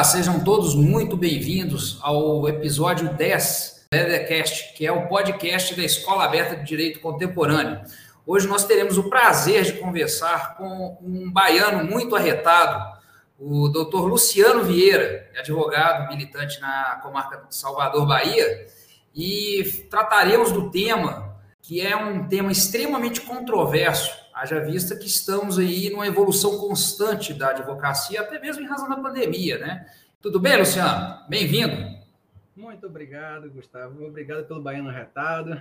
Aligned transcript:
Olá, 0.00 0.04
sejam 0.06 0.42
todos 0.42 0.74
muito 0.74 1.14
bem-vindos 1.14 1.98
ao 2.00 2.48
episódio 2.48 3.12
10 3.12 3.86
do 3.92 3.98
Edercast, 3.98 4.72
que 4.72 4.86
é 4.86 4.90
o 4.90 5.06
podcast 5.08 5.76
da 5.76 5.84
Escola 5.84 6.24
Aberta 6.24 6.56
de 6.56 6.64
Direito 6.64 7.00
Contemporâneo. 7.00 7.82
Hoje 8.26 8.48
nós 8.48 8.64
teremos 8.64 8.96
o 8.96 9.10
prazer 9.10 9.62
de 9.62 9.74
conversar 9.74 10.56
com 10.56 10.96
um 11.02 11.30
baiano 11.30 11.84
muito 11.84 12.16
arretado, 12.16 12.98
o 13.38 13.68
doutor 13.68 14.06
Luciano 14.06 14.64
Vieira, 14.64 15.28
advogado, 15.38 16.08
militante 16.08 16.58
na 16.62 16.98
comarca 17.02 17.36
de 17.46 17.54
Salvador, 17.54 18.06
Bahia, 18.06 18.68
e 19.14 19.84
trataremos 19.90 20.50
do 20.50 20.70
tema 20.70 21.29
que 21.62 21.80
é 21.80 21.96
um 21.96 22.26
tema 22.26 22.50
extremamente 22.50 23.20
controverso, 23.20 24.10
haja 24.34 24.60
vista 24.60 24.96
que 24.96 25.06
estamos 25.06 25.58
aí 25.58 25.90
numa 25.90 26.06
evolução 26.06 26.58
constante 26.58 27.34
da 27.34 27.50
advocacia, 27.50 28.20
até 28.20 28.38
mesmo 28.38 28.62
em 28.62 28.66
razão 28.66 28.88
da 28.88 28.96
pandemia, 28.96 29.58
né? 29.58 29.86
Tudo 30.20 30.40
bem, 30.40 30.56
Luciano? 30.56 31.18
Bem-vindo. 31.28 32.00
Muito 32.56 32.86
obrigado, 32.86 33.50
Gustavo. 33.50 34.04
Obrigado 34.04 34.44
pelo 34.46 34.60
Baiano 34.60 34.90
Retado. 34.90 35.60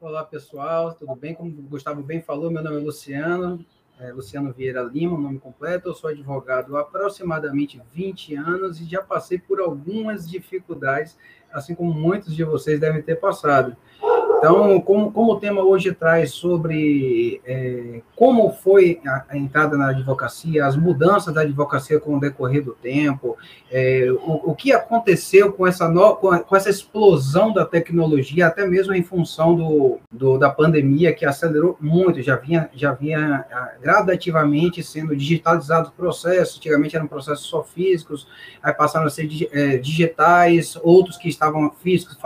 Olá, 0.00 0.24
pessoal, 0.24 0.92
tudo 0.92 1.14
bem? 1.14 1.34
Como 1.34 1.48
o 1.48 1.62
Gustavo 1.62 2.02
bem 2.02 2.20
falou, 2.20 2.50
meu 2.50 2.62
nome 2.62 2.76
é 2.76 2.80
Luciano, 2.80 3.64
é 3.98 4.12
Luciano 4.12 4.52
Vieira 4.52 4.82
Lima, 4.82 5.18
nome 5.18 5.38
completo. 5.38 5.88
Eu 5.88 5.94
sou 5.94 6.10
advogado 6.10 6.76
há 6.76 6.80
aproximadamente 6.80 7.80
20 7.92 8.34
anos 8.34 8.80
e 8.80 8.84
já 8.84 9.00
passei 9.00 9.38
por 9.38 9.60
algumas 9.60 10.28
dificuldades, 10.28 11.16
assim 11.52 11.74
como 11.74 11.94
muitos 11.94 12.34
de 12.34 12.44
vocês 12.44 12.78
devem 12.78 13.00
ter 13.00 13.16
passado. 13.16 13.76
Então, 14.44 14.78
como, 14.82 15.10
como 15.10 15.32
o 15.32 15.40
tema 15.40 15.62
hoje 15.62 15.90
traz 15.94 16.32
sobre 16.32 17.40
é, 17.46 18.02
como 18.14 18.52
foi 18.52 19.00
a, 19.06 19.24
a, 19.30 19.38
entrada 19.38 19.74
na 19.74 19.88
advocacia, 19.88 20.66
as 20.66 20.76
mudanças 20.76 21.32
da 21.32 21.40
advocacia 21.40 21.98
com 21.98 22.16
o 22.16 22.20
decorrer 22.20 22.62
do 22.62 22.72
tempo, 22.72 23.38
é, 23.72 24.06
o, 24.10 24.50
o, 24.50 24.54
que 24.54 24.70
aconteceu 24.70 25.50
com 25.50 25.66
essa, 25.66 25.88
no, 25.88 26.14
com, 26.16 26.28
a, 26.28 26.40
com, 26.40 26.54
essa 26.54 26.68
explosão 26.68 27.54
da 27.54 27.64
tecnologia, 27.64 28.46
até 28.46 28.66
mesmo 28.66 28.92
em 28.92 29.02
função 29.02 29.56
do, 29.56 29.98
do, 30.12 30.36
da 30.36 30.50
pandemia, 30.50 31.14
que 31.14 31.24
acelerou 31.24 31.78
muito, 31.80 32.20
já 32.20 32.36
vinha, 32.36 32.68
já 32.74 32.92
vinha 32.92 33.46
gradativamente 33.80 34.82
sendo 34.82 35.16
digitalizados 35.16 35.90
processos, 35.90 36.58
antigamente 36.58 36.94
eram 36.94 37.06
processos 37.06 37.46
só 37.46 37.62
físicos, 37.62 38.28
aí 38.62 38.74
passaram 38.74 39.06
a 39.06 39.10
ser 39.10 39.26
é, 39.52 39.78
digitais, 39.78 40.78
outros 40.82 41.16
que 41.16 41.30
estavam 41.30 41.70
físicos 41.82 42.18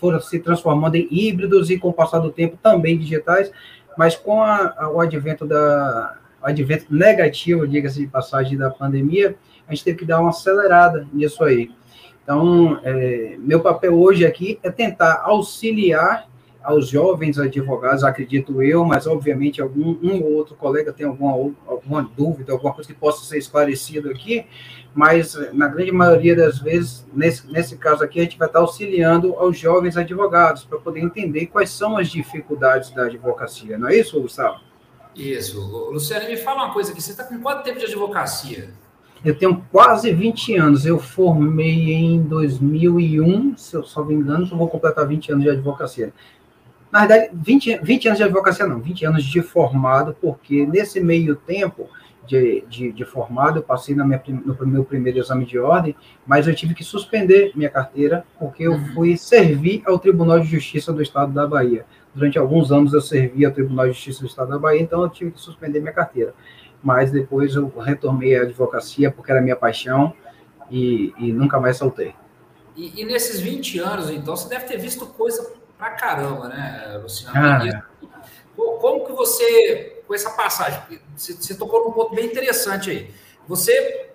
foram 0.00 0.20
se 0.20 0.38
transformando 0.38 0.96
em 0.96 1.06
híbridos 1.10 1.59
e, 1.68 1.78
com 1.78 1.88
o 1.88 1.92
passar 1.92 2.20
do 2.20 2.30
tempo, 2.30 2.56
também 2.62 2.96
digitais, 2.96 3.52
mas 3.98 4.16
com 4.16 4.42
a, 4.42 4.74
a, 4.78 4.90
o 4.90 5.00
advento 5.00 5.44
da 5.44 6.16
o 6.42 6.46
advento 6.46 6.86
negativo, 6.88 7.68
diga-se 7.68 8.00
de 8.00 8.06
passagem, 8.06 8.56
da 8.56 8.70
pandemia, 8.70 9.36
a 9.68 9.74
gente 9.74 9.84
teve 9.84 9.98
que 9.98 10.04
dar 10.06 10.20
uma 10.20 10.30
acelerada 10.30 11.06
nisso 11.12 11.44
aí. 11.44 11.70
Então, 12.22 12.80
é, 12.82 13.36
meu 13.38 13.60
papel 13.60 13.92
hoje 13.92 14.24
aqui 14.24 14.58
é 14.62 14.70
tentar 14.70 15.20
auxiliar 15.24 16.29
aos 16.62 16.88
jovens 16.88 17.38
advogados, 17.38 18.04
acredito 18.04 18.62
eu, 18.62 18.84
mas 18.84 19.06
obviamente 19.06 19.62
algum 19.62 19.96
um 20.02 20.22
ou 20.22 20.34
outro 20.34 20.54
colega 20.54 20.92
tem 20.92 21.06
alguma, 21.06 21.52
alguma 21.66 22.02
dúvida, 22.02 22.52
alguma 22.52 22.72
coisa 22.72 22.92
que 22.92 22.98
possa 22.98 23.24
ser 23.24 23.38
esclarecido 23.38 24.10
aqui, 24.10 24.44
mas 24.94 25.34
na 25.52 25.68
grande 25.68 25.92
maioria 25.92 26.36
das 26.36 26.58
vezes, 26.58 27.06
nesse, 27.14 27.50
nesse 27.50 27.76
caso 27.76 28.04
aqui, 28.04 28.20
a 28.20 28.24
gente 28.24 28.38
vai 28.38 28.48
estar 28.48 28.60
auxiliando 28.60 29.34
aos 29.36 29.58
jovens 29.58 29.96
advogados 29.96 30.64
para 30.64 30.78
poder 30.78 31.00
entender 31.00 31.46
quais 31.46 31.70
são 31.70 31.96
as 31.96 32.08
dificuldades 32.08 32.90
da 32.90 33.04
advocacia, 33.04 33.78
não 33.78 33.88
é 33.88 33.96
isso, 33.96 34.20
Gustavo? 34.20 34.60
Isso. 35.14 35.60
Luciano, 35.90 36.28
me 36.28 36.36
fala 36.36 36.64
uma 36.64 36.72
coisa 36.72 36.92
aqui, 36.92 37.02
você 37.02 37.12
está 37.12 37.24
com 37.24 37.40
quanto 37.40 37.64
tempo 37.64 37.78
de 37.78 37.86
advocacia? 37.86 38.70
Eu 39.22 39.36
tenho 39.36 39.62
quase 39.70 40.12
20 40.12 40.56
anos, 40.56 40.86
eu 40.86 40.98
formei 40.98 41.92
em 41.92 42.22
2001, 42.22 43.54
se 43.56 43.76
eu 43.76 43.82
só 43.82 44.02
me 44.02 44.14
engano, 44.14 44.48
eu 44.50 44.56
vou 44.56 44.68
completar 44.68 45.06
20 45.06 45.32
anos 45.32 45.44
de 45.44 45.50
advocacia. 45.50 46.12
Na 46.90 47.06
verdade, 47.06 47.30
20, 47.32 47.80
20 47.82 48.08
anos 48.08 48.18
de 48.18 48.24
advocacia 48.24 48.66
não, 48.66 48.80
20 48.80 49.04
anos 49.06 49.24
de 49.24 49.42
formado, 49.42 50.16
porque 50.20 50.66
nesse 50.66 51.00
meio 51.00 51.36
tempo 51.36 51.88
de, 52.26 52.64
de, 52.68 52.92
de 52.92 53.04
formado, 53.04 53.58
eu 53.58 53.62
passei 53.62 53.94
na 53.94 54.04
minha, 54.04 54.22
no 54.44 54.66
meu 54.66 54.84
primeiro 54.84 55.18
exame 55.18 55.44
de 55.44 55.58
ordem, 55.58 55.96
mas 56.26 56.46
eu 56.46 56.54
tive 56.54 56.74
que 56.74 56.84
suspender 56.84 57.52
minha 57.54 57.70
carteira, 57.70 58.24
porque 58.38 58.64
eu 58.64 58.72
uhum. 58.72 58.86
fui 58.94 59.16
servir 59.16 59.82
ao 59.84 59.98
Tribunal 59.98 60.40
de 60.40 60.46
Justiça 60.46 60.92
do 60.92 61.02
Estado 61.02 61.32
da 61.32 61.46
Bahia. 61.46 61.84
Durante 62.14 62.38
alguns 62.38 62.70
anos 62.70 62.92
eu 62.92 63.00
servi 63.00 63.44
ao 63.44 63.52
Tribunal 63.52 63.86
de 63.86 63.92
Justiça 63.92 64.20
do 64.20 64.26
Estado 64.26 64.50
da 64.50 64.58
Bahia, 64.58 64.80
então 64.80 65.02
eu 65.02 65.08
tive 65.08 65.30
que 65.32 65.40
suspender 65.40 65.80
minha 65.80 65.92
carteira. 65.92 66.34
Mas 66.82 67.10
depois 67.10 67.54
eu 67.54 67.68
retornei 67.78 68.36
à 68.36 68.42
advocacia, 68.42 69.10
porque 69.10 69.30
era 69.30 69.40
minha 69.40 69.56
paixão, 69.56 70.12
e, 70.70 71.12
e 71.18 71.32
nunca 71.32 71.58
mais 71.58 71.76
soltei. 71.76 72.14
E, 72.76 73.02
e, 73.02 73.04
nesses 73.04 73.40
20 73.40 73.78
anos, 73.80 74.08
então, 74.10 74.36
você 74.36 74.48
deve 74.48 74.66
ter 74.66 74.78
visto 74.78 75.04
coisa 75.04 75.52
pra 75.80 75.90
caramba, 75.92 76.48
né, 76.48 77.00
Luciano? 77.02 77.34
Ah. 77.34 77.82
Como 78.54 79.06
que 79.06 79.12
você, 79.12 80.02
com 80.06 80.14
essa 80.14 80.30
passagem, 80.30 81.00
você, 81.16 81.54
tocou 81.54 81.86
num 81.86 81.92
ponto 81.92 82.14
bem 82.14 82.26
interessante 82.26 82.90
aí. 82.90 83.14
Você 83.48 84.10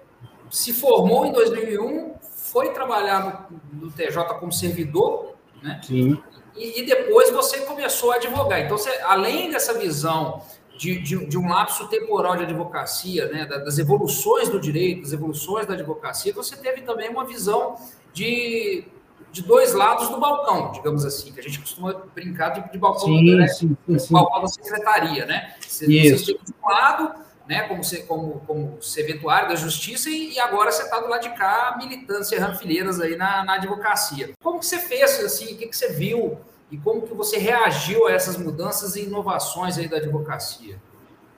se 0.51 0.71
formou 0.71 1.25
em 1.25 1.31
2001, 1.31 2.13
foi 2.21 2.71
trabalhar 2.71 3.49
no, 3.73 3.87
no 3.87 3.91
TJ 3.91 4.23
como 4.39 4.51
servidor, 4.51 5.33
né? 5.63 5.81
Sim. 5.83 6.21
E, 6.55 6.81
e, 6.81 6.85
depois 6.85 7.31
você 7.31 7.61
começou 7.61 8.11
a 8.11 8.15
advogar. 8.15 8.61
Então, 8.61 8.77
você, 8.77 8.89
além 9.03 9.49
dessa 9.49 9.73
visão 9.73 10.41
de, 10.77 11.01
de, 11.01 11.25
de, 11.25 11.37
um 11.37 11.49
lapso 11.49 11.87
temporal 11.89 12.37
de 12.37 12.43
advocacia, 12.43 13.27
né, 13.27 13.45
das 13.45 13.77
evoluções 13.77 14.47
do 14.47 14.59
direito, 14.59 15.01
das 15.01 15.11
evoluções 15.11 15.65
da 15.65 15.73
advocacia, 15.73 16.31
você 16.31 16.55
teve 16.55 16.81
também 16.81 17.09
uma 17.09 17.25
visão 17.25 17.75
de 18.13 18.85
de 19.35 19.43
dois 19.43 19.73
lados 19.73 20.07
do 20.07 20.17
balcão, 20.17 20.71
digamos 20.71 21.03
assim, 21.03 21.33
que 21.33 21.41
a 21.41 21.43
gente 21.43 21.59
costuma 21.59 21.93
brincar 22.15 22.51
de, 22.51 22.71
de 22.71 22.77
balcão, 22.77 23.03
sim, 23.03 23.35
né? 23.35 23.47
sim, 23.49 23.75
sim, 23.97 24.13
balcão 24.13 24.41
da 24.41 24.47
secretaria, 24.47 25.25
né? 25.25 25.55
Você, 25.59 25.85
Isso. 25.87 26.27
você 26.27 26.31
de 26.31 26.53
um 26.53 26.69
lado, 26.69 27.19
né, 27.45 27.63
como, 27.63 27.81
como, 28.07 28.39
como 28.47 28.81
serventuário 28.81 29.49
da 29.49 29.55
justiça, 29.55 30.09
e, 30.09 30.35
e 30.35 30.39
agora 30.39 30.71
você 30.71 30.83
está 30.83 31.01
do 31.01 31.09
lado 31.09 31.21
de 31.21 31.31
cá, 31.31 31.75
militando, 31.77 32.23
serrando 32.23 32.57
fileiras 32.57 33.01
aí 33.01 33.17
na, 33.17 33.43
na 33.43 33.55
advocacia. 33.55 34.31
Como 34.41 34.57
que 34.57 34.65
você 34.65 34.79
fez, 34.79 35.19
assim, 35.19 35.53
o 35.53 35.57
que, 35.57 35.67
que 35.67 35.75
você 35.75 35.91
viu 35.91 36.37
e 36.71 36.77
como 36.77 37.01
que 37.01 37.13
você 37.13 37.37
reagiu 37.37 38.07
a 38.07 38.13
essas 38.13 38.37
mudanças 38.37 38.95
e 38.95 39.03
inovações 39.03 39.77
aí 39.77 39.89
da 39.89 39.97
advocacia? 39.97 40.79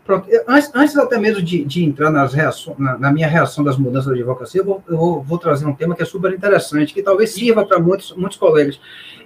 Pronto, 0.08 0.26
antes, 0.48 0.72
antes 0.74 0.96
até 0.96 1.20
mesmo 1.20 1.42
de, 1.42 1.66
de 1.66 1.84
entrar 1.84 2.10
nas 2.10 2.34
reações, 2.34 2.80
na, 2.80 2.98
na, 2.98 3.12
minha 3.12 3.28
reação 3.28 3.62
das 3.62 3.78
mudanças 3.78 4.08
da 4.08 4.14
advocacia, 4.14 4.62
eu, 4.62 4.66
vou, 4.66 4.84
eu 4.88 4.98
vou, 4.98 5.22
vou, 5.22 5.38
trazer 5.38 5.66
um 5.66 5.76
tema 5.76 5.94
que 5.94 6.02
é 6.02 6.06
super 6.06 6.34
interessante, 6.34 6.94
que 6.94 7.04
talvez 7.04 7.32
sirva 7.32 7.66
para 7.66 7.78
muitos, 7.78 8.16
muitos 8.16 8.38
colegas. 8.38 8.80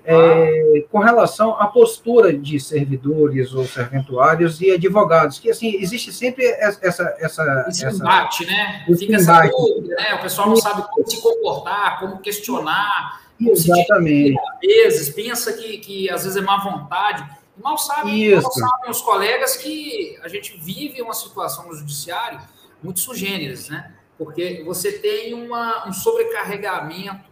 É, 0.03 0.83
com 0.89 0.97
relação 0.97 1.51
à 1.61 1.67
postura 1.67 2.33
de 2.33 2.59
servidores 2.59 3.53
ou 3.53 3.63
serventuários 3.65 4.59
e 4.59 4.71
advogados, 4.71 5.37
que 5.37 5.51
assim, 5.51 5.75
existe 5.75 6.11
sempre 6.11 6.43
essa. 6.43 6.79
essa 6.81 7.15
esse 7.19 7.85
essa, 7.85 7.95
embate, 7.95 8.43
né? 8.47 8.83
Fica 8.97 9.17
essa 9.17 9.41
dúvida, 9.43 9.95
né? 9.95 10.15
O 10.15 10.21
pessoal 10.23 10.49
não 10.49 10.55
sabe 10.55 10.81
como 10.91 11.07
se 11.07 11.21
comportar, 11.21 11.99
como 11.99 12.17
questionar. 12.17 13.21
Exatamente. 13.39 14.35
Às 14.39 14.67
vezes, 14.67 15.09
pensa 15.09 15.53
que, 15.53 15.77
que 15.77 16.09
às 16.09 16.23
vezes 16.23 16.35
é 16.35 16.41
má 16.41 16.57
vontade. 16.57 17.23
Mal 17.57 17.77
sabem, 17.77 18.31
mal 18.33 18.51
sabem 18.51 18.89
os 18.89 19.01
colegas 19.01 19.57
que 19.57 20.17
a 20.21 20.27
gente 20.27 20.57
vive 20.57 21.01
uma 21.01 21.13
situação 21.13 21.67
no 21.67 21.75
judiciário 21.75 22.39
muito 22.81 22.99
sugêneres, 22.99 23.69
né? 23.69 23.93
Porque 24.17 24.63
você 24.65 24.99
tem 24.99 25.33
uma, 25.33 25.87
um 25.87 25.93
sobrecarregamento 25.93 27.29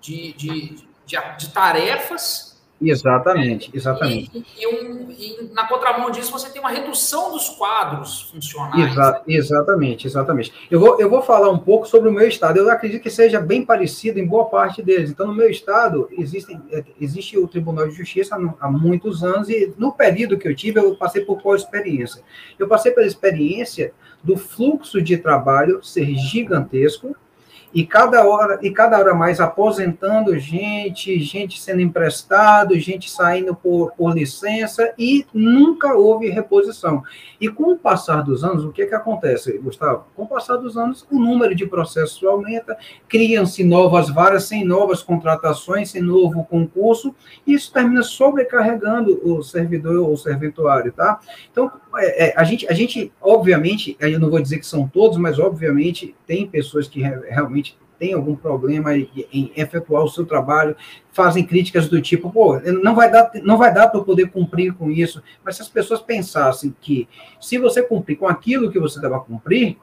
de, 0.00 0.32
de, 0.34 0.86
de, 1.06 1.36
de 1.38 1.48
tarefas 1.52 2.51
Exatamente, 2.82 3.70
exatamente. 3.72 4.30
E, 4.34 4.62
e, 4.62 4.66
um, 4.66 5.10
e, 5.10 5.50
na 5.52 5.66
contramão 5.66 6.10
disso, 6.10 6.32
você 6.32 6.50
tem 6.50 6.60
uma 6.60 6.70
redução 6.70 7.30
dos 7.30 7.48
quadros 7.50 8.22
funcionais. 8.22 8.90
Exa 8.90 9.10
né? 9.12 9.20
Exatamente, 9.28 10.06
exatamente. 10.06 10.52
Eu 10.70 10.80
vou, 10.80 11.00
eu 11.00 11.08
vou 11.08 11.22
falar 11.22 11.50
um 11.50 11.58
pouco 11.58 11.86
sobre 11.86 12.08
o 12.08 12.12
meu 12.12 12.26
estado. 12.26 12.58
Eu 12.58 12.70
acredito 12.70 13.02
que 13.02 13.10
seja 13.10 13.40
bem 13.40 13.64
parecido 13.64 14.18
em 14.18 14.26
boa 14.26 14.46
parte 14.46 14.82
deles. 14.82 15.10
Então, 15.10 15.26
no 15.26 15.34
meu 15.34 15.50
estado, 15.50 16.08
existe, 16.12 16.58
é, 16.70 16.84
existe 17.00 17.38
o 17.38 17.46
Tribunal 17.46 17.88
de 17.88 17.94
Justiça 17.94 18.36
há 18.60 18.70
muitos 18.70 19.22
anos, 19.22 19.48
e 19.48 19.72
no 19.78 19.92
período 19.92 20.38
que 20.38 20.48
eu 20.48 20.54
tive, 20.54 20.80
eu 20.80 20.96
passei 20.96 21.24
por 21.24 21.40
qual 21.40 21.54
experiência? 21.54 22.22
Eu 22.58 22.68
passei 22.68 22.92
pela 22.92 23.06
experiência 23.06 23.92
do 24.22 24.36
fluxo 24.36 25.02
de 25.02 25.16
trabalho 25.16 25.82
ser 25.82 26.14
gigantesco, 26.14 27.16
e 27.74 27.86
cada 27.86 28.26
hora 28.26 28.58
e 28.62 28.70
cada 28.70 28.98
hora 28.98 29.14
mais 29.14 29.40
aposentando 29.40 30.38
gente, 30.38 31.18
gente 31.20 31.60
sendo 31.60 31.80
emprestado, 31.80 32.78
gente 32.78 33.10
saindo 33.10 33.54
por, 33.54 33.92
por 33.92 34.14
licença 34.14 34.92
e 34.98 35.26
nunca 35.32 35.94
houve 35.94 36.28
reposição. 36.28 37.02
E 37.40 37.48
com 37.48 37.72
o 37.72 37.78
passar 37.78 38.22
dos 38.22 38.44
anos, 38.44 38.64
o 38.64 38.70
que 38.70 38.82
é 38.82 38.86
que 38.86 38.94
acontece, 38.94 39.58
Gustavo? 39.58 40.04
Com 40.14 40.24
o 40.24 40.28
passar 40.28 40.56
dos 40.56 40.76
anos, 40.76 41.06
o 41.10 41.18
número 41.18 41.54
de 41.54 41.66
processos 41.66 42.22
aumenta, 42.22 42.76
criam-se 43.08 43.64
novas 43.64 44.08
varas 44.08 44.44
sem 44.44 44.64
novas 44.64 45.02
contratações, 45.02 45.90
sem 45.90 46.02
novo 46.02 46.44
concurso, 46.44 47.14
e 47.46 47.54
isso 47.54 47.72
termina 47.72 48.02
sobrecarregando 48.02 49.20
o 49.24 49.42
servidor 49.42 50.08
ou 50.08 50.16
serventuário, 50.16 50.92
tá? 50.92 51.18
Então, 51.50 51.70
é, 51.96 52.28
é, 52.28 52.34
a, 52.36 52.44
gente, 52.44 52.66
a 52.68 52.72
gente, 52.72 53.12
obviamente, 53.20 53.96
eu 54.00 54.18
não 54.18 54.30
vou 54.30 54.40
dizer 54.40 54.58
que 54.58 54.66
são 54.66 54.88
todos, 54.88 55.18
mas 55.18 55.38
obviamente 55.38 56.14
tem 56.26 56.46
pessoas 56.46 56.88
que 56.88 57.00
realmente 57.00 57.76
tem 57.98 58.14
algum 58.14 58.34
problema 58.34 58.96
em, 58.96 59.08
em 59.32 59.52
efetuar 59.54 60.02
o 60.02 60.08
seu 60.08 60.26
trabalho, 60.26 60.74
fazem 61.12 61.46
críticas 61.46 61.88
do 61.88 62.02
tipo, 62.02 62.32
pô, 62.32 62.58
não 62.82 62.96
vai 62.96 63.10
dar, 63.10 63.30
não 63.44 63.56
vai 63.56 63.72
dar 63.72 63.88
para 63.88 64.00
eu 64.00 64.04
poder 64.04 64.28
cumprir 64.30 64.72
com 64.74 64.90
isso. 64.90 65.22
Mas 65.44 65.56
se 65.56 65.62
as 65.62 65.68
pessoas 65.68 66.00
pensassem 66.00 66.74
que 66.80 67.08
se 67.40 67.58
você 67.58 67.82
cumprir 67.82 68.16
com 68.16 68.26
aquilo 68.26 68.72
que 68.72 68.80
você 68.80 69.00
deve 69.00 69.18
cumprir, 69.20 69.76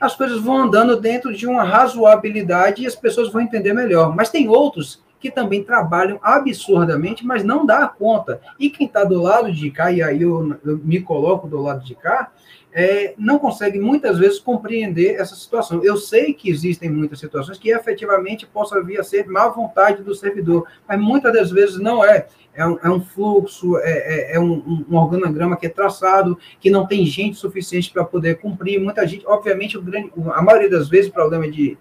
as 0.00 0.14
coisas 0.14 0.40
vão 0.42 0.64
andando 0.64 1.00
dentro 1.00 1.34
de 1.34 1.46
uma 1.46 1.64
razoabilidade 1.64 2.82
e 2.82 2.86
as 2.86 2.94
pessoas 2.94 3.32
vão 3.32 3.40
entender 3.40 3.72
melhor. 3.72 4.14
Mas 4.14 4.28
tem 4.28 4.48
outros 4.48 5.03
que 5.24 5.30
também 5.30 5.64
trabalham 5.64 6.20
absurdamente, 6.22 7.24
mas 7.24 7.42
não 7.42 7.64
dá 7.64 7.88
conta. 7.88 8.42
E 8.58 8.68
quem 8.68 8.86
está 8.86 9.04
do 9.04 9.22
lado 9.22 9.50
de 9.50 9.70
cá, 9.70 9.90
e 9.90 10.02
aí 10.02 10.20
eu, 10.20 10.54
eu, 10.62 10.78
me 10.84 11.00
coloco 11.00 11.48
do 11.48 11.62
lado 11.62 11.82
de 11.82 11.94
cá, 11.94 12.30
é, 12.70 13.14
não 13.16 13.38
consegue 13.38 13.80
muitas 13.80 14.18
vezes 14.18 14.38
compreender 14.38 15.14
essa 15.14 15.34
situação. 15.34 15.82
Eu 15.82 15.96
sei 15.96 16.34
que 16.34 16.50
existem 16.50 16.90
muitas 16.90 17.20
situações 17.20 17.56
que 17.56 17.70
efetivamente 17.70 18.44
possa 18.44 18.82
vir 18.82 19.00
a 19.00 19.02
ser 19.02 19.26
má 19.26 19.48
vontade 19.48 20.02
do 20.02 20.14
servidor, 20.14 20.66
mas 20.86 21.00
muitas 21.00 21.32
das 21.32 21.50
vezes 21.50 21.78
não 21.78 22.04
é. 22.04 22.26
É 22.52 22.66
um, 22.66 22.78
é 22.84 22.90
um 22.90 23.00
fluxo, 23.00 23.78
é, 23.78 24.32
é, 24.32 24.36
é 24.36 24.38
um, 24.40 24.84
um, 24.90 24.96
organograma 24.96 25.56
que 25.56 25.66
é 25.66 25.70
traçado, 25.70 26.38
que 26.60 26.68
não 26.68 26.86
tem 26.86 27.06
gente 27.06 27.38
suficiente 27.38 27.90
para 27.90 28.04
poder 28.04 28.38
cumprir. 28.40 28.78
Muita 28.78 29.06
gente, 29.08 29.26
obviamente, 29.26 29.80
grande, 29.80 30.12
a 30.34 30.42
maioria 30.42 30.68
das 30.68 30.88
vezes, 30.88 31.10
o 31.10 31.14
problema 31.14 31.50
de 31.50 31.78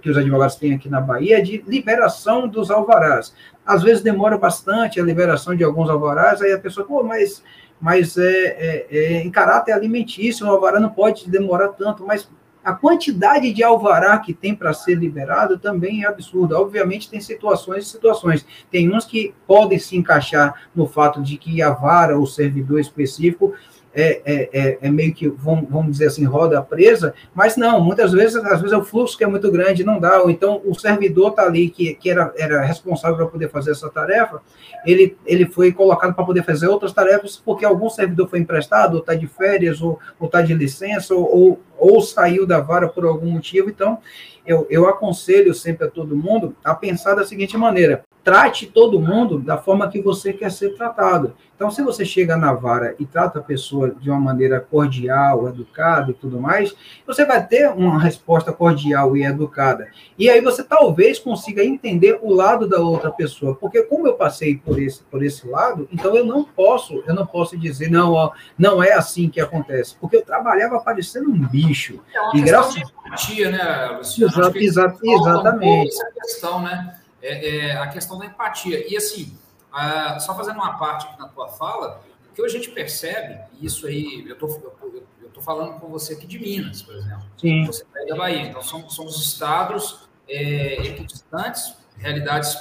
que 0.00 0.10
os 0.10 0.16
advogados 0.16 0.56
têm 0.56 0.74
aqui 0.74 0.88
na 0.88 1.00
Bahia 1.00 1.42
de 1.42 1.64
liberação 1.66 2.46
dos 2.46 2.70
alvarás. 2.70 3.34
Às 3.64 3.82
vezes 3.82 4.02
demora 4.02 4.36
bastante 4.36 5.00
a 5.00 5.04
liberação 5.04 5.54
de 5.54 5.64
alguns 5.64 5.88
alvarás, 5.88 6.42
aí 6.42 6.52
a 6.52 6.58
pessoa, 6.58 6.86
pô, 6.86 7.02
mas, 7.02 7.42
mas 7.80 8.16
é, 8.18 8.26
é, 8.28 8.86
é 8.90 9.22
em 9.22 9.30
caráter 9.30 9.72
alimentício, 9.72 10.46
o 10.46 10.50
alvará 10.50 10.78
não 10.78 10.90
pode 10.90 11.28
demorar 11.28 11.68
tanto, 11.68 12.06
mas 12.06 12.28
a 12.62 12.74
quantidade 12.74 13.52
de 13.52 13.62
alvará 13.62 14.18
que 14.18 14.34
tem 14.34 14.54
para 14.54 14.74
ser 14.74 14.94
liberado 14.94 15.58
também 15.58 16.04
é 16.04 16.06
absurda. 16.06 16.58
Obviamente, 16.60 17.08
tem 17.08 17.20
situações 17.20 17.86
e 17.86 17.90
situações. 17.90 18.46
Tem 18.70 18.94
uns 18.94 19.06
que 19.06 19.34
podem 19.46 19.78
se 19.78 19.96
encaixar 19.96 20.68
no 20.74 20.86
fato 20.86 21.22
de 21.22 21.38
que 21.38 21.62
a 21.62 21.70
vara, 21.70 22.18
o 22.18 22.26
servidor 22.26 22.78
específico, 22.78 23.54
é, 23.94 24.22
é, 24.24 24.50
é, 24.52 24.78
é, 24.82 24.90
meio 24.90 25.12
que, 25.12 25.28
vamos, 25.28 25.90
dizer 25.90 26.06
assim, 26.06 26.24
roda 26.24 26.62
presa, 26.62 27.12
mas 27.34 27.56
não, 27.56 27.80
muitas 27.80 28.12
vezes, 28.12 28.36
às 28.36 28.60
vezes 28.60 28.72
é 28.72 28.76
o 28.76 28.84
fluxo 28.84 29.18
que 29.18 29.24
é 29.24 29.26
muito 29.26 29.50
grande, 29.50 29.82
não 29.82 29.98
dá, 29.98 30.22
ou 30.22 30.30
então 30.30 30.60
o 30.64 30.74
servidor 30.74 31.30
está 31.30 31.42
ali, 31.42 31.68
que, 31.70 31.94
que 31.94 32.08
era, 32.08 32.32
era 32.36 32.62
responsável 32.62 33.16
para 33.16 33.26
poder 33.26 33.50
fazer 33.50 33.72
essa 33.72 33.90
tarefa, 33.90 34.40
ele, 34.86 35.16
ele 35.26 35.46
foi 35.46 35.72
colocado 35.72 36.14
para 36.14 36.24
poder 36.24 36.44
fazer 36.44 36.68
outras 36.68 36.92
tarefas, 36.92 37.36
porque 37.36 37.64
algum 37.64 37.90
servidor 37.90 38.28
foi 38.28 38.38
emprestado, 38.38 38.94
ou 38.94 39.00
está 39.00 39.14
de 39.14 39.26
férias, 39.26 39.82
ou 39.82 39.98
está 40.22 40.40
de 40.40 40.54
licença, 40.54 41.14
ou, 41.14 41.24
ou, 41.24 41.60
ou 41.76 42.00
saiu 42.00 42.46
da 42.46 42.60
vara 42.60 42.88
por 42.88 43.04
algum 43.04 43.30
motivo, 43.30 43.68
então 43.68 43.98
eu, 44.46 44.66
eu 44.70 44.88
aconselho 44.88 45.54
sempre 45.54 45.86
a 45.86 45.90
todo 45.90 46.16
mundo 46.16 46.56
a 46.64 46.74
pensar 46.74 47.14
da 47.14 47.24
seguinte 47.24 47.56
maneira: 47.56 48.04
trate 48.30 48.68
todo 48.68 49.00
mundo 49.00 49.40
da 49.40 49.58
forma 49.58 49.90
que 49.90 50.00
você 50.00 50.32
quer 50.32 50.52
ser 50.52 50.76
tratado. 50.76 51.34
Então, 51.56 51.68
se 51.68 51.82
você 51.82 52.04
chega 52.04 52.36
na 52.36 52.52
vara 52.52 52.94
e 52.96 53.04
trata 53.04 53.40
a 53.40 53.42
pessoa 53.42 53.90
de 53.90 54.08
uma 54.08 54.20
maneira 54.20 54.60
cordial, 54.60 55.48
educada 55.48 56.12
e 56.12 56.14
tudo 56.14 56.40
mais, 56.40 56.72
você 57.04 57.26
vai 57.26 57.44
ter 57.44 57.68
uma 57.70 57.98
resposta 57.98 58.52
cordial 58.52 59.16
e 59.16 59.24
educada. 59.24 59.88
E 60.16 60.30
aí 60.30 60.40
você 60.40 60.62
talvez 60.62 61.18
consiga 61.18 61.64
entender 61.64 62.20
o 62.22 62.32
lado 62.32 62.68
da 62.68 62.78
outra 62.78 63.10
pessoa, 63.10 63.56
porque 63.56 63.82
como 63.82 64.06
eu 64.06 64.14
passei 64.14 64.56
por 64.56 64.80
esse 64.80 65.02
por 65.10 65.24
esse 65.24 65.48
lado, 65.48 65.88
então 65.90 66.14
eu 66.14 66.24
não 66.24 66.44
posso, 66.44 67.02
eu 67.08 67.14
não 67.14 67.26
posso 67.26 67.58
dizer 67.58 67.90
não, 67.90 68.12
ó, 68.12 68.30
não 68.56 68.80
é 68.80 68.92
assim 68.92 69.28
que 69.28 69.40
acontece, 69.40 69.96
porque 70.00 70.16
eu 70.16 70.24
trabalhava 70.24 70.78
parecendo 70.78 71.28
um 71.30 71.48
bicho. 71.48 71.98
É 72.14 72.20
uma 72.20 72.36
e 72.36 72.42
graças 72.42 72.74
de 72.74 72.82
empatia, 72.82 73.50
né, 73.50 73.96
Luciano? 73.98 74.32
Exato, 74.32 74.58
exato, 74.58 74.98
exatamente. 75.02 75.88
essa 75.88 76.10
questão, 76.12 76.62
né? 76.62 76.99
É, 77.22 77.68
é 77.68 77.76
a 77.76 77.88
questão 77.88 78.18
da 78.18 78.26
empatia. 78.26 78.90
E 78.90 78.96
assim, 78.96 79.36
a, 79.72 80.18
só 80.20 80.34
fazendo 80.34 80.56
uma 80.56 80.78
parte 80.78 81.06
aqui 81.06 81.18
na 81.18 81.28
tua 81.28 81.48
fala, 81.48 82.02
o 82.30 82.34
que 82.34 82.42
a 82.42 82.48
gente 82.48 82.70
percebe, 82.70 83.40
e 83.58 83.66
isso 83.66 83.86
aí, 83.86 84.24
eu 84.28 84.36
tô, 84.36 84.46
eu, 84.46 85.04
eu 85.22 85.28
tô 85.30 85.40
falando 85.40 85.78
com 85.80 85.88
você 85.88 86.14
aqui 86.14 86.26
de 86.26 86.38
Minas, 86.38 86.82
por 86.82 86.94
exemplo. 86.94 87.24
Sim. 87.36 87.64
Você 87.64 87.84
é 87.96 88.06
da 88.06 88.16
Bahia, 88.16 88.42
então 88.42 88.62
somos, 88.62 88.94
somos 88.94 89.20
estados 89.20 90.08
é, 90.28 90.86
equidistantes, 90.86 91.74
realidades 91.96 92.56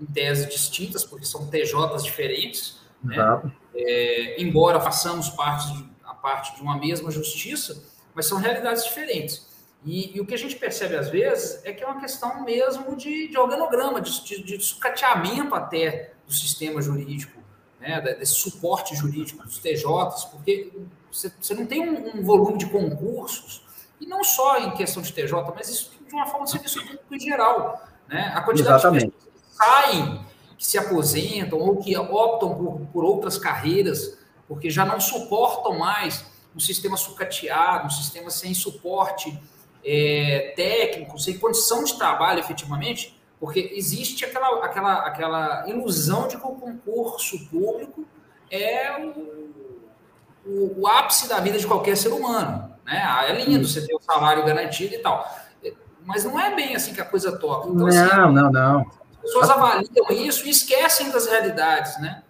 em 0.00 0.06
tese 0.06 0.48
distintas, 0.48 1.04
porque 1.04 1.26
são 1.26 1.46
TJs 1.46 2.02
diferentes, 2.02 2.80
né? 3.02 3.42
É, 3.74 4.40
embora 4.42 4.80
façamos 4.80 5.28
parte 5.30 5.72
de, 5.72 5.88
a 6.04 6.14
parte 6.14 6.56
de 6.56 6.62
uma 6.62 6.78
mesma 6.78 7.10
justiça, 7.10 7.82
mas 8.14 8.26
são 8.26 8.38
realidades 8.38 8.84
diferentes. 8.84 9.49
E, 9.84 10.16
e, 10.16 10.20
o 10.20 10.26
que 10.26 10.34
a 10.34 10.38
gente 10.38 10.56
percebe 10.56 10.94
às 10.94 11.08
vezes 11.08 11.64
é 11.64 11.72
que 11.72 11.82
é 11.82 11.86
uma 11.86 12.00
questão 12.00 12.44
mesmo 12.44 12.94
de, 12.96 13.28
de 13.28 13.38
organograma, 13.38 14.00
de, 14.00 14.24
de, 14.24 14.42
de 14.42 14.62
sucateamento 14.62 15.54
até 15.54 16.12
do 16.26 16.34
sistema 16.34 16.82
jurídico, 16.82 17.40
né, 17.80 18.00
desse 18.00 18.34
suporte 18.34 18.94
jurídico 18.94 19.42
dos 19.42 19.58
TJs, 19.58 20.26
porque 20.30 20.70
você, 21.10 21.32
você 21.40 21.54
não 21.54 21.64
tem 21.64 21.80
um, 21.80 22.18
um, 22.18 22.22
volume 22.22 22.58
de 22.58 22.66
concursos, 22.66 23.62
e 23.98 24.06
não 24.06 24.22
só 24.22 24.58
em 24.58 24.70
questão 24.72 25.02
de 25.02 25.12
TJ, 25.12 25.32
mas 25.54 25.68
isso 25.68 25.92
de 26.06 26.14
uma 26.14 26.26
forma 26.26 26.44
de 26.44 26.52
serviço 26.52 26.80
público 26.80 27.14
em 27.14 27.20
geral. 27.20 27.86
Né? 28.06 28.32
A 28.34 28.42
quantidade 28.42 28.80
Exatamente. 28.80 29.06
de 29.06 29.12
pessoas 29.12 29.34
que 29.34 29.56
saem, 29.56 30.20
que 30.58 30.66
se 30.66 30.78
aposentam 30.78 31.58
ou 31.58 31.76
que 31.76 31.96
optam 31.96 32.54
por, 32.54 32.80
por 32.92 33.04
outras 33.04 33.38
carreiras, 33.38 34.18
porque 34.46 34.68
já 34.68 34.84
não 34.84 35.00
suportam 35.00 35.78
mais 35.78 36.26
um 36.54 36.60
sistema 36.60 36.96
sucateado, 36.96 37.86
um 37.86 37.90
sistema 37.90 38.30
sem 38.30 38.52
suporte 38.52 39.40
é, 39.84 40.52
técnico, 40.56 41.18
sem 41.18 41.38
condição 41.38 41.84
de 41.84 41.96
trabalho 41.96 42.40
efetivamente, 42.40 43.20
porque 43.38 43.72
existe 43.74 44.24
aquela, 44.24 44.64
aquela, 44.64 45.06
aquela 45.06 45.68
ilusão 45.68 46.28
de 46.28 46.36
que 46.36 46.46
o 46.46 46.54
concurso 46.54 47.48
público 47.48 48.04
é 48.50 48.98
o, 49.00 49.50
o, 50.46 50.80
o 50.80 50.86
ápice 50.86 51.28
da 51.28 51.40
vida 51.40 51.58
de 51.58 51.66
qualquer 51.66 51.96
ser 51.96 52.10
humano. 52.10 52.70
Né? 52.84 53.02
É 53.28 53.44
lindo 53.44 53.66
você 53.66 53.86
ter 53.86 53.94
o 53.94 54.00
salário 54.00 54.44
garantido 54.44 54.94
e 54.94 54.98
tal. 54.98 55.26
Mas 56.04 56.24
não 56.24 56.38
é 56.38 56.54
bem 56.54 56.74
assim 56.74 56.92
que 56.92 57.00
a 57.00 57.04
coisa 57.04 57.38
toca. 57.38 57.68
Então, 57.68 57.86
não, 57.86 57.88
assim, 57.88 58.34
não, 58.34 58.50
não. 58.50 58.80
As 58.80 59.20
pessoas 59.22 59.50
avaliam 59.50 60.10
isso 60.10 60.46
e 60.46 60.50
esquecem 60.50 61.10
das 61.10 61.26
realidades, 61.26 61.98
né? 62.00 62.22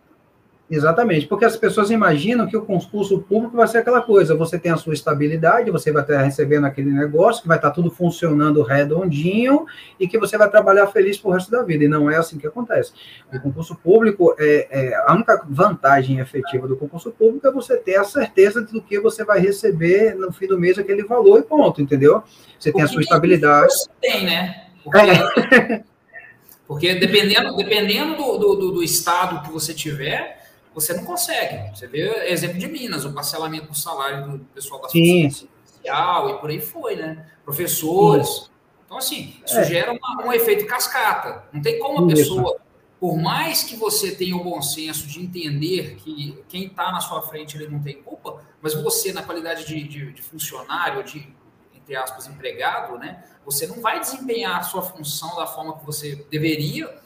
Exatamente, 0.70 1.26
porque 1.26 1.44
as 1.44 1.56
pessoas 1.56 1.90
imaginam 1.90 2.46
que 2.46 2.56
o 2.56 2.64
concurso 2.64 3.18
público 3.22 3.56
vai 3.56 3.66
ser 3.66 3.78
aquela 3.78 4.00
coisa, 4.00 4.36
você 4.36 4.56
tem 4.56 4.70
a 4.70 4.76
sua 4.76 4.94
estabilidade, 4.94 5.68
você 5.68 5.90
vai 5.90 6.02
estar 6.02 6.22
recebendo 6.22 6.64
aquele 6.64 6.92
negócio, 6.92 7.42
que 7.42 7.48
vai 7.48 7.58
estar 7.58 7.72
tudo 7.72 7.90
funcionando 7.90 8.62
redondinho 8.62 9.66
e 9.98 10.06
que 10.06 10.16
você 10.16 10.38
vai 10.38 10.48
trabalhar 10.48 10.86
feliz 10.86 11.18
pro 11.18 11.32
resto 11.32 11.50
da 11.50 11.64
vida, 11.64 11.82
e 11.82 11.88
não 11.88 12.08
é 12.08 12.18
assim 12.18 12.38
que 12.38 12.46
acontece. 12.46 12.92
O 13.34 13.40
concurso 13.40 13.74
público, 13.74 14.32
é, 14.38 14.68
é 14.70 14.94
a 14.94 15.12
única 15.12 15.44
vantagem 15.48 16.20
efetiva 16.20 16.68
do 16.68 16.76
concurso 16.76 17.10
público 17.10 17.48
é 17.48 17.50
você 17.50 17.76
ter 17.76 17.96
a 17.96 18.04
certeza 18.04 18.62
do 18.62 18.80
que 18.80 19.00
você 19.00 19.24
vai 19.24 19.40
receber 19.40 20.14
no 20.14 20.32
fim 20.32 20.46
do 20.46 20.56
mês, 20.56 20.78
aquele 20.78 21.02
valor 21.02 21.40
e 21.40 21.42
ponto, 21.42 21.82
entendeu? 21.82 22.22
Você 22.56 22.70
tem 22.72 22.82
a 22.82 22.86
sua 22.86 23.02
estabilidade. 23.02 23.74
Tem, 24.00 24.24
né? 24.24 24.68
Porque, 24.84 24.98
é. 25.00 25.82
porque 26.68 26.94
dependendo, 26.94 27.56
dependendo 27.56 28.14
do, 28.14 28.38
do, 28.38 28.70
do 28.70 28.82
estado 28.84 29.42
que 29.42 29.50
você 29.50 29.74
tiver 29.74 30.38
você 30.74 30.94
não 30.94 31.04
consegue. 31.04 31.76
Você 31.76 31.86
vê 31.86 32.30
exemplo 32.30 32.58
de 32.58 32.68
Minas, 32.68 33.04
o 33.04 33.12
parcelamento 33.12 33.66
do 33.66 33.74
salário 33.76 34.38
do 34.38 34.44
pessoal 34.46 34.80
da 34.80 34.88
social 34.88 36.30
e 36.30 36.38
por 36.38 36.50
aí 36.50 36.60
foi, 36.60 36.96
né? 36.96 37.26
Professores. 37.44 38.28
Sim. 38.28 38.50
Então, 38.84 38.98
assim, 38.98 39.34
isso 39.46 39.58
é. 39.58 39.64
gera 39.64 39.92
uma, 39.92 40.26
um 40.26 40.32
efeito 40.32 40.66
cascata. 40.66 41.44
Não 41.52 41.62
tem 41.62 41.78
como 41.78 42.04
a 42.04 42.08
pessoa, 42.08 42.58
por 42.98 43.16
mais 43.16 43.62
que 43.62 43.76
você 43.76 44.14
tenha 44.14 44.36
o 44.36 44.42
bom 44.42 44.60
senso 44.60 45.06
de 45.06 45.20
entender 45.20 45.96
que 45.96 46.42
quem 46.48 46.66
está 46.66 46.90
na 46.90 47.00
sua 47.00 47.22
frente 47.22 47.56
ele 47.56 47.68
não 47.68 47.80
tem 47.80 48.02
culpa, 48.02 48.42
mas 48.60 48.74
você, 48.74 49.12
na 49.12 49.22
qualidade 49.22 49.64
de, 49.64 49.82
de, 49.84 50.12
de 50.12 50.22
funcionário, 50.22 51.04
de, 51.04 51.32
entre 51.74 51.96
aspas, 51.96 52.26
empregado, 52.26 52.98
né? 52.98 53.24
Você 53.44 53.66
não 53.66 53.80
vai 53.80 54.00
desempenhar 54.00 54.58
a 54.58 54.62
sua 54.62 54.82
função 54.82 55.36
da 55.36 55.46
forma 55.46 55.78
que 55.78 55.86
você 55.86 56.26
deveria 56.30 57.00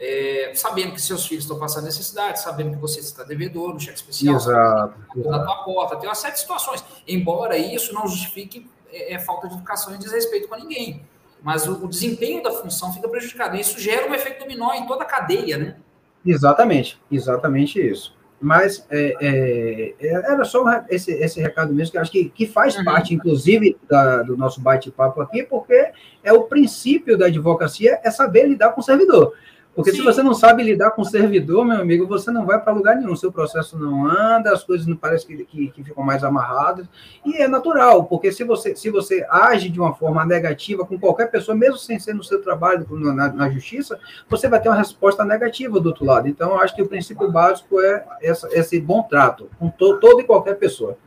é, 0.00 0.52
sabendo 0.54 0.92
que 0.92 1.00
seus 1.02 1.26
filhos 1.26 1.44
estão 1.44 1.58
passando 1.58 1.84
necessidade, 1.84 2.40
sabendo 2.40 2.70
que 2.70 2.76
você 2.76 3.00
está 3.00 3.24
devedor 3.24 3.74
no 3.74 3.80
cheque 3.80 3.96
especial, 3.96 4.36
Exato. 4.36 4.94
na 5.16 5.44
tua 5.44 5.64
porta, 5.64 5.96
tem 5.96 6.08
uma 6.08 6.14
série 6.14 6.34
de 6.34 6.40
situações. 6.40 6.84
Embora 7.06 7.56
isso 7.56 7.92
não 7.92 8.06
justifique 8.06 8.68
é, 8.92 9.14
é, 9.14 9.18
falta 9.18 9.48
de 9.48 9.54
educação 9.54 9.94
e 9.94 9.98
desrespeito 9.98 10.48
com 10.48 10.56
ninguém. 10.56 11.02
Mas 11.42 11.66
o, 11.66 11.84
o, 11.84 11.88
desempenho 11.88 12.42
da 12.42 12.52
função 12.52 12.92
fica 12.92 13.08
prejudicado. 13.08 13.56
E 13.56 13.60
isso 13.60 13.78
gera 13.78 14.08
um 14.08 14.14
efeito 14.14 14.40
dominó 14.40 14.72
em 14.74 14.86
toda 14.86 15.02
a 15.02 15.06
cadeia, 15.06 15.56
né? 15.56 15.76
Exatamente, 16.24 17.00
exatamente 17.10 17.80
isso. 17.80 18.16
Mas 18.40 18.86
é, 18.90 19.14
é, 19.20 19.94
é 20.00 20.08
era 20.08 20.44
só 20.44 20.64
esse, 20.88 21.12
esse 21.12 21.40
recado 21.40 21.72
mesmo, 21.72 21.92
que 21.92 21.98
acho 21.98 22.10
que, 22.10 22.28
que 22.28 22.46
faz 22.46 22.76
uhum. 22.76 22.84
parte, 22.84 23.14
inclusive, 23.14 23.76
da, 23.88 24.22
do 24.22 24.36
nosso 24.36 24.60
bate-papo 24.60 25.20
aqui, 25.20 25.42
porque 25.42 25.90
é 26.22 26.32
o 26.32 26.44
princípio 26.44 27.16
da 27.16 27.26
advocacia 27.26 28.00
é 28.02 28.10
saber 28.10 28.48
lidar 28.48 28.70
com 28.70 28.80
o 28.80 28.84
servidor. 28.84 29.34
Porque 29.78 29.92
Sim. 29.92 29.98
se 29.98 30.02
você 30.02 30.24
não 30.24 30.34
sabe 30.34 30.64
lidar 30.64 30.90
com 30.90 31.02
o 31.02 31.04
servidor, 31.04 31.64
meu 31.64 31.80
amigo, 31.80 32.04
você 32.04 32.32
não 32.32 32.44
vai 32.44 32.60
para 32.60 32.72
lugar 32.72 32.96
nenhum. 32.96 33.14
Seu 33.14 33.30
processo 33.30 33.78
não 33.78 34.08
anda, 34.10 34.52
as 34.52 34.64
coisas 34.64 34.88
não 34.88 34.96
parecem 34.96 35.36
que, 35.36 35.44
que, 35.44 35.68
que, 35.68 35.84
ficam 35.84 36.02
mais 36.02 36.24
amarradas. 36.24 36.88
E 37.24 37.36
é 37.36 37.46
natural, 37.46 38.02
porque 38.06 38.32
se 38.32 38.42
você, 38.42 38.74
se 38.74 38.90
você 38.90 39.24
age 39.30 39.68
de 39.68 39.78
uma 39.78 39.94
forma 39.94 40.26
negativa 40.26 40.84
com 40.84 40.98
qualquer 40.98 41.30
pessoa, 41.30 41.56
mesmo 41.56 41.78
sem 41.78 41.96
ser 41.96 42.12
no 42.12 42.24
seu 42.24 42.42
trabalho, 42.42 42.84
na, 42.90 43.32
na 43.32 43.50
justiça, 43.50 44.00
você 44.28 44.48
vai 44.48 44.60
ter 44.60 44.68
uma 44.68 44.74
resposta 44.74 45.24
negativa 45.24 45.78
do 45.78 45.90
outro 45.90 46.04
lado. 46.04 46.26
Então, 46.26 46.50
eu 46.50 46.60
acho 46.60 46.74
que 46.74 46.82
o 46.82 46.88
princípio 46.88 47.30
básico 47.30 47.80
é 47.80 48.04
essa, 48.20 48.48
esse 48.50 48.80
bom 48.80 49.04
trato 49.04 49.48
com 49.60 49.70
to, 49.70 50.00
toda 50.00 50.20
e 50.20 50.24
qualquer 50.24 50.56
pessoa. 50.56 50.98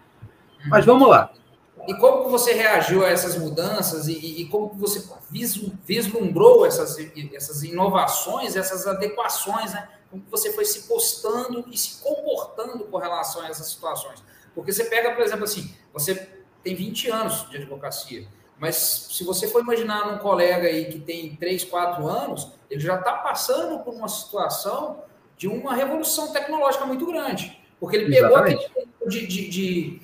Mas 0.70 0.86
vamos 0.86 1.10
lá. 1.10 1.30
E 1.88 1.94
como 1.96 2.30
você 2.30 2.54
reagiu 2.54 3.06
a 3.06 3.10
essas 3.10 3.38
mudanças 3.38 4.08
e, 4.08 4.42
e 4.42 4.46
como 4.50 4.70
você 4.76 5.04
vislumbrou 5.86 6.66
essas, 6.66 6.98
essas 7.34 7.64
inovações, 7.64 8.56
essas 8.56 8.88
adequações, 8.88 9.74
né? 9.74 9.90
Como 10.10 10.24
você 10.30 10.52
foi 10.54 10.66
se 10.66 10.88
postando 10.88 11.66
e 11.72 11.78
se 11.78 12.02
comportando 12.02 12.84
com 12.86 12.98
relação 12.98 13.42
a 13.42 13.48
essas 13.48 13.68
situações? 13.68 14.22
Porque 14.54 14.72
você 14.72 14.86
pega, 14.86 15.14
por 15.14 15.24
exemplo, 15.24 15.46
assim, 15.46 15.74
você 15.94 16.30
tem 16.64 16.76
20 16.76 17.10
anos 17.10 17.50
de 17.50 17.58
advocacia, 17.58 18.28
mas 18.60 18.76
se 19.10 19.24
você 19.24 19.48
for 19.48 19.62
imaginar 19.62 20.14
um 20.14 20.20
colega 20.20 20.68
aí 20.68 20.86
que 20.86 21.00
tem 21.00 21.36
3, 21.36 21.64
4 21.64 22.08
anos, 22.08 22.52
ele 22.70 22.80
já 22.80 23.00
está 23.00 23.14
passando 23.14 23.80
por 23.80 23.94
uma 23.94 24.08
situação 24.08 25.04
de 25.36 25.48
uma 25.48 25.74
revolução 25.74 26.32
tecnológica 26.32 26.86
muito 26.86 27.06
grande. 27.08 27.60
Porque 27.80 27.96
ele 27.98 28.14
pegou 28.14 28.30
Exatamente. 28.30 28.66
aquele 28.68 28.88
de, 29.08 29.28
de, 29.28 29.50
de 29.50 30.02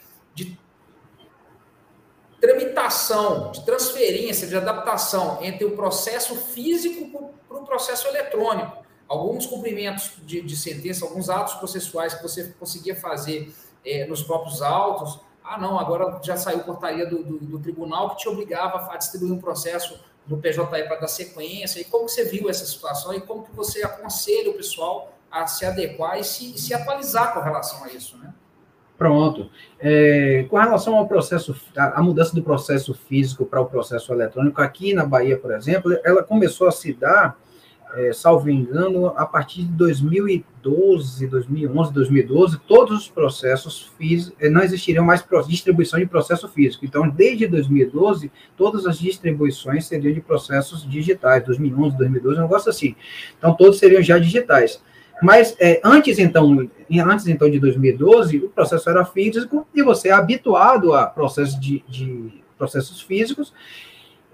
tramitação, 2.39 3.51
de 3.51 3.65
transferência, 3.65 4.47
de 4.47 4.55
adaptação 4.55 5.39
entre 5.41 5.65
o 5.65 5.75
processo 5.75 6.35
físico 6.35 7.33
para 7.47 7.57
o 7.57 7.65
processo 7.65 8.07
eletrônico. 8.07 8.85
Alguns 9.07 9.45
cumprimentos 9.45 10.13
de, 10.23 10.41
de, 10.41 10.55
sentença, 10.55 11.05
alguns 11.05 11.29
atos 11.29 11.55
processuais 11.55 12.13
que 12.13 12.21
você 12.21 12.53
conseguia 12.59 12.95
fazer 12.95 13.53
é, 13.85 14.05
nos 14.05 14.21
próprios 14.21 14.61
autos. 14.61 15.19
Ah, 15.43 15.57
não, 15.57 15.79
agora 15.79 16.19
já 16.21 16.35
saiu 16.35 16.59
portaria 16.59 17.05
do, 17.05 17.23
do, 17.23 17.39
do, 17.39 17.59
tribunal 17.59 18.11
que 18.11 18.17
te 18.17 18.29
obrigava 18.29 18.91
a 18.91 18.97
distribuir 18.97 19.31
um 19.31 19.39
processo 19.39 19.97
no 20.27 20.37
PJE 20.37 20.65
para 20.65 20.97
dar 20.97 21.07
sequência. 21.07 21.79
E 21.79 21.85
como 21.85 22.09
você 22.09 22.25
viu 22.25 22.49
essa 22.49 22.65
situação 22.65 23.13
e 23.13 23.21
como 23.21 23.43
que 23.43 23.55
você 23.55 23.81
aconselha 23.81 24.51
o 24.51 24.55
pessoal 24.55 25.13
a 25.31 25.47
se 25.47 25.65
adequar 25.65 26.19
e 26.19 26.23
se, 26.23 26.57
se 26.57 26.73
atualizar 26.73 27.33
com 27.33 27.39
relação 27.39 27.83
a 27.85 27.87
isso, 27.87 28.17
né? 28.17 28.33
Pronto. 28.97 29.49
É, 29.79 30.45
com 30.49 30.57
relação 30.57 30.95
ao 30.95 31.07
processo, 31.07 31.55
a, 31.77 31.99
a 31.99 32.03
mudança 32.03 32.33
do 32.33 32.41
processo 32.41 32.95
físico 32.95 33.45
para 33.45 33.61
o 33.61 33.65
processo 33.65 34.11
eletrônico, 34.11 34.59
aqui 34.59 34.93
na 34.93 35.05
Bahia, 35.05 35.37
por 35.37 35.51
exemplo, 35.51 35.95
ela 36.03 36.23
começou 36.23 36.67
a 36.67 36.71
se 36.71 36.93
dar, 36.93 37.37
é, 37.95 38.11
salvo 38.11 38.49
engano, 38.49 39.07
a 39.15 39.23
partir 39.23 39.61
de 39.61 39.71
2012, 39.73 41.27
2011, 41.27 41.93
2012, 41.93 42.59
todos 42.67 42.97
os 42.97 43.07
processos 43.07 43.91
físicos, 43.99 44.35
é, 44.41 44.49
não 44.49 44.63
existiriam 44.63 45.05
mais 45.05 45.23
distribuição 45.47 45.99
de 45.99 46.07
processo 46.07 46.49
físico. 46.49 46.83
Então, 46.83 47.07
desde 47.07 47.45
2012, 47.45 48.31
todas 48.57 48.87
as 48.87 48.97
distribuições 48.97 49.85
seriam 49.85 50.11
de 50.11 50.21
processos 50.21 50.89
digitais, 50.89 51.45
2011, 51.45 51.97
2012, 51.97 52.39
um 52.39 52.41
negócio 52.41 52.71
assim. 52.71 52.95
Então, 53.37 53.53
todos 53.53 53.77
seriam 53.77 54.01
já 54.01 54.17
digitais. 54.17 54.81
Mas 55.21 55.55
é, 55.59 55.81
antes, 55.83 56.19
então, 56.19 56.67
antes 56.99 57.27
então 57.27 57.49
de 57.49 57.59
2012, 57.59 58.37
o 58.37 58.49
processo 58.49 58.89
era 58.89 59.05
físico 59.05 59.67
e 59.73 59.83
você 59.83 60.09
é 60.09 60.11
habituado 60.11 60.93
a 60.93 61.05
processos 61.05 61.59
de, 61.59 61.83
de 61.87 62.43
processos 62.57 63.01
físicos. 63.01 63.53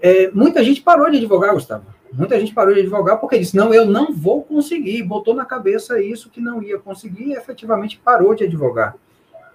É, 0.00 0.30
muita 0.30 0.62
gente 0.62 0.80
parou 0.80 1.10
de 1.10 1.16
advogar, 1.16 1.54
Gustavo. 1.54 1.86
Muita 2.12 2.38
gente 2.38 2.54
parou 2.54 2.72
de 2.72 2.80
advogar 2.80 3.18
porque 3.18 3.38
disse: 3.38 3.56
não, 3.56 3.74
eu 3.74 3.84
não 3.86 4.12
vou 4.12 4.42
conseguir. 4.42 5.02
Botou 5.02 5.34
na 5.34 5.44
cabeça 5.44 6.00
isso 6.00 6.30
que 6.30 6.40
não 6.40 6.62
ia 6.62 6.78
conseguir 6.78 7.30
e 7.30 7.32
efetivamente 7.34 7.98
parou 7.98 8.34
de 8.34 8.44
advogar. 8.44 8.94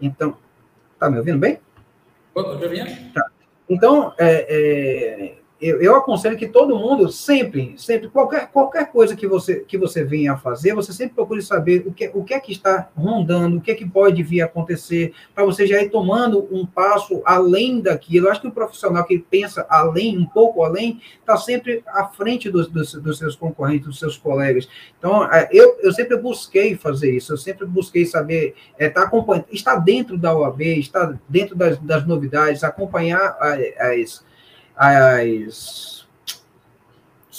Então, 0.01 0.35
tá 0.99 1.09
me 1.09 1.17
ouvindo 1.17 1.39
bem? 1.39 1.59
Tá. 3.13 3.25
Então, 3.69 4.13
é, 4.17 4.45
é, 4.49 5.38
eu, 5.61 5.81
eu, 5.81 5.95
aconselho 5.95 6.37
que 6.37 6.47
todo 6.47 6.77
mundo 6.77 7.11
sempre, 7.11 7.73
sempre, 7.77 8.07
qualquer, 8.07 8.49
qualquer 8.49 8.89
coisa 8.91 9.15
que 9.15 9.27
você, 9.27 9.59
que 9.59 9.77
você 9.77 10.05
venha 10.05 10.33
a 10.33 10.37
fazer, 10.37 10.73
você 10.73 10.93
sempre 10.93 11.15
procure 11.15 11.41
saber 11.41 11.83
o 11.85 11.91
que, 11.91 12.09
o 12.13 12.23
que 12.23 12.33
é 12.33 12.39
que 12.39 12.53
está 12.53 12.89
rondando, 12.95 13.57
o 13.57 13.61
que 13.61 13.71
é 13.71 13.75
que 13.75 13.87
pode 13.87 14.23
vir 14.23 14.41
a 14.41 14.45
acontecer, 14.45 15.13
para 15.35 15.43
você 15.43 15.67
já 15.67 15.81
ir 15.81 15.89
tomando 15.89 16.47
um 16.49 16.65
passo 16.65 17.21
além 17.25 17.81
daquilo. 17.81 18.27
Eu 18.27 18.31
acho 18.31 18.39
que 18.39 18.47
o 18.47 18.51
profissional 18.51 19.03
que 19.03 19.19
pensa 19.19 19.65
além, 19.69 20.17
um 20.17 20.25
pouco 20.25 20.63
além, 20.63 21.01
está 21.19 21.35
sempre 21.35 21.83
à 21.87 22.07
frente 22.07 22.49
dos, 22.49 22.69
dos, 22.69 22.93
dos, 22.93 23.17
seus 23.17 23.35
concorrentes, 23.35 23.87
dos 23.87 23.99
seus 23.99 24.15
colegas. 24.15 24.69
Então, 24.97 25.25
é, 25.31 25.49
eu, 25.51 25.77
eu 25.81 25.91
sempre 25.91 26.15
busquei 26.15 26.75
fazer 26.75 27.11
isso, 27.11 27.33
eu 27.33 27.37
sempre 27.37 27.65
busquei 27.65 28.05
saber, 28.05 28.55
é, 28.77 28.87
tá 28.87 29.03
acompanhando, 29.03 29.45
estar 29.51 29.75
dentro 29.75 30.17
da 30.17 30.33
OAB, 30.33 30.61
estar 30.61 31.19
dentro 31.27 31.55
das, 31.55 31.77
das 31.79 32.07
novidades, 32.07 32.63
acompanhar 32.63 33.37
as 33.77 34.23
as 34.79 35.99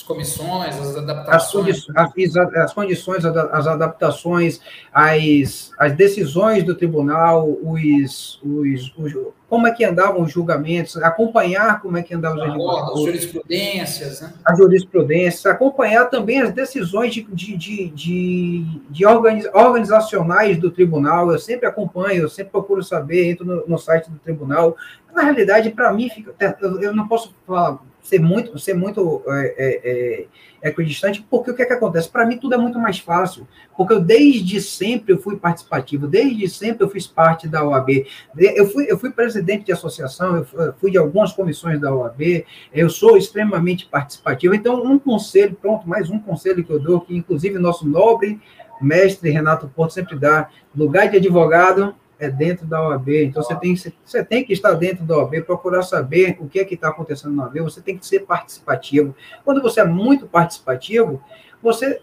as 0.01 0.03
comissões, 0.03 0.79
as 0.79 0.97
adaptações. 0.97 1.87
As, 1.95 2.13
as, 2.37 2.55
as, 2.57 2.73
condições, 2.73 3.25
as 3.25 3.67
adaptações, 3.67 4.61
as, 4.93 5.73
as 5.79 5.93
decisões 5.93 6.65
do 6.65 6.75
tribunal, 6.75 7.49
os, 7.63 8.41
os, 8.43 8.95
os, 8.97 9.13
como 9.49 9.67
é 9.67 9.73
que 9.73 9.85
andavam 9.85 10.23
os 10.23 10.33
julgamentos, 10.33 10.97
acompanhar 10.97 11.83
como 11.83 11.99
é 11.99 12.03
que 12.03 12.15
andavam 12.15 12.39
os 12.39 12.55
julgamentos. 12.55 12.93
As 12.93 13.01
jurisprudências, 13.01 14.21
né? 14.21 14.33
As 14.45 14.59
jurisprudências, 14.59 15.47
acompanhar 15.47 16.07
também 16.07 16.41
as 16.41 16.53
decisões 16.53 17.13
de, 17.13 17.23
de, 17.25 17.57
de, 17.57 17.89
de, 17.91 18.65
de 18.89 19.07
organizacionais 19.07 20.57
do 20.57 20.71
tribunal. 20.71 21.31
Eu 21.31 21.39
sempre 21.39 21.67
acompanho, 21.67 22.23
eu 22.23 22.29
sempre 22.29 22.53
procuro 22.53 22.83
saber, 22.83 23.31
entro 23.31 23.45
no, 23.45 23.67
no 23.67 23.79
site 23.79 24.11
do 24.11 24.19
tribunal. 24.19 24.77
Na 25.15 25.23
realidade, 25.23 25.71
para 25.71 25.93
mim, 25.93 26.09
fica, 26.09 26.35
eu, 26.61 26.81
eu 26.81 26.95
não 26.95 27.09
posso 27.09 27.35
falar 27.47 27.81
ser 28.03 28.19
muito, 28.19 28.59
ser 28.59 28.75
muito 28.75 29.23
é, 29.29 29.55
é, 29.59 30.27
é, 30.63 30.69
equidistante, 30.69 31.25
porque 31.29 31.51
o 31.51 31.55
que 31.55 31.63
é 31.63 31.67
que 31.67 31.73
acontece? 31.73 32.09
Para 32.09 32.27
mim 32.27 32.39
tudo 32.39 32.55
é 32.55 32.59
muito 32.59 32.79
mais 32.79 32.99
fácil, 32.99 33.47
porque 33.77 33.93
eu 33.93 34.01
desde 34.01 34.61
sempre 34.61 35.15
eu 35.15 35.19
fui 35.19 35.37
participativo, 35.37 36.07
desde 36.07 36.49
sempre 36.49 36.85
eu 36.85 36.91
fiz 36.91 37.07
parte 37.07 37.47
da 37.47 37.65
OAB, 37.65 38.07
eu 38.37 38.67
fui, 38.67 38.91
eu 38.91 38.99
fui 38.99 39.11
presidente 39.11 39.65
de 39.67 39.73
associação, 39.73 40.37
eu 40.37 40.75
fui 40.75 40.91
de 40.91 40.99
algumas 40.99 41.33
comissões 41.33 41.81
da 41.81 41.95
OAB, 41.95 42.45
eu 42.73 42.89
sou 42.89 43.17
extremamente 43.17 43.87
participativo, 43.87 44.55
então 44.55 44.83
um 44.83 44.99
conselho, 44.99 45.57
pronto, 45.61 45.89
mais 45.89 46.11
um 46.11 46.19
conselho 46.19 46.65
que 46.65 46.71
eu 46.71 46.81
dou, 46.81 47.01
que 47.01 47.17
inclusive 47.17 47.59
nosso 47.59 47.87
nobre 47.87 48.41
mestre 48.81 49.31
Renato 49.31 49.69
Porto 49.69 49.93
sempre 49.93 50.19
dá, 50.19 50.49
lugar 50.75 51.11
de 51.11 51.19
advogado 51.19 51.95
é 52.21 52.31
dentro 52.31 52.67
da 52.67 52.87
OAB. 52.87 53.09
Então, 53.25 53.43
você 53.43 53.57
tem, 53.57 53.75
você 53.77 54.25
tem 54.25 54.45
que 54.45 54.53
estar 54.53 54.75
dentro 54.75 55.05
da 55.05 55.17
OAB, 55.19 55.43
procurar 55.43 55.83
saber 55.83 56.37
o 56.39 56.47
que 56.47 56.61
é 56.61 56.65
que 56.65 56.75
está 56.75 56.89
acontecendo 56.89 57.35
na 57.35 57.45
OAB, 57.45 57.61
você 57.61 57.81
tem 57.81 57.97
que 57.97 58.07
ser 58.07 58.21
participativo. 58.21 59.15
Quando 59.45 59.63
você 59.63 59.81
é 59.81 59.85
muito 59.85 60.27
participativo, 60.27 61.23
você 61.63 62.01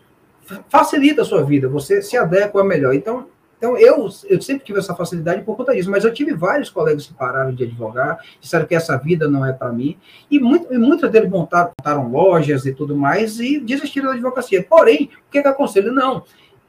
facilita 0.70 1.22
a 1.22 1.26
sua 1.26 1.44
vida, 1.44 1.70
você 1.70 2.02
se 2.02 2.18
adequa 2.18 2.64
melhor. 2.64 2.94
Então, 2.94 3.28
então 3.58 3.78
eu, 3.78 4.08
eu 4.30 4.42
sempre 4.42 4.64
tive 4.64 4.80
essa 4.80 4.96
facilidade 4.96 5.42
por 5.44 5.58
conta 5.58 5.74
disso, 5.74 5.90
mas 5.90 6.04
eu 6.04 6.14
tive 6.14 6.34
vários 6.34 6.70
colegas 6.70 7.08
que 7.08 7.14
pararam 7.14 7.54
de 7.54 7.64
advogar, 7.64 8.20
disseram 8.40 8.66
que 8.66 8.76
essa 8.76 8.96
vida 8.98 9.28
não 9.28 9.46
é 9.46 9.52
para 9.52 9.72
mim, 9.72 9.98
e, 10.30 10.40
muito, 10.40 10.72
e 10.72 10.78
muitos 10.78 11.10
deles 11.10 11.30
montaram, 11.30 11.72
montaram 11.80 12.12
lojas 12.12 12.66
e 12.66 12.74
tudo 12.74 12.96
mais 12.96 13.40
e 13.40 13.60
desistiram 13.60 14.08
da 14.08 14.14
advocacia. 14.14 14.64
Porém, 14.64 15.10
o 15.28 15.32
que, 15.32 15.40
é 15.40 15.42
que 15.42 15.48
eu 15.48 15.52
aconselho? 15.52 15.92
Não, 15.92 16.24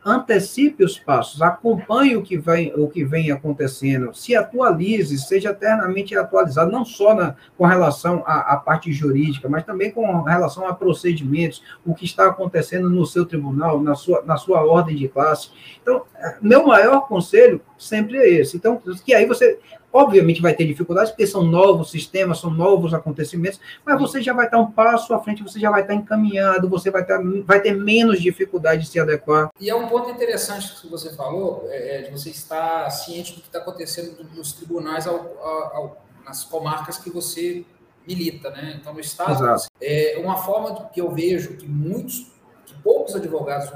antecipe 0.09 0.85
os 0.85 0.99
passos, 0.99 1.43
acompanhe 1.43 2.17
o 2.17 2.23
que 2.23 2.37
vem, 2.37 2.73
o 2.75 2.89
que 2.89 3.05
vem 3.05 3.31
acontecendo, 3.31 4.15
se 4.15 4.35
atualize, 4.35 5.19
seja 5.19 5.51
eternamente 5.51 6.17
atualizado, 6.17 6.71
não 6.73 6.85
só 6.85 7.15
na, 7.15 7.37
com 7.57 7.67
relação 7.67 8.23
à, 8.27 8.55
à, 8.55 8.57
parte 8.57 8.93
jurídica, 8.93 9.49
mas 9.49 9.65
também 9.65 9.91
com 9.91 10.23
relação 10.23 10.67
a 10.67 10.75
procedimentos, 10.75 11.63
o 11.85 11.95
que 11.95 12.05
está 12.05 12.27
acontecendo 12.27 12.89
no 12.89 13.07
seu 13.07 13.27
tribunal, 13.27 13.81
na 13.83 13.95
sua, 13.95 14.23
na 14.25 14.37
sua 14.37 14.65
ordem 14.65 14.97
de 14.97 15.09
classe. 15.09 15.51
Então, 15.83 16.03
meu 16.41 16.67
maior 16.67 17.07
conselho 17.07 17.61
sempre 17.77 18.17
é 18.17 18.29
esse. 18.29 18.57
Então, 18.57 18.81
que 19.05 19.15
aí 19.15 19.27
você 19.27 19.59
Obviamente 19.91 20.43
vai 20.43 20.55
ter 20.55 20.67
dificuldades, 20.67 21.11
porque 21.11 21.27
são 21.27 21.43
novos 21.43 21.91
sistemas, 21.91 22.39
são 22.39 22.51
novos 22.51 22.93
acontecimentos, 22.93 23.59
mas 23.85 23.99
você 23.99 24.21
já 24.21 24.35
vai 24.35 24.45
estar 24.45 24.59
um 24.59 24.71
passo 24.71 25.15
à 25.15 25.19
frente, 25.19 25.43
você 25.43 25.59
já 25.59 25.71
vai 25.71 25.81
estar 25.81 25.95
encaminhado, 25.95 26.69
você 26.69 26.91
vai, 26.91 27.03
estar, 27.03 27.19
vai 27.45 27.61
ter 27.61 27.73
menos 27.73 28.21
dificuldade 28.21 28.83
de 28.83 28.89
se 28.89 29.01
adequar. 29.01 29.49
E 29.59 29.71
é 29.71 29.75
um 29.75 29.89
ponto 29.89 30.11
interessante 30.11 30.79
que 30.79 30.89
você 30.89 31.15
falou, 31.15 31.67
é, 31.71 32.01
é 32.01 32.03
de 32.03 32.11
você 32.11 32.29
estar 32.29 32.91
ciente 32.91 33.35
do 33.35 33.41
que 33.41 33.47
está 33.47 33.61
acontecendo 33.61 34.23
nos 34.35 34.53
tribunais 34.53 35.07
ao, 35.07 35.17
ao, 35.17 36.05
nas 36.23 36.45
comarcas 36.45 36.99
que 36.99 37.09
você 37.09 37.65
milita, 38.07 38.51
né? 38.51 38.79
Então, 38.79 38.93
no 38.93 39.01
Estado, 39.01 39.33
Exato. 39.33 39.71
é 39.81 40.21
uma 40.23 40.37
forma 40.37 40.91
que 40.93 41.01
eu 41.01 41.11
vejo 41.11 41.57
que 41.57 41.67
muitos, 41.67 42.31
que 42.67 42.75
poucos 42.83 43.17
advogados 43.17 43.71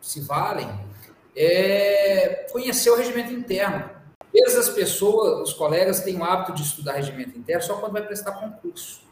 se 0.00 0.20
valem, 0.20 0.68
é 1.36 2.46
conhecer 2.50 2.90
o 2.90 2.96
regimento 2.96 3.32
interno 3.32 3.97
vezes 4.32 4.56
as 4.56 4.68
pessoas, 4.68 5.48
os 5.48 5.54
colegas, 5.54 6.00
têm 6.00 6.18
o 6.18 6.24
hábito 6.24 6.52
de 6.52 6.62
estudar 6.62 6.94
regimento 6.94 7.38
interno 7.38 7.62
só 7.62 7.76
quando 7.76 7.92
vai 7.92 8.02
prestar 8.02 8.32
concurso. 8.32 9.02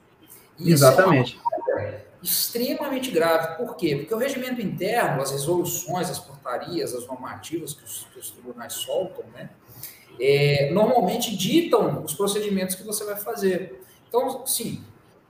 Isso 0.58 0.70
Exatamente. 0.70 1.40
É 1.78 2.06
extremamente 2.22 3.10
grave. 3.10 3.56
Por 3.56 3.76
quê? 3.76 3.96
Porque 3.96 4.14
o 4.14 4.18
regimento 4.18 4.60
interno, 4.60 5.22
as 5.22 5.30
resoluções, 5.30 6.10
as 6.10 6.18
portarias, 6.18 6.94
as 6.94 7.06
normativas 7.06 7.72
que 7.72 7.84
os, 7.84 8.06
que 8.12 8.18
os 8.18 8.30
tribunais 8.30 8.72
soltam, 8.72 9.24
né, 9.32 9.50
é, 10.20 10.70
normalmente 10.72 11.36
ditam 11.36 12.02
os 12.02 12.14
procedimentos 12.14 12.74
que 12.74 12.82
você 12.82 13.04
vai 13.04 13.16
fazer. 13.16 13.82
Então, 14.08 14.46
sim, 14.46 14.84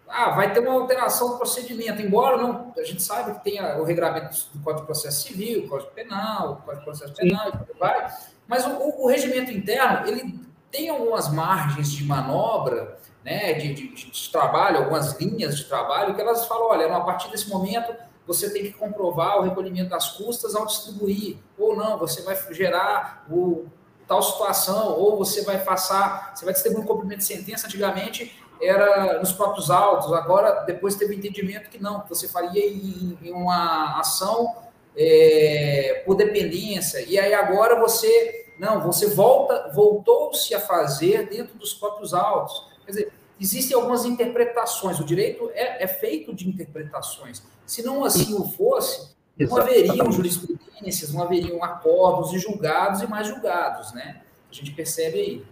ah, 0.09 0.31
vai 0.31 0.53
ter 0.53 0.61
uma 0.61 0.73
alteração 0.73 1.31
do 1.31 1.39
procedimento, 1.39 2.01
embora 2.01 2.37
não, 2.37 2.73
a 2.77 2.85
gente 2.85 3.03
sabe 3.03 3.35
que 3.35 3.45
tem 3.45 3.61
o 3.61 3.83
regramento 3.83 4.37
do 4.55 4.61
Código 4.63 4.83
de 4.83 4.87
Processo 4.87 5.27
Civil, 5.27 5.69
Código 5.69 5.91
Penal, 5.91 6.63
Código 6.65 6.79
de 6.79 6.85
Processo 6.85 7.15
Penal, 7.15 7.49
e 7.49 7.79
vai, 7.79 8.17
mas 8.47 8.67
o, 8.67 9.03
o, 9.03 9.09
regimento 9.09 9.51
interno, 9.51 10.07
ele 10.07 10.39
tem 10.71 10.89
algumas 10.89 11.33
margens 11.33 11.91
de 11.91 12.05
manobra, 12.05 12.99
né, 13.25 13.55
de, 13.55 13.75
de, 13.75 13.89
de, 13.89 14.31
trabalho, 14.31 14.79
algumas 14.79 15.19
linhas 15.19 15.57
de 15.57 15.65
trabalho, 15.65 16.15
que 16.15 16.21
elas 16.21 16.47
falam, 16.47 16.69
olha, 16.69 16.95
a 16.95 17.01
partir 17.01 17.31
desse 17.31 17.49
momento 17.49 17.95
você 18.27 18.51
tem 18.51 18.65
que 18.65 18.73
comprovar 18.73 19.39
o 19.39 19.43
recolhimento 19.43 19.91
das 19.91 20.11
custas 20.11 20.55
ao 20.55 20.67
distribuir, 20.67 21.37
ou 21.57 21.77
não, 21.77 21.97
você 21.97 22.23
vai 22.23 22.37
gerar 22.53 23.25
o, 23.31 23.67
tal 24.07 24.23
situação, 24.23 24.99
ou 24.99 25.17
você 25.17 25.43
vai 25.43 25.63
passar, 25.63 26.33
você 26.35 26.45
vai 26.45 26.55
distribuir 26.55 26.85
um 26.85 26.87
cumprimento 26.87 27.19
de 27.19 27.25
sentença, 27.25 27.67
antigamente 27.67 28.43
era 28.61 29.19
nos 29.19 29.33
próprios 29.33 29.71
autos, 29.71 30.13
agora 30.13 30.65
depois 30.65 30.95
teve 30.95 31.15
entendimento 31.15 31.69
que 31.69 31.79
não, 31.79 32.01
que 32.01 32.09
você 32.09 32.27
faria 32.27 32.67
em, 32.67 33.19
em 33.23 33.33
uma 33.33 33.99
ação 33.99 34.57
é, 34.97 36.03
por 36.07 36.15
dependência, 36.15 37.05
e 37.07 37.19
aí 37.19 37.35
agora 37.35 37.79
você, 37.79 38.47
não, 38.59 38.81
você 38.81 39.09
volta, 39.09 39.71
voltou-se 39.75 40.55
a 40.55 40.61
fazer 40.61 41.29
dentro 41.29 41.57
dos 41.59 41.75
próprios 41.75 42.15
autos. 42.15 42.67
Quer 42.85 42.91
dizer, 42.93 43.13
existem 43.41 43.77
algumas 43.77 44.05
interpretações, 44.05 44.99
o 44.99 45.05
direito 45.05 45.51
é, 45.55 45.85
é 45.85 45.87
feito 45.87 46.35
de 46.35 46.49
interpretaçes. 46.49 47.43
Se 47.67 47.83
não 47.83 48.05
assim 48.05 48.35
o 48.35 48.45
fosse, 48.45 49.15
não 49.39 49.57
haveriam 49.59 50.11
jurisprudências, 50.11 51.13
não 51.13 51.23
haveriam 51.23 51.63
acordos 51.63 52.33
e 52.33 52.39
julgados 52.39 53.03
e 53.03 53.07
mais 53.07 53.27
julgados, 53.27 53.93
né? 53.93 54.23
A 54.51 54.55
gente 54.55 54.73
percebe 54.73 55.19
aí. 55.19 55.47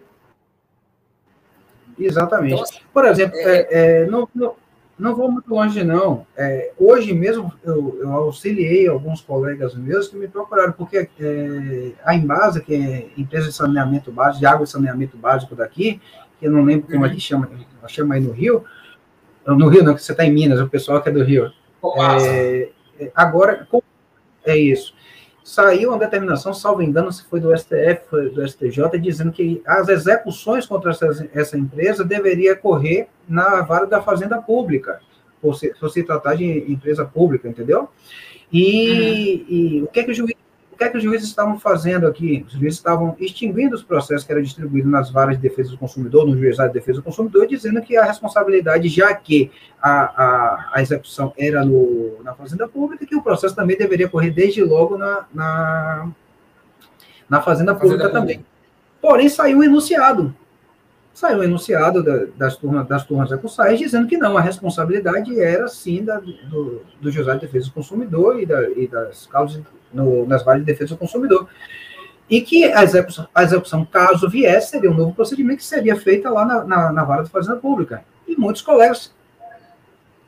Exatamente. 1.98 2.54
Então, 2.54 2.64
assim, 2.64 2.80
Por 2.92 3.04
exemplo, 3.04 3.36
é, 3.38 3.42
é, 3.42 3.68
é, 3.70 4.06
não, 4.06 4.28
não, 4.34 4.56
não 4.98 5.14
vou 5.14 5.30
muito 5.30 5.52
longe, 5.52 5.82
não. 5.82 6.26
É, 6.36 6.72
hoje 6.78 7.12
mesmo 7.12 7.52
eu, 7.64 7.98
eu, 8.00 8.12
auxiliei 8.12 8.86
alguns 8.86 9.20
colegas 9.20 9.74
meus 9.74 10.08
que 10.08 10.16
me 10.16 10.28
procuraram, 10.28 10.72
porque 10.72 11.08
é, 11.20 11.92
a 12.04 12.14
Embasa, 12.14 12.60
que 12.60 12.74
é 12.74 13.20
empresa 13.20 13.48
de 13.48 13.52
saneamento 13.54 14.12
básico, 14.12 14.40
de 14.40 14.46
água 14.46 14.64
e 14.64 14.68
saneamento 14.68 15.16
básico 15.16 15.56
daqui, 15.56 16.00
que 16.38 16.46
eu 16.46 16.50
não 16.50 16.62
lembro 16.62 16.86
como 16.86 17.00
uhum. 17.00 17.06
é 17.06 17.10
que 17.10 17.20
chama, 17.20 17.48
chama 17.88 18.14
aí 18.14 18.20
no 18.20 18.32
Rio, 18.32 18.64
no 19.46 19.68
Rio 19.68 19.82
não, 19.82 19.94
que 19.94 20.02
você 20.02 20.12
está 20.12 20.24
em 20.24 20.32
Minas, 20.32 20.60
o 20.60 20.68
pessoal 20.68 21.02
que 21.02 21.08
é 21.08 21.12
do 21.12 21.22
Rio. 21.22 21.52
É, 22.22 22.68
é, 23.00 23.12
agora, 23.14 23.68
é 24.44 24.56
isso. 24.56 24.93
Saiu 25.44 25.90
uma 25.90 25.98
determinação, 25.98 26.54
salvo 26.54 26.82
engano, 26.82 27.12
se 27.12 27.22
foi 27.24 27.38
do 27.38 27.54
STF, 27.54 28.08
foi 28.08 28.30
do 28.30 28.48
STJ, 28.48 28.98
dizendo 28.98 29.30
que 29.30 29.60
as 29.66 29.88
execuções 29.90 30.64
contra 30.64 30.90
essa, 30.90 31.28
essa 31.34 31.58
empresa 31.58 32.02
deveria 32.02 32.56
correr 32.56 33.08
na 33.28 33.60
vara 33.60 33.86
da 33.86 34.00
Fazenda 34.00 34.40
Pública, 34.40 35.00
por 35.42 35.54
se, 35.54 35.68
por 35.78 35.90
se 35.90 36.02
tratar 36.02 36.34
de 36.34 36.72
empresa 36.72 37.04
pública, 37.04 37.46
entendeu? 37.46 37.90
E, 38.50 39.44
uhum. 39.46 39.54
e 39.54 39.82
o 39.82 39.86
que 39.88 40.00
é 40.00 40.04
que 40.04 40.12
o 40.12 40.14
juiz 40.14 40.34
o 40.74 40.76
que 40.76 40.82
é 40.82 40.88
que 40.88 40.96
os 40.96 41.04
juízes 41.04 41.28
estavam 41.28 41.58
fazendo 41.58 42.04
aqui? 42.04 42.44
Os 42.48 42.54
juízes 42.54 42.80
estavam 42.80 43.14
extinguindo 43.20 43.76
os 43.76 43.82
processos 43.84 44.26
que 44.26 44.32
eram 44.32 44.42
distribuídos 44.42 44.90
nas 44.90 45.08
varas 45.08 45.36
de 45.36 45.42
defesa 45.42 45.70
do 45.70 45.78
consumidor, 45.78 46.26
no 46.26 46.36
juizado 46.36 46.72
de 46.72 46.74
defesa 46.80 46.98
do 46.98 47.04
consumidor, 47.04 47.46
dizendo 47.46 47.80
que 47.80 47.96
a 47.96 48.04
responsabilidade, 48.04 48.88
já 48.88 49.14
que 49.14 49.52
a, 49.80 49.90
a, 49.90 50.70
a 50.74 50.82
execução 50.82 51.32
era 51.38 51.64
no, 51.64 52.20
na 52.24 52.34
Fazenda 52.34 52.66
Pública, 52.66 53.06
que 53.06 53.14
o 53.14 53.22
processo 53.22 53.54
também 53.54 53.78
deveria 53.78 54.08
correr 54.08 54.32
desde 54.32 54.64
logo 54.64 54.98
na, 54.98 55.26
na, 55.32 56.10
na 57.28 57.40
Fazenda, 57.40 57.72
Pública 57.72 58.02
Fazenda 58.02 58.20
também. 58.20 58.36
Pública. 58.38 58.54
Porém, 59.00 59.28
saiu 59.28 59.58
um 59.58 59.62
enunciado. 59.62 60.34
Saiu 61.12 61.38
um 61.38 61.44
enunciado 61.44 62.02
da, 62.02 62.26
das 62.36 62.56
turmas, 62.56 62.88
das 62.88 63.04
turmas 63.04 63.30
recursais 63.30 63.78
dizendo 63.78 64.08
que 64.08 64.16
não, 64.16 64.36
a 64.36 64.40
responsabilidade 64.40 65.40
era 65.40 65.68
sim 65.68 66.04
da, 66.04 66.18
do, 66.18 66.82
do 67.00 67.10
juizado 67.12 67.38
de 67.38 67.46
defesa 67.46 67.66
do 67.66 67.72
consumidor 67.74 68.40
e, 68.40 68.44
da, 68.44 68.68
e 68.70 68.88
das 68.88 69.24
causas 69.28 69.62
no, 69.94 70.26
nas 70.26 70.44
varas 70.44 70.60
de 70.60 70.66
defesa 70.66 70.94
do 70.94 70.98
consumidor. 70.98 71.48
E 72.28 72.40
que 72.40 72.64
a 72.64 72.82
execução, 72.82 73.28
a 73.34 73.42
execução, 73.42 73.84
caso 73.84 74.28
viesse, 74.28 74.70
seria 74.70 74.90
um 74.90 74.94
novo 74.94 75.14
procedimento 75.14 75.58
que 75.58 75.64
seria 75.64 75.94
feita 75.96 76.30
lá 76.30 76.44
na, 76.44 76.64
na, 76.64 76.92
na 76.92 77.04
vara 77.04 77.22
da 77.22 77.28
Fazenda 77.28 77.56
Pública. 77.56 78.04
E 78.26 78.34
muitos 78.34 78.62
colegas 78.62 79.14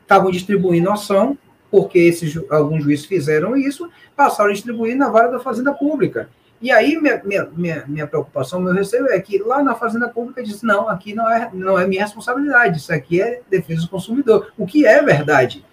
estavam 0.02 0.30
distribuindo 0.30 0.90
ação, 0.90 1.36
porque 1.70 1.98
esses, 1.98 2.38
alguns 2.50 2.84
juízes 2.84 3.06
fizeram 3.06 3.56
isso, 3.56 3.90
passaram 4.14 4.50
a 4.50 4.52
distribuir 4.52 4.96
na 4.96 5.08
vara 5.08 5.30
da 5.30 5.40
Fazenda 5.40 5.72
Pública. 5.72 6.28
E 6.60 6.70
aí, 6.70 6.96
minha, 7.00 7.50
minha, 7.54 7.84
minha 7.86 8.06
preocupação, 8.06 8.60
meu 8.60 8.72
receio 8.72 9.08
é 9.08 9.20
que 9.20 9.38
lá 9.38 9.62
na 9.62 9.74
Fazenda 9.74 10.08
Pública 10.08 10.42
diz: 10.42 10.62
não, 10.62 10.88
aqui 10.88 11.14
não 11.14 11.30
é, 11.30 11.50
não 11.52 11.78
é 11.78 11.86
minha 11.86 12.02
responsabilidade, 12.02 12.78
isso 12.78 12.92
aqui 12.92 13.20
é 13.20 13.42
defesa 13.50 13.82
do 13.82 13.88
consumidor. 13.88 14.52
O 14.56 14.66
que 14.66 14.86
é 14.86 15.02
verdade 15.02 15.64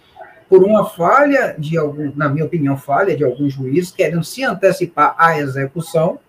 por 0.53 0.63
uma 0.63 0.85
falha 0.85 1.55
de 1.57 1.75
algum, 1.79 2.11
na 2.15 2.29
minha 2.29 2.45
opinião, 2.45 2.77
falha 2.77 3.17
de 3.17 3.23
alguns 3.23 3.53
juízes 3.53 3.89
querendo 3.89 4.23
se 4.23 4.43
antecipar 4.43 5.15
à 5.17 5.39
execução, 5.39 6.19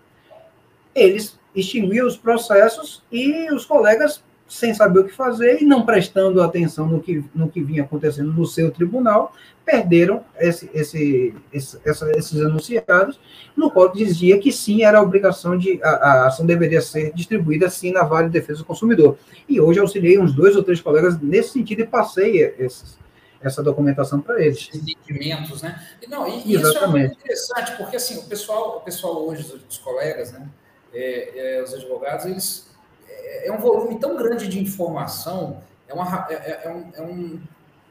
eles 0.95 1.37
extinguiram 1.53 2.07
os 2.07 2.17
processos 2.17 3.03
e 3.11 3.53
os 3.53 3.65
colegas, 3.65 4.23
sem 4.47 4.73
saber 4.73 5.01
o 5.01 5.03
que 5.03 5.13
fazer 5.13 5.61
e 5.61 5.65
não 5.65 5.85
prestando 5.85 6.41
atenção 6.41 6.87
no 6.87 6.99
que, 6.99 7.23
no 7.35 7.47
que 7.47 7.61
vinha 7.61 7.83
acontecendo 7.83 8.33
no 8.33 8.47
seu 8.47 8.71
tribunal, 8.71 9.31
perderam 9.63 10.25
esse, 10.39 10.71
esse, 10.73 11.35
esse 11.53 11.79
essa, 11.85 12.09
esses 12.17 12.39
enunciados, 12.39 13.19
no 13.55 13.69
qual 13.69 13.93
dizia 13.93 14.39
que 14.39 14.51
sim, 14.51 14.83
era 14.83 14.97
a 14.97 15.03
obrigação 15.03 15.55
de, 15.55 15.79
a, 15.83 15.89
a, 15.89 16.27
ação 16.27 16.47
deveria 16.47 16.81
ser 16.81 17.13
distribuída 17.13 17.69
sim 17.69 17.91
na 17.91 18.01
Vale 18.01 18.25
de 18.25 18.33
Defesa 18.33 18.57
do 18.57 18.65
Consumidor. 18.65 19.19
E 19.47 19.61
hoje 19.61 19.79
auxiliei 19.79 20.17
uns 20.17 20.33
dois 20.33 20.55
ou 20.55 20.63
três 20.63 20.81
colegas 20.81 21.21
nesse 21.21 21.49
sentido 21.49 21.81
e 21.81 21.85
passei 21.85 22.55
esses, 22.57 22.97
essa 23.47 23.61
documentação 23.61 24.21
para 24.21 24.41
eles. 24.41 24.69
Entendimentos, 24.73 25.61
né? 25.61 25.87
E, 26.01 26.07
não, 26.07 26.27
e, 26.27 26.43
e 26.45 26.55
isso 26.55 26.77
é 26.77 26.87
muito 26.87 27.13
interessante, 27.13 27.75
porque 27.77 27.95
assim, 27.95 28.17
o 28.17 28.23
pessoal, 28.23 28.77
o 28.77 28.81
pessoal 28.81 29.25
hoje, 29.25 29.61
os 29.69 29.77
colegas, 29.77 30.31
né, 30.31 30.49
é, 30.93 31.57
é, 31.57 31.63
os 31.63 31.73
advogados, 31.73 32.25
eles 32.25 32.67
é, 33.07 33.47
é, 33.47 33.51
um 33.51 33.57
volume 33.57 33.99
tão 33.99 34.15
grande 34.15 34.47
de 34.47 34.59
informação, 34.59 35.61
é 35.87 35.93
uma, 35.93 36.27
é, 36.29 36.33
é, 36.33 36.61
é, 36.65 36.69
um, 36.69 36.91
é 36.95 37.01
um, 37.01 37.41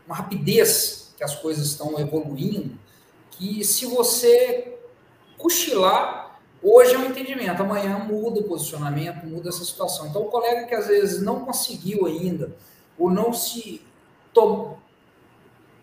uma 0.07 0.15
rapidez 0.15 1.15
que 1.17 1.23
as 1.23 1.35
coisas 1.35 1.67
estão 1.67 1.99
evoluindo, 1.99 2.79
que 3.31 3.65
se 3.65 3.87
você 3.87 4.77
cochilar, 5.37 6.41
hoje 6.63 6.95
é 6.95 6.99
um 6.99 7.07
entendimento, 7.07 7.63
amanhã 7.63 7.99
muda 7.99 8.41
o 8.41 8.45
posicionamento, 8.45 9.27
muda 9.27 9.49
essa 9.49 9.65
situação. 9.65 10.07
Então, 10.07 10.23
o 10.23 10.27
colega 10.27 10.67
que 10.67 10.75
às 10.75 10.87
vezes 10.87 11.23
não 11.23 11.45
conseguiu 11.45 12.07
ainda, 12.07 12.53
ou 12.99 13.11
não 13.11 13.33
se 13.33 13.83
tomou 14.33 14.79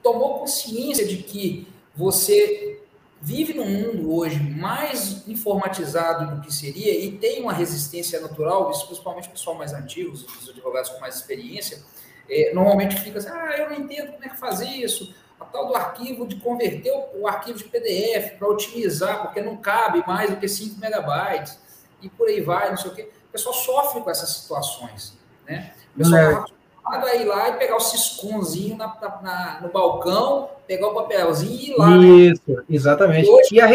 tomou 0.02 0.40
consciência 0.40 1.06
de 1.06 1.18
que 1.18 1.68
você 1.96 2.82
vive 3.22 3.54
num 3.54 3.70
mundo 3.70 4.16
hoje 4.16 4.40
mais 4.40 5.28
informatizado 5.28 6.36
do 6.36 6.42
que 6.42 6.52
seria 6.52 7.00
e 7.00 7.18
tem 7.18 7.42
uma 7.42 7.54
resistência 7.54 8.20
natural, 8.20 8.72
isso 8.72 8.88
principalmente 8.88 9.28
o 9.28 9.32
pessoal 9.32 9.56
mais 9.56 9.74
antigo, 9.74 10.12
os 10.12 10.50
advogados 10.50 10.90
com 10.90 11.00
mais 11.00 11.16
experiência, 11.16 11.84
é, 12.28 12.52
normalmente 12.54 13.00
fica 13.00 13.20
assim, 13.20 13.30
ah, 13.30 13.56
eu 13.58 13.70
não 13.70 13.78
entendo 13.78 14.14
como 14.14 14.26
é 14.26 14.30
que 14.30 14.38
fazer 14.38 14.68
isso, 14.68 15.14
a 15.40 15.46
tal 15.46 15.68
do 15.68 15.76
arquivo 15.76 16.28
de 16.28 16.38
converter 16.38 16.92
o, 16.92 17.22
o 17.22 17.28
arquivo 17.28 17.60
de 17.60 17.66
PDF 17.66 18.38
para 18.40 18.48
otimizar, 18.48 19.22
porque 19.22 19.42
não 19.42 19.58
cabe 19.58 20.04
mais 20.08 20.30
do 20.30 20.38
que 20.38 20.48
5 20.48 20.80
megabytes, 20.80 21.60
e 22.02 22.10
por 22.10 22.28
aí 22.28 22.42
vai, 22.42 22.70
não 22.70 22.78
sei 22.78 22.92
o 22.92 22.96
quê. 22.96 23.12
O 23.30 23.32
pessoal 23.32 23.54
sofre 23.54 24.02
com 24.02 24.10
essas 24.10 24.30
situações, 24.30 25.18
né? 25.46 25.74
O 25.96 26.00
pessoal 26.00 26.22
é 26.22 26.46
a 26.86 27.15
ir 27.15 27.26
lá 27.26 27.50
e 27.50 27.54
pegar 27.54 27.76
o 27.76 27.80
cisconzinho 27.80 28.76
na, 28.78 28.88
na, 28.88 29.22
na, 29.22 29.60
no 29.62 29.70
balcão, 29.70 30.50
pegar 30.67 30.88
o 30.88 30.94
papelzinho 30.94 31.52
e 31.52 31.70
ir 31.72 31.78
lá. 31.78 31.89
Né? 31.98 32.06
Isso, 32.06 32.41
né? 32.48 32.63
exatamente. 32.70 33.28
E 33.28 33.32
hoje 33.32 33.50
e 33.52 33.62
a 33.62 33.67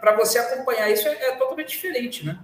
para 0.00 0.16
você 0.16 0.38
acompanhar 0.38 0.90
isso, 0.90 1.08
é, 1.08 1.12
é, 1.12 1.36
totalmente 1.36 1.70
diferente, 1.70 2.26
né? 2.26 2.38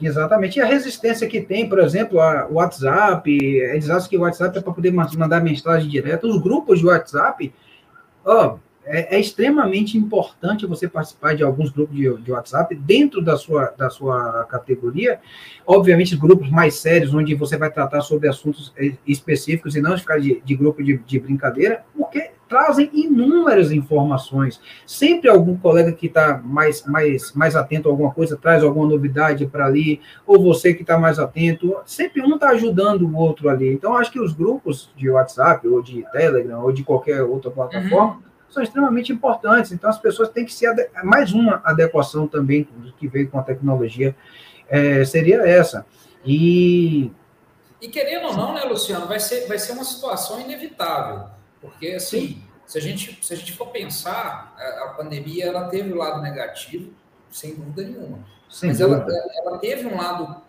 Exatamente. 0.00 0.58
E 0.58 0.62
a 0.62 0.66
resistência 0.66 1.28
que 1.28 1.40
tem, 1.40 1.68
por 1.68 1.80
exemplo, 1.80 2.18
o 2.18 2.54
WhatsApp, 2.54 3.30
eles 3.30 3.90
acham 3.90 4.08
que 4.08 4.16
o 4.16 4.22
WhatsApp 4.22 4.56
é 4.56 4.60
para 4.60 4.72
poder 4.72 4.92
mandar 4.92 5.40
mensagem 5.40 5.88
direta. 5.88 6.26
Os 6.26 6.40
grupos 6.40 6.80
de 6.80 6.86
WhatsApp, 6.86 7.52
ó, 8.24 8.56
é, 8.84 9.16
é, 9.16 9.20
extremamente 9.20 9.96
importante 9.96 10.66
você 10.66 10.88
participar 10.88 11.34
de 11.34 11.42
alguns 11.42 11.70
grupos 11.70 11.96
de, 11.96 12.12
de, 12.18 12.32
WhatsApp 12.32 12.74
dentro 12.74 13.22
da 13.22 13.36
sua, 13.36 13.72
da 13.76 13.88
sua 13.88 14.44
categoria. 14.44 15.20
Obviamente, 15.66 16.16
grupos 16.16 16.50
mais 16.50 16.74
sérios, 16.74 17.14
onde 17.14 17.34
você 17.34 17.56
vai 17.56 17.70
tratar 17.70 18.00
sobre 18.00 18.28
assuntos 18.28 18.72
específicos 19.06 19.76
e 19.76 19.80
não 19.80 19.96
ficar 19.96 20.18
de, 20.18 20.42
de 20.44 20.54
grupo 20.56 20.82
de, 20.82 20.98
de 20.98 21.20
brincadeira, 21.20 21.84
porque 21.96 22.32
trazem 22.48 22.90
inúmeras 22.92 23.72
informações. 23.72 24.60
Sempre 24.84 25.30
algum 25.30 25.56
colega 25.56 25.92
que 25.92 26.06
está 26.06 26.38
mais, 26.44 26.84
mais, 26.84 27.32
mais 27.32 27.56
atento 27.56 27.88
a 27.88 27.92
alguma 27.92 28.12
coisa 28.12 28.36
traz 28.36 28.62
alguma 28.62 28.86
novidade 28.86 29.46
para 29.46 29.64
ali, 29.64 30.00
ou 30.26 30.42
você 30.42 30.74
que 30.74 30.82
está 30.82 30.98
mais 30.98 31.18
atento, 31.18 31.76
sempre 31.86 32.20
um 32.20 32.34
está 32.34 32.50
ajudando 32.50 33.02
o 33.02 33.16
outro 33.16 33.48
ali. 33.48 33.72
Então, 33.72 33.96
acho 33.96 34.12
que 34.12 34.20
os 34.20 34.32
grupos 34.32 34.92
de 34.96 35.08
WhatsApp, 35.08 35.66
ou 35.66 35.80
de 35.80 36.04
Telegram, 36.12 36.62
ou 36.62 36.72
de 36.72 36.82
qualquer 36.82 37.22
outra 37.22 37.50
plataforma, 37.50 38.16
uhum 38.16 38.31
são 38.52 38.62
extremamente 38.62 39.12
importantes. 39.12 39.72
Então, 39.72 39.88
as 39.88 39.98
pessoas 39.98 40.28
têm 40.28 40.44
que 40.44 40.52
se. 40.52 40.66
Mais 41.02 41.32
uma 41.32 41.62
adequação 41.64 42.26
também 42.26 42.68
que 42.98 43.08
veio 43.08 43.30
com 43.30 43.38
a 43.38 43.42
tecnologia 43.42 44.14
é, 44.68 45.04
seria 45.04 45.46
essa. 45.46 45.86
E. 46.24 47.10
E 47.80 47.88
querendo 47.88 48.28
ou 48.28 48.36
não, 48.36 48.54
né, 48.54 48.62
Luciano, 48.62 49.06
vai 49.06 49.18
ser, 49.18 49.46
vai 49.48 49.58
ser 49.58 49.72
uma 49.72 49.84
situação 49.84 50.40
inevitável. 50.40 51.26
Porque, 51.60 51.88
assim, 51.88 52.40
se 52.64 52.78
a, 52.78 52.80
gente, 52.80 53.18
se 53.20 53.34
a 53.34 53.36
gente 53.36 53.52
for 53.52 53.68
pensar, 53.68 54.54
a, 54.56 54.84
a 54.84 54.88
pandemia 54.90 55.46
ela 55.46 55.68
teve 55.68 55.90
o 55.92 55.96
um 55.96 55.98
lado 55.98 56.22
negativo, 56.22 56.92
sem 57.30 57.54
dúvida 57.54 57.82
nenhuma. 57.82 58.20
Sem 58.48 58.68
Mas 58.68 58.78
dúvida. 58.78 59.12
Ela, 59.12 59.48
ela 59.50 59.58
teve 59.58 59.86
um 59.86 59.96
lado 59.96 60.42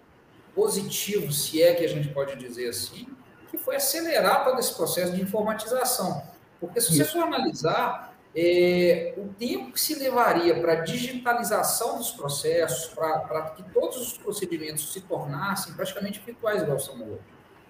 positivo, 0.53 1.31
se 1.31 1.61
é 1.63 1.73
que 1.73 1.83
a 1.83 1.89
gente 1.89 2.09
pode 2.09 2.35
dizer 2.35 2.69
assim, 2.69 3.07
que 3.49 3.57
foi 3.57 3.75
acelerar 3.75 4.43
todo 4.43 4.59
esse 4.59 4.73
processo 4.75 5.13
de 5.13 5.21
informatização. 5.21 6.23
Porque 6.63 6.79
se 6.79 6.95
você 6.95 7.03
for 7.03 7.23
analisar, 7.23 8.15
é, 8.33 9.15
o 9.17 9.27
tempo 9.33 9.73
que 9.73 9.81
se 9.81 9.95
levaria 9.95 10.57
para 10.61 10.71
a 10.71 10.75
digitalização 10.77 11.97
dos 11.97 12.11
processos, 12.11 12.87
para 12.93 13.49
que 13.49 13.63
todos 13.73 13.97
os 13.97 14.17
procedimentos 14.17 14.93
se 14.93 15.01
tornassem 15.01 15.73
praticamente 15.73 16.21
virtuais, 16.25 16.61
igual 16.61 16.79
são 16.79 16.95
hoje. 16.95 17.19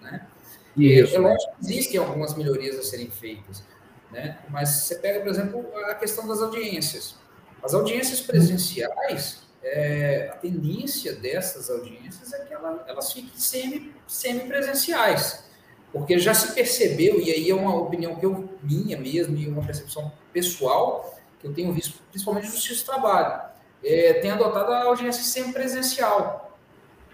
Né? 0.00 0.28
Isso. 0.76 1.12
É, 1.12 1.16
é 1.16 1.18
lógico 1.18 1.56
que 1.56 1.64
existem 1.64 1.98
algumas 1.98 2.36
melhorias 2.36 2.78
a 2.78 2.84
serem 2.84 3.10
feitas, 3.10 3.64
né? 4.12 4.38
mas 4.48 4.68
você 4.68 4.94
pega, 4.94 5.20
por 5.20 5.28
exemplo, 5.28 5.66
a 5.86 5.94
questão 5.96 6.28
das 6.28 6.40
audiências. 6.40 7.16
As 7.60 7.74
audiências 7.74 8.20
presenciais, 8.20 9.42
é, 9.60 10.30
a 10.32 10.36
tendência 10.36 11.16
dessas 11.16 11.68
audiências 11.68 12.32
é 12.32 12.44
que 12.44 12.54
ela, 12.54 12.84
elas 12.86 13.12
fiquem 13.12 13.36
semi, 13.36 13.92
semi-presenciais 14.06 15.52
porque 15.94 16.18
já 16.18 16.34
se 16.34 16.52
percebeu, 16.52 17.20
e 17.20 17.30
aí 17.30 17.48
é 17.48 17.54
uma 17.54 17.72
opinião 17.76 18.16
que 18.16 18.26
eu 18.26 18.50
minha 18.60 18.98
mesmo, 18.98 19.36
e 19.36 19.48
uma 19.48 19.62
percepção 19.62 20.10
pessoal, 20.32 21.14
que 21.38 21.46
eu 21.46 21.54
tenho 21.54 21.72
visto, 21.72 22.02
principalmente 22.10 22.48
justiça 22.48 22.80
de 22.80 22.84
trabalho, 22.84 23.40
é, 23.82 24.14
tem 24.14 24.32
adotado 24.32 24.72
a 24.72 24.82
audiência 24.86 25.22
sempre 25.22 25.52
presencial, 25.52 26.58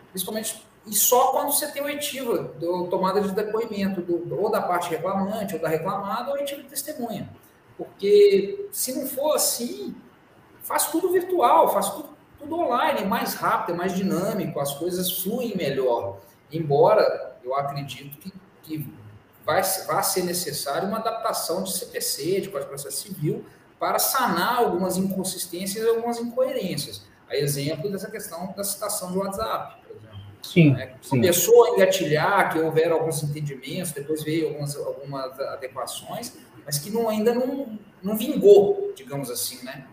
principalmente, 0.09 0.67
e 0.87 0.95
só 0.95 1.31
quando 1.31 1.53
você 1.53 1.71
tem 1.71 1.83
oitiva, 1.83 2.39
do, 2.59 2.87
tomada 2.87 3.21
de 3.21 3.33
depoimento, 3.33 4.01
do, 4.01 4.41
ou 4.41 4.51
da 4.51 4.63
parte 4.63 4.89
reclamante, 4.89 5.55
ou 5.55 5.61
da 5.61 5.69
reclamada, 5.69 6.31
ou 6.31 6.39
oitiva 6.39 6.63
de 6.63 6.69
testemunha. 6.69 7.29
Porque 7.77 8.67
se 8.73 8.99
não 8.99 9.07
for 9.07 9.35
assim, 9.35 9.95
faz 10.63 10.87
tudo 10.87 11.13
virtual, 11.13 11.71
faz 11.71 11.91
tudo, 11.91 12.09
tudo 12.39 12.59
online, 12.59 13.05
mais 13.05 13.35
rápido, 13.35 13.77
mais 13.77 13.95
dinâmico, 13.95 14.59
as 14.59 14.73
coisas 14.73 15.23
fluem 15.23 15.55
melhor. 15.55 16.19
Embora 16.51 17.37
eu 17.45 17.55
acredito 17.55 18.17
que 18.19 18.33
que 18.71 18.93
vai, 19.45 19.63
vai 19.87 20.03
ser 20.05 20.23
necessário 20.23 20.87
uma 20.87 20.99
adaptação 20.99 21.65
de 21.65 21.73
CPC, 21.73 22.43
de 22.43 22.49
Código 22.49 22.61
de 22.61 22.83
Processo 22.83 23.09
Civil, 23.09 23.45
para 23.79 23.99
sanar 23.99 24.59
algumas 24.59 24.97
inconsistências 24.97 25.85
e 25.85 25.89
algumas 25.89 26.19
incoerências. 26.19 27.09
A 27.29 27.37
exemplo 27.37 27.91
dessa 27.91 28.11
questão 28.11 28.53
da 28.57 28.63
citação 28.63 29.13
do 29.13 29.21
WhatsApp, 29.21 29.81
por 29.87 29.97
exemplo. 29.97 30.21
Sim, 30.43 30.73
né? 30.73 30.95
sim. 31.01 31.11
Começou 31.11 31.65
a 31.65 31.71
engatilhar, 31.71 32.53
que 32.53 32.59
houveram 32.59 32.97
alguns 32.97 33.23
entendimentos, 33.23 33.93
depois 33.93 34.23
veio 34.23 34.49
algumas, 34.49 34.77
algumas 34.77 35.41
adequações, 35.41 36.37
mas 36.65 36.79
que 36.79 36.91
não, 36.91 37.09
ainda 37.09 37.35
não, 37.35 37.79
não 38.03 38.17
vingou, 38.17 38.93
digamos 38.95 39.31
assim, 39.31 39.65
né? 39.65 39.87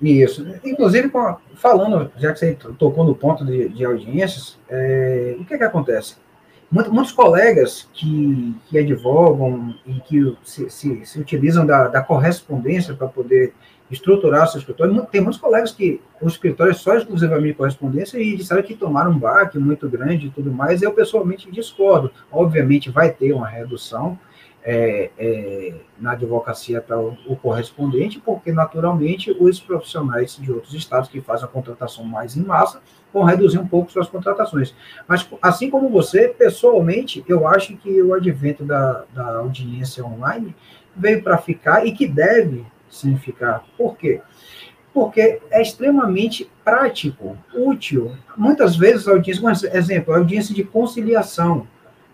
Isso. 0.00 0.46
Inclusive, 0.62 1.10
falando, 1.54 2.12
já 2.16 2.32
que 2.32 2.38
você 2.38 2.54
tocou 2.78 3.04
no 3.04 3.14
ponto 3.14 3.44
de, 3.44 3.68
de 3.70 3.84
audiências, 3.84 4.58
é, 4.68 5.36
o 5.38 5.44
que, 5.44 5.56
que 5.56 5.64
acontece? 5.64 6.16
Muitos 6.70 7.12
colegas 7.12 7.88
que, 7.92 8.54
que 8.66 8.78
advogam 8.78 9.74
e 9.86 10.00
que 10.00 10.36
se, 10.42 10.68
se, 10.68 11.06
se 11.06 11.20
utilizam 11.20 11.64
da, 11.64 11.88
da 11.88 12.02
correspondência 12.02 12.94
para 12.94 13.08
poder 13.08 13.54
estruturar 13.90 14.48
seu 14.48 14.58
escritório, 14.58 15.06
tem 15.10 15.20
muitos 15.20 15.40
colegas 15.40 15.70
que 15.70 16.00
o 16.20 16.26
escritório 16.26 16.72
é 16.72 16.74
só 16.74 16.96
exclusivamente 16.96 17.56
correspondência 17.56 18.18
e 18.18 18.36
disseram 18.36 18.62
que 18.62 18.74
tomaram 18.74 19.12
um 19.12 19.18
baque 19.18 19.58
muito 19.58 19.88
grande 19.88 20.26
e 20.26 20.30
tudo 20.30 20.50
mais, 20.50 20.82
eu 20.82 20.92
pessoalmente 20.92 21.50
discordo. 21.50 22.10
Obviamente 22.30 22.90
vai 22.90 23.10
ter 23.10 23.32
uma 23.32 23.46
redução, 23.46 24.18
é, 24.68 25.10
é, 25.16 25.74
na 25.96 26.12
advocacia 26.12 26.80
para 26.80 26.98
o, 26.98 27.16
o, 27.28 27.36
correspondente, 27.36 28.18
porque 28.18 28.50
naturalmente 28.50 29.30
os 29.30 29.60
profissionais 29.60 30.36
de 30.36 30.50
outros 30.50 30.74
estados 30.74 31.08
que 31.08 31.20
fazem 31.20 31.44
a 31.44 31.48
contratação 31.48 32.02
mais 32.02 32.36
em 32.36 32.42
massa 32.42 32.82
vão 33.18 33.24
reduzir 33.24 33.58
um 33.58 33.66
pouco 33.66 33.90
suas 33.90 34.08
contratações. 34.08 34.74
Mas, 35.06 35.28
assim 35.40 35.70
como 35.70 35.88
você, 35.88 36.28
pessoalmente, 36.28 37.24
eu 37.28 37.46
acho 37.46 37.76
que 37.76 38.02
o 38.02 38.14
advento 38.14 38.64
da, 38.64 39.04
da 39.14 39.36
audiência 39.38 40.04
online 40.04 40.54
veio 40.94 41.22
para 41.22 41.38
ficar 41.38 41.86
e 41.86 41.92
que 41.92 42.06
deve 42.06 42.64
sim 42.88 43.16
ficar. 43.16 43.64
Por 43.76 43.96
quê? 43.96 44.20
Porque 44.92 45.40
é 45.50 45.60
extremamente 45.60 46.50
prático, 46.64 47.36
útil. 47.54 48.12
Muitas 48.36 48.76
vezes 48.76 49.06
a 49.06 49.12
audiência, 49.12 49.76
exemplo, 49.76 50.14
a 50.14 50.18
audiência 50.18 50.54
de 50.54 50.64
conciliação 50.64 51.66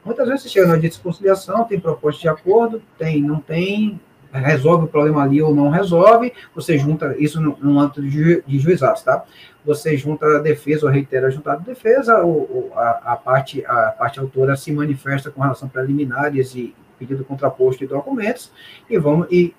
Muitas 0.05 0.27
vezes 0.27 0.43
você 0.43 0.49
chega 0.49 0.67
na 0.67 0.75
audiência 0.75 0.99
de 0.99 1.05
conciliação, 1.05 1.65
tem 1.65 1.79
proposta 1.79 2.21
de 2.21 2.29
acordo, 2.29 2.83
tem, 2.99 3.23
não 3.23 3.41
tem, 3.41 4.01
resolve 4.33 4.85
o 4.85 4.89
problema 4.89 5.23
ali 5.23 5.43
ou 5.43 5.55
não 5.55 5.69
resolve, 5.69 6.33
você 6.55 6.79
junta 6.79 7.15
isso 7.19 7.41
num 7.41 7.79
âmbito 7.79 8.03
de, 8.03 8.43
de 8.47 8.59
juizados, 8.59 9.03
tá? 9.03 9.25
Você 9.65 9.97
junta 9.97 10.27
a 10.27 10.39
defesa 10.39 10.87
ou 10.87 10.93
reitera 10.93 11.27
a 11.27 11.31
juntada 11.31 11.61
de 11.61 11.67
defesa, 11.67 12.19
ou, 12.19 12.73
a, 12.75 13.13
a, 13.13 13.17
parte, 13.17 13.65
a 13.67 13.95
parte 13.97 14.19
autora 14.19 14.57
se 14.57 14.73
manifesta 14.73 15.31
com 15.31 15.43
relação 15.43 15.69
a 15.69 15.71
preliminares 15.71 16.55
e 16.55 16.75
pedido 16.99 17.25
contraposto 17.25 17.81
de 17.81 17.87
documentos, 17.87 18.53
e 18.89 18.99
vamos, 18.99 19.27
e, 19.31 19.55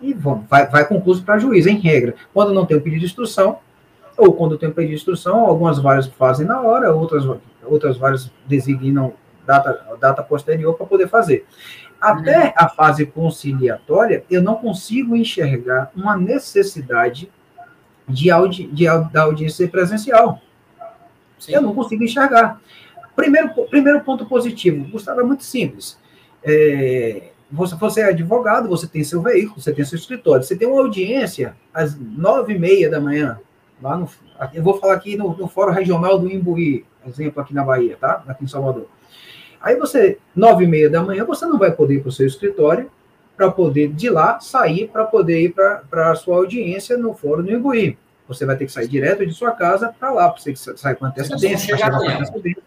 e 0.00 0.12
vamos, 0.12 0.46
vai, 0.48 0.66
vai 0.66 0.86
concluso 0.86 1.24
para 1.24 1.38
juiz, 1.38 1.66
em 1.66 1.78
regra. 1.78 2.14
Quando 2.32 2.52
não 2.52 2.66
tem 2.66 2.76
o 2.76 2.80
pedido 2.80 3.00
de 3.00 3.06
instrução, 3.06 3.58
ou 4.16 4.32
quando 4.32 4.56
tem 4.56 4.68
o 4.68 4.72
pedido 4.72 4.90
de 4.90 4.96
instrução, 4.96 5.40
algumas 5.40 5.78
várias 5.78 6.06
fazem 6.06 6.46
na 6.46 6.60
hora, 6.60 6.92
outras, 6.92 7.24
outras 7.64 7.96
várias 7.96 8.30
designam 8.46 9.12
data, 9.46 9.96
data 10.00 10.22
posterior 10.22 10.74
para 10.74 10.86
poder 10.86 11.08
fazer. 11.08 11.46
Até 12.00 12.46
uhum. 12.46 12.52
a 12.56 12.68
fase 12.68 13.06
conciliatória, 13.06 14.24
eu 14.30 14.42
não 14.42 14.56
consigo 14.56 15.16
enxergar 15.16 15.90
uma 15.94 16.16
necessidade 16.16 17.30
de, 18.08 18.30
audi, 18.30 18.66
de 18.66 18.84
da 19.12 19.22
audiência 19.22 19.66
presencial. 19.68 20.40
Sim. 21.38 21.54
Eu 21.54 21.62
não 21.62 21.74
consigo 21.74 22.04
enxergar. 22.04 22.60
Primeiro, 23.14 23.48
primeiro 23.66 24.00
ponto 24.02 24.26
positivo, 24.26 24.88
Gustavo, 24.90 25.20
é 25.20 25.24
muito 25.24 25.44
simples. 25.44 25.98
É, 26.44 27.30
você, 27.50 27.74
você 27.74 28.00
é 28.02 28.04
advogado, 28.10 28.68
você 28.68 28.86
tem 28.86 29.02
seu 29.02 29.22
veículo, 29.22 29.60
você 29.60 29.72
tem 29.72 29.84
seu 29.84 29.98
escritório, 29.98 30.44
você 30.44 30.56
tem 30.56 30.68
uma 30.68 30.82
audiência 30.82 31.56
às 31.72 31.98
nove 31.98 32.54
e 32.54 32.58
meia 32.58 32.90
da 32.90 33.00
manhã, 33.00 33.38
lá 33.80 33.96
no, 33.96 34.08
eu 34.52 34.62
vou 34.62 34.78
falar 34.78 34.94
aqui 34.94 35.16
no, 35.16 35.36
no 35.36 35.48
Fórum 35.48 35.72
Regional 35.72 36.18
do 36.18 36.30
Imbuí, 36.30 36.84
exemplo 37.06 37.40
aqui 37.40 37.54
na 37.54 37.64
Bahia, 37.64 37.96
tá? 38.00 38.22
Aqui 38.26 38.44
em 38.44 38.48
Salvador. 38.48 38.86
Aí 39.66 39.74
você, 39.74 40.18
nove 40.34 40.62
e 40.62 40.66
meia 40.68 40.88
da 40.88 41.02
manhã, 41.02 41.24
você 41.24 41.44
não 41.44 41.58
vai 41.58 41.72
poder 41.72 41.94
ir 41.94 42.00
para 42.00 42.10
o 42.10 42.12
seu 42.12 42.24
escritório 42.24 42.88
para 43.36 43.50
poder 43.50 43.92
de 43.92 44.08
lá 44.08 44.38
sair 44.38 44.86
para 44.86 45.04
poder 45.04 45.40
ir 45.40 45.54
para 45.54 46.12
a 46.12 46.14
sua 46.14 46.36
audiência 46.36 46.96
no 46.96 47.12
Fórum 47.12 47.42
do 47.42 47.52
Imbuí. 47.52 47.98
Você 48.28 48.46
vai 48.46 48.56
ter 48.56 48.66
que 48.66 48.70
sair 48.70 48.86
direto 48.86 49.26
de 49.26 49.34
sua 49.34 49.50
casa 49.50 49.92
para 49.98 50.12
lá, 50.12 50.30
para 50.30 50.40
você 50.40 50.54
sair 50.54 50.94
com 50.94 51.06
antecedência, 51.06 51.76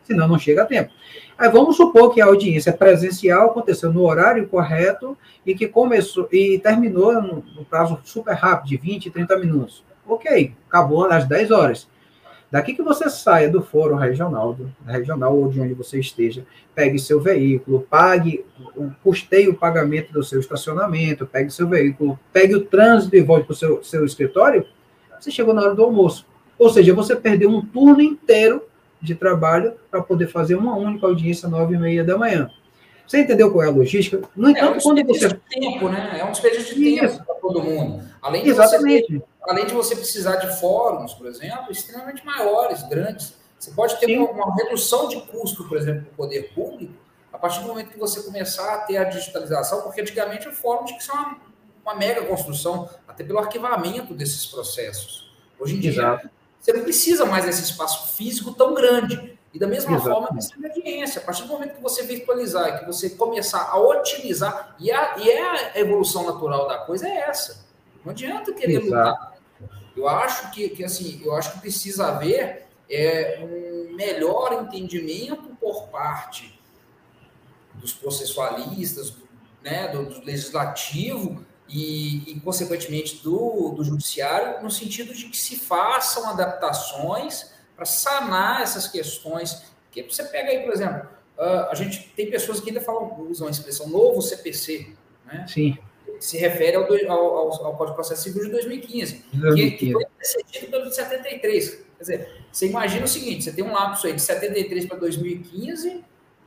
senão 0.04 0.28
não 0.28 0.38
chega 0.38 0.64
a 0.64 0.66
tempo. 0.66 0.92
Aí 1.38 1.50
vamos 1.50 1.78
supor 1.78 2.14
que 2.14 2.20
a 2.20 2.26
audiência 2.26 2.74
presencial 2.74 3.52
aconteceu 3.52 3.94
no 3.94 4.04
horário 4.04 4.46
correto 4.50 5.18
e 5.46 5.56
que 5.56 5.70
começou 5.70 6.28
e 6.34 6.60
terminou 6.60 7.14
no, 7.14 7.46
no 7.56 7.64
prazo 7.64 7.98
super 8.04 8.34
rápido, 8.34 8.68
de 8.68 8.76
20, 8.76 9.10
30 9.10 9.38
minutos. 9.38 9.86
Ok, 10.06 10.54
acabou 10.68 11.06
às 11.06 11.26
10 11.26 11.52
horas. 11.52 11.88
Daqui 12.52 12.74
que 12.74 12.82
você 12.82 13.10
saia 13.10 13.48
do 13.48 13.62
fórum 13.62 13.96
regional, 13.96 14.54
do, 14.54 14.72
regional 14.86 15.38
ou 15.38 15.50
de 15.50 15.62
onde 15.62 15.74
você 15.76 16.00
esteja, 16.00 16.44
pegue 16.74 16.98
seu 16.98 17.20
veículo, 17.22 17.86
pague, 17.88 18.44
custeie 19.04 19.48
o 19.48 19.54
pagamento 19.54 20.12
do 20.12 20.24
seu 20.24 20.40
estacionamento, 20.40 21.28
pegue 21.28 21.52
seu 21.52 21.68
veículo, 21.68 22.20
pegue 22.34 22.56
o 22.56 22.66
trânsito 22.66 23.16
e 23.16 23.22
volte 23.22 23.46
para 23.46 23.54
o 23.54 23.56
seu, 23.56 23.84
seu 23.84 24.04
escritório, 24.04 24.66
você 25.20 25.30
chegou 25.30 25.54
na 25.54 25.62
hora 25.62 25.76
do 25.76 25.84
almoço. 25.84 26.26
Ou 26.58 26.70
seja, 26.70 26.94
você 26.94 27.16
perdeu 27.16 27.50
um 27.50 27.64
turno 27.64 28.02
inteiro 28.02 28.64
de 29.02 29.16
trabalho 29.16 29.74
para 29.92 30.02
poder 30.02 30.28
fazer 30.28 30.56
uma 30.56 30.76
única 30.76 31.06
audiência 31.06 31.46
às 31.46 31.52
nove 31.52 31.76
e 31.76 31.78
meia 31.78 32.04
da 32.04 32.18
manhã. 32.18 32.50
Você 33.06 33.22
entendeu 33.22 33.52
qual 33.52 33.64
é 33.64 33.68
a 33.68 33.72
logística? 33.72 34.22
No 34.36 34.50
entanto, 34.50 34.76
é 34.76 34.78
um 34.78 34.80
quando 34.82 35.04
você. 35.06 35.28
De 35.30 35.40
tempo, 35.50 35.90
né? 35.90 36.20
É 36.20 36.26
um 36.26 36.32
desperdício 36.32 36.76
de 36.76 36.90
Isso. 36.90 37.18
tempo 37.18 37.40
todo 37.42 37.64
mundo. 37.64 38.04
Além 38.22 38.44
de, 38.44 38.50
Exatamente. 38.50 39.18
Você, 39.18 39.24
além 39.48 39.66
de 39.66 39.74
você 39.74 39.96
precisar 39.96 40.38
de 40.38 40.60
fóruns, 40.60 41.14
por 41.14 41.28
exemplo, 41.28 41.72
extremamente 41.72 42.26
maiores, 42.26 42.84
grandes. 42.84 43.34
Você 43.58 43.72
pode 43.72 44.00
ter 44.00 44.18
uma, 44.18 44.32
uma, 44.32 44.56
redução 44.56 45.08
de 45.08 45.20
custo, 45.22 45.68
por 45.68 45.78
exemplo, 45.78 46.02
do 46.02 46.16
poder 46.16 46.54
público, 46.54 46.94
a 47.32 47.38
partir 47.38 47.62
do 47.62 47.68
momento 47.68 47.90
que 47.90 48.00
você 48.00 48.22
começar 48.24 48.76
a 48.76 48.78
ter 48.80 48.98
a 48.98 49.04
digitalização, 49.04 49.82
porque 49.82 50.02
antigamente 50.02 50.48
o 50.48 50.54
fórum 50.54 50.86
tinha 50.86 50.98
que 50.98 51.04
ser 51.04 51.12
uma, 51.12 51.38
uma 51.84 51.96
mega 51.96 52.26
construção, 52.26 52.90
até 53.08 53.24
pelo 53.24 53.40
arquivamento 53.40 54.14
desses 54.14 54.46
processos. 54.46 55.30
Hoje 55.60 55.76
em 55.76 55.80
dia, 55.80 55.92
Exato. 55.92 56.30
você 56.60 56.72
não 56.72 56.84
precisa 56.84 57.26
mais 57.26 57.46
desse 57.46 57.64
espaço 57.64 58.16
físico 58.16 58.54
tão 58.54 58.74
grande. 58.74 59.38
E 59.52 59.58
da 59.58 59.66
mesma 59.66 59.96
Exatamente. 59.96 60.54
forma, 60.54 60.70
de 60.70 60.80
audiência. 60.80 61.22
A 61.22 61.26
partir 61.26 61.42
do 61.42 61.48
momento 61.48 61.76
que 61.76 61.82
você 61.82 62.04
virtualizar 62.04 62.70
e 62.70 62.80
que 62.80 62.86
você 62.86 63.10
começar 63.10 63.68
a 63.72 63.80
otimizar, 63.80 64.76
e 64.80 64.92
a, 64.92 65.18
e 65.18 65.30
é 65.30 65.42
a 65.42 65.80
evolução 65.80 66.24
natural 66.24 66.68
da 66.68 66.78
coisa 66.78 67.08
é 67.08 67.18
essa. 67.22 67.68
Não 68.10 68.12
adianta 68.12 68.52
querer 68.54 68.82
Exato. 68.82 68.86
lutar. 68.86 69.38
Eu 69.96 70.08
acho 70.08 70.52
que, 70.52 70.70
que, 70.70 70.84
assim, 70.84 71.22
eu 71.24 71.36
acho 71.36 71.54
que 71.54 71.60
precisa 71.60 72.08
haver 72.08 72.66
é, 72.90 73.40
um 73.40 73.96
melhor 73.96 74.64
entendimento 74.64 75.56
por 75.62 75.90
parte 75.90 76.60
dos 77.76 77.94
processualistas, 77.94 79.14
né, 79.64 79.90
do, 79.90 80.06
do 80.06 80.26
legislativo 80.26 81.46
e, 81.68 82.32
e 82.32 82.40
consequentemente, 82.40 83.22
do, 83.22 83.74
do 83.76 83.84
judiciário, 83.84 84.64
no 84.64 84.72
sentido 84.72 85.14
de 85.14 85.26
que 85.26 85.38
se 85.38 85.60
façam 85.60 86.28
adaptações 86.30 87.54
para 87.76 87.86
sanar 87.86 88.62
essas 88.62 88.88
questões. 88.88 89.66
Que 89.92 90.02
você 90.02 90.24
pega 90.24 90.50
aí, 90.50 90.64
por 90.64 90.74
exemplo, 90.74 91.08
uh, 91.38 91.70
a 91.70 91.76
gente 91.76 92.10
tem 92.16 92.32
pessoas 92.32 92.60
que 92.60 92.70
ainda 92.70 92.82
falam, 92.82 93.22
usam 93.30 93.48
a 93.48 93.52
expressão 93.52 93.88
novo 93.88 94.20
CPC, 94.20 94.96
né? 95.26 95.46
Sim. 95.48 95.78
Se 96.20 96.38
refere 96.38 96.76
ao, 96.76 96.84
ao, 96.84 97.12
ao, 97.12 97.66
ao 97.66 97.78
Código 97.78 97.88
de 97.88 97.94
Processo 97.96 98.24
Civil 98.24 98.46
de 98.46 98.52
2015, 98.52 99.26
2015. 99.34 99.56
que, 99.56 99.86
que 99.86 99.92
foi 99.94 100.06
decidido 100.20 100.72
pelo 100.72 100.90
de 100.90 100.96
73. 100.96 101.70
Quer 101.70 101.84
dizer, 102.00 102.44
você 102.52 102.68
imagina 102.68 103.06
o 103.06 103.08
seguinte: 103.08 103.44
você 103.44 103.52
tem 103.52 103.64
um 103.64 103.72
lapso 103.72 104.08
aí 104.08 104.14
de 104.14 104.22
73 104.22 104.86
para 104.86 104.98
2015, 104.98 106.04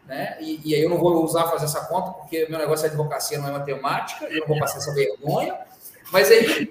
né? 0.07 0.39
E, 0.41 0.61
e, 0.65 0.75
aí 0.75 0.83
eu 0.83 0.91
não 0.91 0.99
vou 0.99 1.25
usar 1.25 1.49
fazer 1.49 1.67
essa 1.67 1.85
conta, 1.87 2.11
porque 2.13 2.47
meu 2.49 2.59
negócio 2.59 2.87
é 2.87 2.89
advocacia, 2.89 3.39
não 3.39 3.49
é 3.49 3.53
matemática, 3.53 4.27
eu 4.27 4.41
não 4.41 4.49
vou 4.49 4.59
passar 4.59 4.79
essa 4.79 4.95
vergonha. 4.95 5.57
Mas 6.11 6.31
aí 6.31 6.71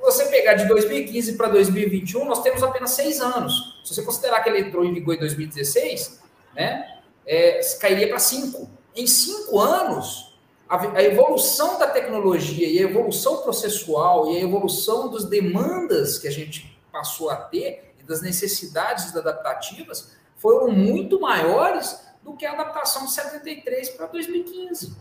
você 0.00 0.26
pegar 0.26 0.54
de 0.54 0.66
2015 0.66 1.36
para 1.36 1.48
2021, 1.48 2.24
nós 2.24 2.42
temos 2.42 2.62
apenas 2.62 2.90
seis 2.90 3.20
anos. 3.20 3.80
Se 3.84 3.94
você 3.94 4.02
considerar 4.02 4.42
que 4.42 4.48
ele 4.48 4.60
entrou 4.60 4.84
em 4.84 4.92
vigor 4.92 5.14
em 5.14 5.18
2016, 5.20 6.20
né, 6.54 6.98
é, 7.24 7.60
cairia 7.80 8.08
para 8.08 8.18
cinco. 8.18 8.68
Em 8.94 9.06
cinco 9.06 9.60
anos, 9.60 10.31
a, 10.76 11.02
evolução 11.02 11.78
da 11.78 11.86
tecnologia 11.86 12.66
e 12.66 12.78
a 12.78 12.82
evolução 12.82 13.42
processual 13.42 14.30
e 14.30 14.38
a 14.38 14.40
evolução 14.40 15.10
das 15.10 15.26
demandas 15.26 16.18
que 16.18 16.26
a 16.26 16.30
gente 16.30 16.80
passou 16.90 17.28
a 17.28 17.36
ter 17.36 17.94
e 18.00 18.02
das 18.02 18.22
necessidades 18.22 19.14
adaptativas 19.14 20.16
foram 20.36 20.70
muito 20.70 21.20
maiores 21.20 22.00
do 22.22 22.34
que 22.34 22.46
a 22.46 22.52
adaptação 22.52 23.04
de 23.04 23.12
73 23.12 23.90
para 23.90 24.06
2015. 24.06 24.96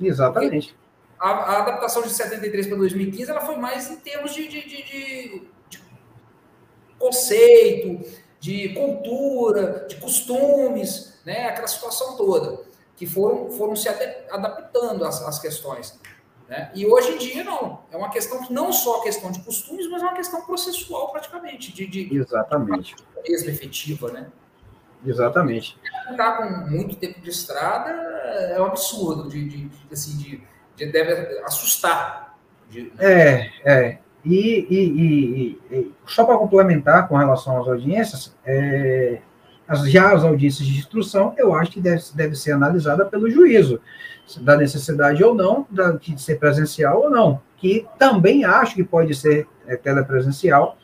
Exatamente. 0.00 0.68
Porque 0.68 0.78
a, 1.18 1.30
a, 1.30 1.62
adaptação 1.62 2.02
de 2.02 2.10
73 2.10 2.68
para 2.68 2.76
2015 2.76 3.28
ela 3.28 3.40
foi 3.40 3.56
mais 3.56 3.90
em 3.90 3.96
termos 3.96 4.32
de, 4.32 4.46
de, 4.46 4.68
de, 4.68 4.82
de, 4.84 5.42
de 5.68 5.82
conceito, 6.96 8.08
de 8.38 8.68
cultura, 8.68 9.84
de 9.88 9.96
costumes, 9.96 11.18
né? 11.24 11.48
aquela 11.48 11.66
situação 11.66 12.16
toda, 12.16 12.67
que 12.98 13.06
foram, 13.06 13.48
foram 13.50 13.76
se 13.76 13.88
adaptando 13.88 15.04
às, 15.04 15.22
às 15.22 15.38
questões. 15.38 15.98
Né? 16.48 16.70
E 16.74 16.84
hoje 16.84 17.12
em 17.12 17.18
dia, 17.18 17.44
não. 17.44 17.82
É 17.92 17.96
uma 17.96 18.10
questão, 18.10 18.44
não 18.50 18.72
só 18.72 19.00
questão 19.02 19.30
de 19.30 19.40
costumes, 19.40 19.88
mas 19.88 20.02
é 20.02 20.06
uma 20.06 20.14
questão 20.14 20.44
processual, 20.44 21.12
praticamente. 21.12 21.72
De, 21.72 21.86
de 21.86 22.16
Exatamente. 22.16 22.96
Mesmo 23.26 23.50
efetiva, 23.50 24.10
né? 24.10 24.26
Exatamente. 25.06 25.78
Estar 26.10 26.38
com 26.38 26.68
muito 26.68 26.96
tempo 26.96 27.20
de 27.20 27.30
estrada 27.30 27.90
é 27.90 28.60
um 28.60 28.64
absurdo, 28.64 29.28
de, 29.28 29.48
de, 29.48 29.68
de 29.68 29.92
assim, 29.92 30.16
de 30.16 30.42
deve 30.86 31.40
assustar. 31.44 32.36
É, 32.98 33.50
é. 33.64 33.98
E, 34.24 34.66
e, 34.68 34.78
e, 34.78 35.60
e 35.70 35.94
só 36.06 36.24
para 36.24 36.36
complementar 36.36 37.08
com 37.08 37.16
relação 37.16 37.60
às 37.60 37.68
audiências, 37.68 38.34
é, 38.44 39.20
as, 39.68 39.90
já 39.90 40.12
as 40.12 40.24
audiências 40.24 40.66
de 40.66 40.78
instrução, 40.78 41.34
eu 41.36 41.54
acho 41.54 41.70
que 41.70 41.80
deve, 41.80 42.02
deve 42.14 42.34
ser 42.34 42.52
analisada 42.52 43.04
pelo 43.04 43.30
juízo, 43.30 43.80
da 44.40 44.56
necessidade 44.56 45.22
ou 45.22 45.34
não 45.34 45.66
da, 45.70 45.92
de 45.92 46.20
ser 46.20 46.38
presencial 46.38 47.02
ou 47.02 47.10
não, 47.10 47.40
que 47.58 47.86
também 47.98 48.44
acho 48.44 48.74
que 48.74 48.84
pode 48.84 49.14
ser 49.14 49.46
é, 49.66 49.76
telepresencial, 49.76 50.78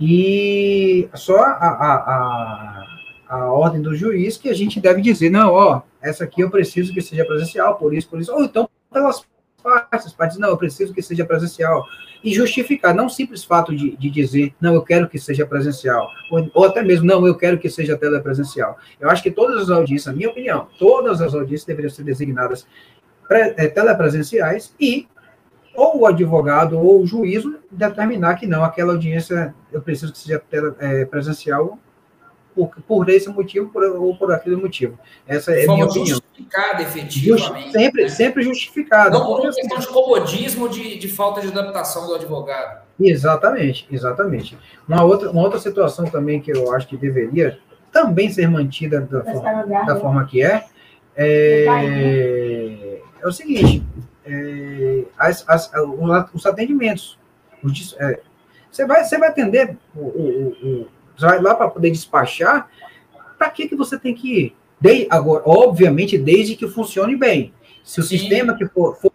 e 0.00 1.08
só 1.14 1.36
a, 1.36 1.50
a, 1.50 1.94
a, 3.28 3.36
a 3.36 3.52
ordem 3.52 3.82
do 3.82 3.94
juiz 3.94 4.36
que 4.36 4.48
a 4.48 4.54
gente 4.54 4.80
deve 4.80 5.00
dizer, 5.00 5.30
não, 5.30 5.52
ó, 5.52 5.82
essa 6.00 6.24
aqui 6.24 6.40
eu 6.40 6.50
preciso 6.50 6.92
que 6.94 7.00
seja 7.00 7.24
presencial, 7.24 7.76
por 7.76 7.92
isso, 7.94 8.08
por 8.08 8.20
isso, 8.20 8.32
ou 8.32 8.42
então 8.44 8.68
pelas 8.92 9.24
partes, 9.62 10.12
para 10.12 10.26
dizer, 10.26 10.40
não, 10.40 10.48
eu 10.48 10.56
preciso 10.56 10.92
que 10.92 11.02
seja 11.02 11.24
presencial. 11.24 11.86
E 12.22 12.32
justificar, 12.32 12.94
não 12.94 13.08
simples 13.08 13.42
fato 13.44 13.74
de, 13.74 13.96
de 13.96 14.10
dizer, 14.10 14.54
não, 14.60 14.74
eu 14.74 14.82
quero 14.82 15.08
que 15.08 15.18
seja 15.18 15.44
presencial, 15.44 16.08
ou, 16.30 16.50
ou, 16.54 16.64
até 16.64 16.82
mesmo, 16.82 17.06
não, 17.06 17.26
eu 17.26 17.36
quero 17.36 17.58
que 17.58 17.68
seja 17.68 17.96
telepresencial. 17.96 18.78
Eu 19.00 19.10
acho 19.10 19.22
que 19.22 19.30
todas 19.30 19.62
as 19.62 19.70
audiências, 19.70 20.06
na 20.06 20.16
minha 20.16 20.28
opinião, 20.28 20.68
todas 20.78 21.20
as 21.20 21.34
audiências 21.34 21.64
deveriam 21.64 21.90
ser 21.90 22.04
designadas 22.04 22.66
pre, 23.26 23.54
é, 23.56 23.66
telepresenciais 23.68 24.74
e 24.78 25.08
ou 25.74 26.00
o 26.00 26.06
advogado 26.06 26.78
ou 26.78 27.00
o 27.00 27.06
juízo 27.06 27.58
determinar 27.70 28.34
que 28.34 28.46
não, 28.46 28.62
aquela 28.62 28.92
audiência 28.92 29.54
eu 29.72 29.80
preciso 29.80 30.12
que 30.12 30.18
seja 30.18 30.38
tele, 30.38 30.74
é, 30.78 31.04
presencial 31.06 31.78
por, 32.54 32.70
por 32.86 33.08
esse 33.08 33.28
motivo 33.28 33.70
por, 33.70 33.82
ou 33.82 34.16
por 34.16 34.32
aquele 34.32 34.56
motivo. 34.56 34.98
Essa 35.26 35.52
é 35.52 35.64
a 35.64 35.72
minha 35.72 35.86
opinião. 35.86 36.06
Justificada, 36.06 36.82
efetivamente. 36.82 37.20
Just, 37.26 37.72
sempre, 37.72 38.02
né? 38.02 38.08
sempre 38.08 38.42
justificada. 38.42 39.10
Não 39.10 39.26
por 39.26 39.40
uma 39.40 39.52
questão 39.52 39.78
de 39.78 39.86
comodismo, 39.88 40.68
de, 40.68 40.98
de 40.98 41.08
falta 41.08 41.40
de 41.40 41.48
adaptação 41.48 42.06
do 42.06 42.14
advogado. 42.14 42.82
Exatamente, 43.00 43.86
exatamente. 43.90 44.58
Uma 44.88 45.02
outra, 45.02 45.30
uma 45.30 45.42
outra 45.42 45.58
situação 45.58 46.04
também 46.06 46.40
que 46.40 46.50
eu 46.50 46.72
acho 46.72 46.86
que 46.86 46.96
deveria 46.96 47.58
também 47.90 48.30
ser 48.30 48.48
mantida 48.48 49.00
da, 49.00 49.22
forma, 49.22 49.84
da 49.84 49.96
forma 49.96 50.24
que 50.26 50.42
é, 50.42 50.64
é, 51.16 53.00
é 53.20 53.26
o 53.26 53.32
seguinte, 53.32 53.84
é, 54.24 55.04
as, 55.18 55.44
as, 55.48 55.70
os 56.32 56.46
atendimentos. 56.46 57.18
Os, 57.62 57.94
é, 57.98 58.20
você, 58.70 58.86
vai, 58.86 59.04
você 59.04 59.18
vai 59.18 59.28
atender 59.28 59.76
o, 59.94 60.00
o, 60.00 60.86
lá 61.22 61.54
para 61.54 61.68
poder 61.68 61.90
despachar, 61.90 62.68
para 63.38 63.50
que, 63.50 63.68
que 63.68 63.76
você 63.76 63.98
tem 63.98 64.14
que 64.14 64.40
ir? 64.40 64.56
De, 64.80 65.06
agora, 65.10 65.42
obviamente, 65.46 66.18
desde 66.18 66.56
que 66.56 66.68
funcione 66.68 67.16
bem. 67.16 67.52
Se 67.84 68.00
o 68.00 68.02
Sim. 68.02 68.18
sistema 68.18 68.56
que 68.56 68.66
for, 68.66 68.96
for 68.96 69.12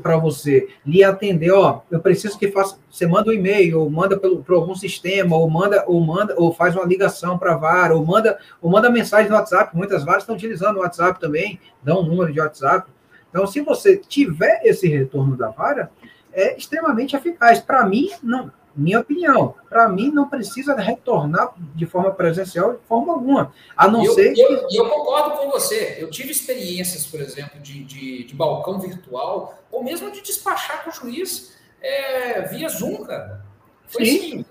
para 0.00 0.16
você 0.16 0.68
lhe 0.86 1.02
atender, 1.02 1.50
ó, 1.50 1.80
eu 1.90 1.98
preciso 1.98 2.38
que 2.38 2.50
faça, 2.50 2.78
você 2.88 3.06
manda 3.06 3.30
um 3.30 3.32
e-mail, 3.32 3.80
ou 3.80 3.90
manda 3.90 4.16
pelo, 4.16 4.42
por 4.42 4.54
algum 4.54 4.74
sistema, 4.74 5.36
ou 5.36 5.50
manda, 5.50 5.84
ou 5.88 6.00
manda, 6.00 6.34
ou 6.36 6.52
faz 6.52 6.76
uma 6.76 6.84
ligação 6.84 7.36
para 7.38 7.54
a 7.54 7.56
vara, 7.56 7.96
ou 7.96 8.04
manda, 8.04 8.38
ou 8.62 8.70
manda 8.70 8.88
mensagem 8.88 9.28
no 9.28 9.36
WhatsApp. 9.36 9.76
Muitas 9.76 10.04
varas 10.04 10.22
estão 10.22 10.36
utilizando 10.36 10.76
o 10.76 10.80
WhatsApp 10.80 11.18
também, 11.18 11.58
dão 11.82 12.00
um 12.00 12.06
número 12.06 12.32
de 12.32 12.40
WhatsApp. 12.40 12.88
Então, 13.30 13.46
se 13.46 13.60
você 13.62 13.96
tiver 13.96 14.60
esse 14.64 14.86
retorno 14.86 15.36
da 15.36 15.48
vara, 15.48 15.90
é 16.32 16.56
extremamente 16.56 17.16
eficaz. 17.16 17.58
Para 17.58 17.84
mim, 17.84 18.10
não, 18.22 18.52
minha 18.76 19.00
opinião. 19.00 19.54
Para 19.68 19.88
mim, 19.88 20.10
não 20.10 20.28
precisa 20.28 20.74
retornar 20.74 21.54
de 21.74 21.86
forma 21.86 22.10
presencial 22.12 22.72
de 22.72 22.78
forma 22.86 23.12
alguma. 23.12 23.52
A 23.76 23.88
não 23.88 24.04
eu, 24.04 24.12
ser 24.12 24.32
que. 24.32 24.40
Eu, 24.40 24.68
eu, 24.70 24.90
concordo 24.90 25.36
com 25.36 25.50
você. 25.50 25.96
Eu 25.98 26.10
tive 26.10 26.32
experiências, 26.32 27.06
por 27.06 27.20
exemplo, 27.20 27.60
de, 27.60 27.84
de, 27.84 28.24
de 28.24 28.34
balcão 28.34 28.78
virtual, 28.78 29.58
ou 29.70 29.82
mesmo 29.82 30.10
de 30.10 30.20
despachar 30.20 30.84
com 30.84 30.90
o 30.90 30.92
juiz 30.92 31.56
é, 31.80 32.42
via 32.42 32.68
Zoom, 32.68 33.04
cara. 33.04 33.44
Foi 33.86 34.04
Sim. 34.04 34.16
assim. 34.16 34.46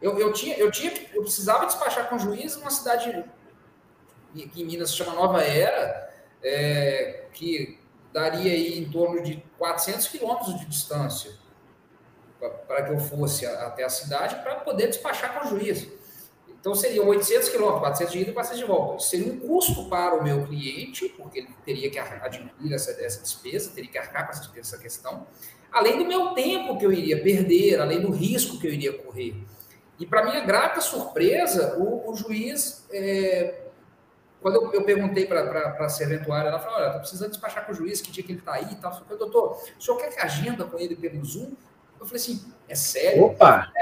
Eu, 0.00 0.18
eu, 0.18 0.32
tinha, 0.32 0.56
eu, 0.56 0.70
tinha, 0.70 0.92
eu 1.14 1.22
precisava 1.22 1.64
despachar 1.64 2.08
com 2.08 2.16
o 2.16 2.18
juiz 2.18 2.56
numa 2.56 2.70
cidade 2.70 3.24
que 4.34 4.62
em 4.62 4.64
Minas 4.64 4.90
se 4.90 4.96
chama 4.96 5.14
Nova 5.14 5.42
Era, 5.42 6.10
é, 6.42 7.26
que 7.32 7.78
daria 8.12 8.52
aí 8.52 8.78
em 8.78 8.90
torno 8.90 9.22
de 9.22 9.42
400 9.58 10.08
quilômetros 10.08 10.58
de 10.58 10.66
distância 10.66 11.41
para 12.48 12.82
que 12.84 12.92
eu 12.92 12.98
fosse 12.98 13.46
até 13.46 13.84
a 13.84 13.88
cidade 13.88 14.36
para 14.36 14.56
poder 14.56 14.88
despachar 14.88 15.38
com 15.38 15.46
o 15.46 15.50
juiz. 15.50 15.88
Então, 16.48 16.76
seriam 16.76 17.08
800 17.08 17.48
quilômetros, 17.48 17.80
400 17.80 18.12
de 18.12 18.20
ida 18.20 18.30
e 18.30 18.34
400 18.34 18.60
de 18.60 18.72
volta. 18.72 18.98
Seria 19.00 19.32
um 19.32 19.40
custo 19.40 19.88
para 19.88 20.14
o 20.14 20.22
meu 20.22 20.46
cliente, 20.46 21.08
porque 21.08 21.40
ele 21.40 21.48
teria 21.64 21.90
que 21.90 21.98
adquirir 21.98 22.72
essa, 22.72 22.92
essa 23.02 23.20
despesa, 23.20 23.72
teria 23.74 23.90
que 23.90 23.98
arcar 23.98 24.26
com 24.26 24.32
essa, 24.32 24.48
essa 24.56 24.78
questão, 24.78 25.26
além 25.72 25.98
do 25.98 26.04
meu 26.04 26.28
tempo 26.34 26.78
que 26.78 26.86
eu 26.86 26.92
iria 26.92 27.20
perder, 27.20 27.80
além 27.80 28.00
do 28.00 28.12
risco 28.12 28.60
que 28.60 28.68
eu 28.68 28.72
iria 28.72 28.92
correr. 28.92 29.34
E, 29.98 30.06
para 30.06 30.24
minha 30.24 30.40
grata 30.40 30.80
surpresa, 30.80 31.76
o, 31.78 32.10
o 32.10 32.14
juiz, 32.14 32.86
é, 32.92 33.62
quando 34.40 34.56
eu, 34.56 34.72
eu 34.72 34.84
perguntei 34.84 35.26
para 35.26 35.76
a 35.78 35.88
serventuária, 35.88 36.48
ela 36.48 36.58
falou: 36.58 36.76
Olha, 36.76 36.86
estou 36.86 37.00
precisando 37.00 37.30
despachar 37.30 37.64
com 37.64 37.72
o 37.72 37.74
juiz, 37.74 38.00
que 38.00 38.10
dia 38.10 38.22
que 38.22 38.32
ele 38.32 38.38
está 38.40 38.54
aí 38.54 38.72
e 38.72 38.74
tal. 38.76 38.92
Eu 38.92 39.00
falei, 39.00 39.18
doutor, 39.18 39.62
o 39.78 39.82
senhor 39.82 39.96
quer 39.98 40.10
que 40.10 40.20
agenda 40.20 40.64
com 40.64 40.78
ele 40.78 40.96
pelo 40.96 41.24
Zoom? 41.24 41.52
Eu 42.02 42.06
falei 42.06 42.20
assim, 42.20 42.52
é 42.68 42.74
sério? 42.74 43.24
Opa! 43.24 43.72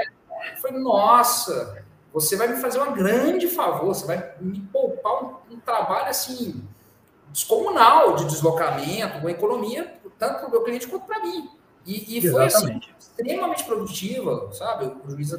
Eu 0.51 0.57
falei, 0.61 0.79
nossa, 0.79 1.83
você 2.13 2.35
vai 2.35 2.47
me 2.49 2.57
fazer 2.57 2.79
um 2.79 2.93
grande 2.93 3.47
favor, 3.47 3.95
você 3.95 4.05
vai 4.05 4.35
me 4.39 4.59
poupar 4.71 5.23
um, 5.23 5.55
um 5.55 5.59
trabalho 5.59 6.09
assim 6.09 6.63
descomunal 7.31 8.15
de 8.15 8.25
deslocamento, 8.25 9.17
uma 9.17 9.31
economia, 9.31 9.99
tanto 10.19 10.39
para 10.39 10.47
o 10.47 10.51
meu 10.51 10.63
cliente 10.63 10.87
quanto 10.87 11.05
para 11.05 11.19
mim. 11.21 11.49
E, 11.83 12.17
e 12.17 12.29
foi 12.29 12.45
assim, 12.45 12.79
extremamente 12.99 13.63
produtiva, 13.63 14.51
sabe? 14.53 14.85
O 15.03 15.09
juiz 15.09 15.35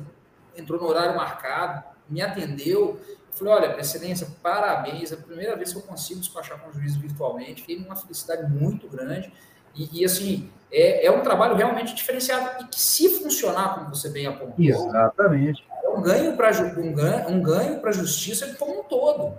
entrou 0.56 0.80
no 0.80 0.88
horário 0.88 1.14
marcado, 1.14 1.84
me 2.08 2.20
atendeu. 2.20 2.98
falei, 3.30 3.52
olha, 3.52 3.80
excelência, 3.80 4.26
parabéns. 4.42 5.12
É 5.12 5.14
a 5.14 5.18
primeira 5.18 5.54
vez 5.54 5.72
que 5.72 5.78
eu 5.78 5.82
consigo 5.82 6.18
despachar 6.18 6.58
com 6.60 6.70
o 6.70 6.72
juiz 6.72 6.96
virtualmente. 6.96 7.60
Fiquei 7.60 7.78
numa 7.78 7.94
felicidade 7.94 8.50
muito 8.50 8.88
grande. 8.88 9.32
E, 9.74 10.00
e 10.00 10.04
assim, 10.04 10.50
é, 10.70 11.06
é, 11.06 11.10
um 11.10 11.22
trabalho 11.22 11.54
realmente 11.54 11.94
diferenciado. 11.94 12.64
E 12.64 12.68
que 12.68 12.80
se 12.80 13.08
funcionar, 13.20 13.74
como 13.74 13.94
você 13.94 14.08
bem 14.08 14.26
apontou, 14.26 14.54
Exatamente. 14.58 15.64
é 15.84 15.88
um 15.88 16.02
ganho 16.02 16.36
para 16.36 16.50
um 16.78 16.92
ganho, 16.92 17.28
um 17.28 17.42
ganho 17.42 17.80
a 17.84 17.92
justiça 17.92 18.54
como 18.58 18.80
um 18.80 18.84
todo 18.84 19.34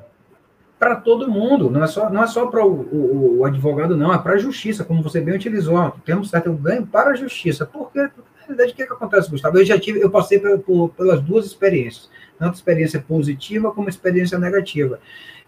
para 0.83 0.97
todo 0.97 1.31
mundo, 1.31 1.69
não 1.69 1.81
é 1.81 1.87
só, 1.87 2.09
não 2.09 2.23
é 2.23 2.27
só 2.27 2.47
para 2.47 2.65
o, 2.65 2.81
o, 2.81 3.39
o, 3.39 3.45
advogado, 3.45 3.95
não, 3.95 4.13
é 4.13 4.17
para 4.17 4.33
a 4.33 4.37
justiça, 4.37 4.83
como 4.83 5.01
você 5.01 5.21
bem 5.21 5.33
utilizou. 5.33 5.95
Temos 6.03 6.29
certo 6.29 6.51
ganho 6.51 6.85
para 6.85 7.11
a 7.11 7.15
justiça. 7.15 7.65
Porque, 7.65 7.99
na 7.99 8.11
realidade, 8.41 8.73
o 8.73 8.75
que, 8.75 8.83
é 8.83 8.85
que 8.87 8.91
acontece, 8.91 9.31
Gustavo? 9.31 9.57
Eu 9.57 9.65
já 9.65 9.79
tive, 9.79 10.01
eu 10.01 10.09
passei 10.09 10.39
por, 10.39 10.59
por, 10.59 10.89
pelas 10.89 11.21
duas 11.21 11.45
experiências, 11.45 12.09
tanto 12.37 12.55
experiência 12.55 12.99
positiva 12.99 13.71
como 13.71 13.87
experiência 13.87 14.37
negativa. 14.37 14.99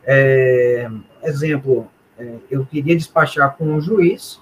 É, 0.06 0.90
exemplo, 1.24 1.92
é, 2.18 2.36
eu 2.50 2.66
queria 2.66 2.96
despachar 2.96 3.58
com 3.58 3.66
um 3.66 3.82
juiz 3.82 4.40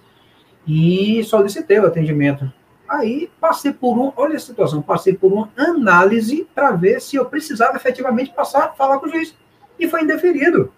e 0.67 1.23
solicitei 1.23 1.79
o 1.79 1.85
atendimento. 1.85 2.51
Aí 2.87 3.29
passei 3.39 3.73
por 3.73 3.97
um, 3.97 4.11
olha 4.15 4.35
a 4.35 4.39
situação, 4.39 4.81
passei 4.81 5.13
por 5.13 5.31
uma 5.31 5.49
análise 5.57 6.47
para 6.53 6.71
ver 6.71 7.01
se 7.01 7.15
eu 7.15 7.25
precisava 7.25 7.75
efetivamente 7.75 8.31
passar 8.31 8.75
falar 8.75 8.99
com 8.99 9.07
o 9.07 9.09
juiz. 9.09 9.35
E 9.79 9.87
foi 9.87 10.03
indeferido. 10.03 10.71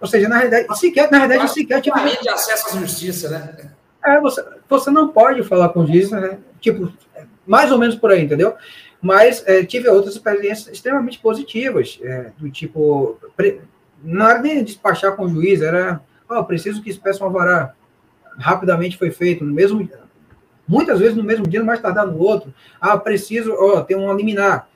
Ou 0.00 0.08
seja, 0.08 0.28
na 0.28 0.38
realidade, 0.38 0.78
sequer, 0.78 1.10
na 1.10 1.18
realidade, 1.18 1.52
sequer 1.52 1.80
tipo. 1.80 1.96
de 1.98 2.28
acesso 2.28 2.76
à 2.76 2.80
justiça, 2.80 3.28
né? 3.28 3.70
É, 4.04 4.18
você, 4.20 4.44
você 4.68 4.90
não 4.90 5.08
pode 5.08 5.42
falar 5.42 5.68
com 5.68 5.86
juiz, 5.86 6.10
né? 6.10 6.38
Tipo, 6.60 6.90
mais 7.46 7.70
ou 7.70 7.78
menos 7.78 7.96
por 7.96 8.10
aí, 8.10 8.24
entendeu? 8.24 8.54
Mas 9.00 9.42
é, 9.46 9.64
tive 9.64 9.88
outras 9.88 10.14
experiências 10.14 10.68
extremamente 10.68 11.18
positivas, 11.18 11.98
é, 12.02 12.32
do 12.38 12.50
tipo, 12.50 13.18
pre, 13.36 13.60
não 14.02 14.28
era 14.28 14.40
nem 14.40 14.64
despachar 14.64 15.16
com 15.16 15.24
o 15.24 15.28
juiz, 15.28 15.60
era, 15.60 16.00
ó, 16.28 16.40
oh, 16.40 16.44
preciso 16.44 16.82
que 16.82 16.92
se 16.92 16.98
peça 16.98 17.22
um 17.22 17.26
alvará. 17.26 17.74
Rapidamente 18.38 18.96
foi 18.96 19.10
feito, 19.10 19.44
no 19.44 19.52
mesmo 19.52 19.88
muitas 20.66 21.00
vezes 21.00 21.16
no 21.16 21.24
mesmo 21.24 21.48
dia, 21.48 21.64
mais 21.64 21.80
tardar 21.80 22.06
no 22.06 22.16
outro. 22.16 22.54
Ah, 22.80 22.96
preciso, 22.96 23.52
ó, 23.58 23.80
ter 23.80 23.96
um 23.96 24.14
liminar 24.14 24.68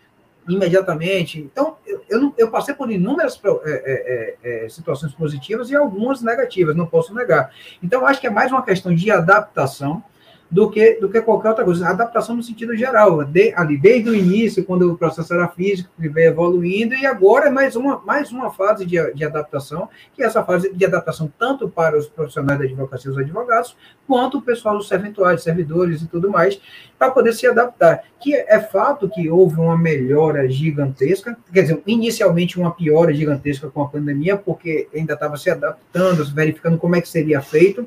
imediatamente. 0.48 1.40
Então, 1.40 1.76
eu, 1.86 2.04
eu, 2.08 2.34
eu 2.36 2.50
passei 2.50 2.74
por 2.74 2.90
inúmeras 2.90 3.40
é, 3.44 3.48
é, 3.48 4.36
é, 4.42 4.64
é, 4.64 4.68
situações 4.68 5.12
positivas 5.14 5.70
e 5.70 5.76
algumas 5.76 6.20
negativas, 6.20 6.76
não 6.76 6.86
posso 6.86 7.14
negar. 7.14 7.50
Então, 7.82 8.04
acho 8.04 8.20
que 8.20 8.26
é 8.26 8.30
mais 8.30 8.50
uma 8.50 8.64
questão 8.64 8.94
de 8.94 9.10
adaptação 9.10 10.02
do 10.50 10.70
que, 10.70 10.94
do 11.00 11.08
que 11.08 11.20
qualquer 11.20 11.48
outra 11.48 11.64
coisa. 11.64 11.88
Adaptação 11.88 12.36
no 12.36 12.42
sentido 12.42 12.76
geral, 12.76 13.24
de, 13.24 13.52
ali 13.56 13.76
desde 13.76 14.10
o 14.10 14.14
início, 14.14 14.64
quando 14.64 14.92
o 14.92 14.96
processo 14.96 15.34
era 15.34 15.48
físico, 15.48 15.90
que 16.00 16.08
veio 16.08 16.28
evoluindo, 16.28 16.94
e 16.94 17.06
agora 17.06 17.46
é 17.46 17.50
mais 17.50 17.76
uma, 17.76 18.00
mais 18.04 18.30
uma 18.30 18.50
fase 18.50 18.84
de, 18.84 19.12
de 19.12 19.24
adaptação, 19.24 19.88
que 20.14 20.22
é 20.22 20.26
essa 20.26 20.44
fase 20.44 20.72
de 20.72 20.84
adaptação 20.84 21.32
tanto 21.38 21.68
para 21.68 21.98
os 21.98 22.06
profissionais 22.06 22.58
da 22.58 22.64
advocacia, 22.64 23.10
os 23.10 23.18
advogados, 23.18 23.76
quanto 24.06 24.38
o 24.38 24.42
pessoal 24.42 24.76
dos 24.76 24.88
serventuários, 24.88 25.42
servidores 25.42 26.02
e 26.02 26.06
tudo 26.06 26.30
mais, 26.30 26.60
para 26.98 27.10
poder 27.10 27.32
se 27.32 27.46
adaptar. 27.46 28.04
Que 28.20 28.34
é 28.34 28.60
fato 28.60 29.08
que 29.08 29.28
houve 29.28 29.60
uma 29.60 29.76
melhora 29.76 30.48
gigantesca, 30.48 31.36
quer 31.52 31.62
dizer, 31.62 31.82
inicialmente 31.86 32.58
uma 32.58 32.70
piora 32.70 33.12
gigantesca 33.12 33.68
com 33.68 33.82
a 33.82 33.88
pandemia, 33.88 34.36
porque 34.36 34.88
ainda 34.94 35.14
estava 35.14 35.36
se 35.36 35.50
adaptando, 35.50 36.24
verificando 36.32 36.78
como 36.78 36.96
é 36.96 37.00
que 37.00 37.08
seria 37.08 37.40
feito, 37.40 37.86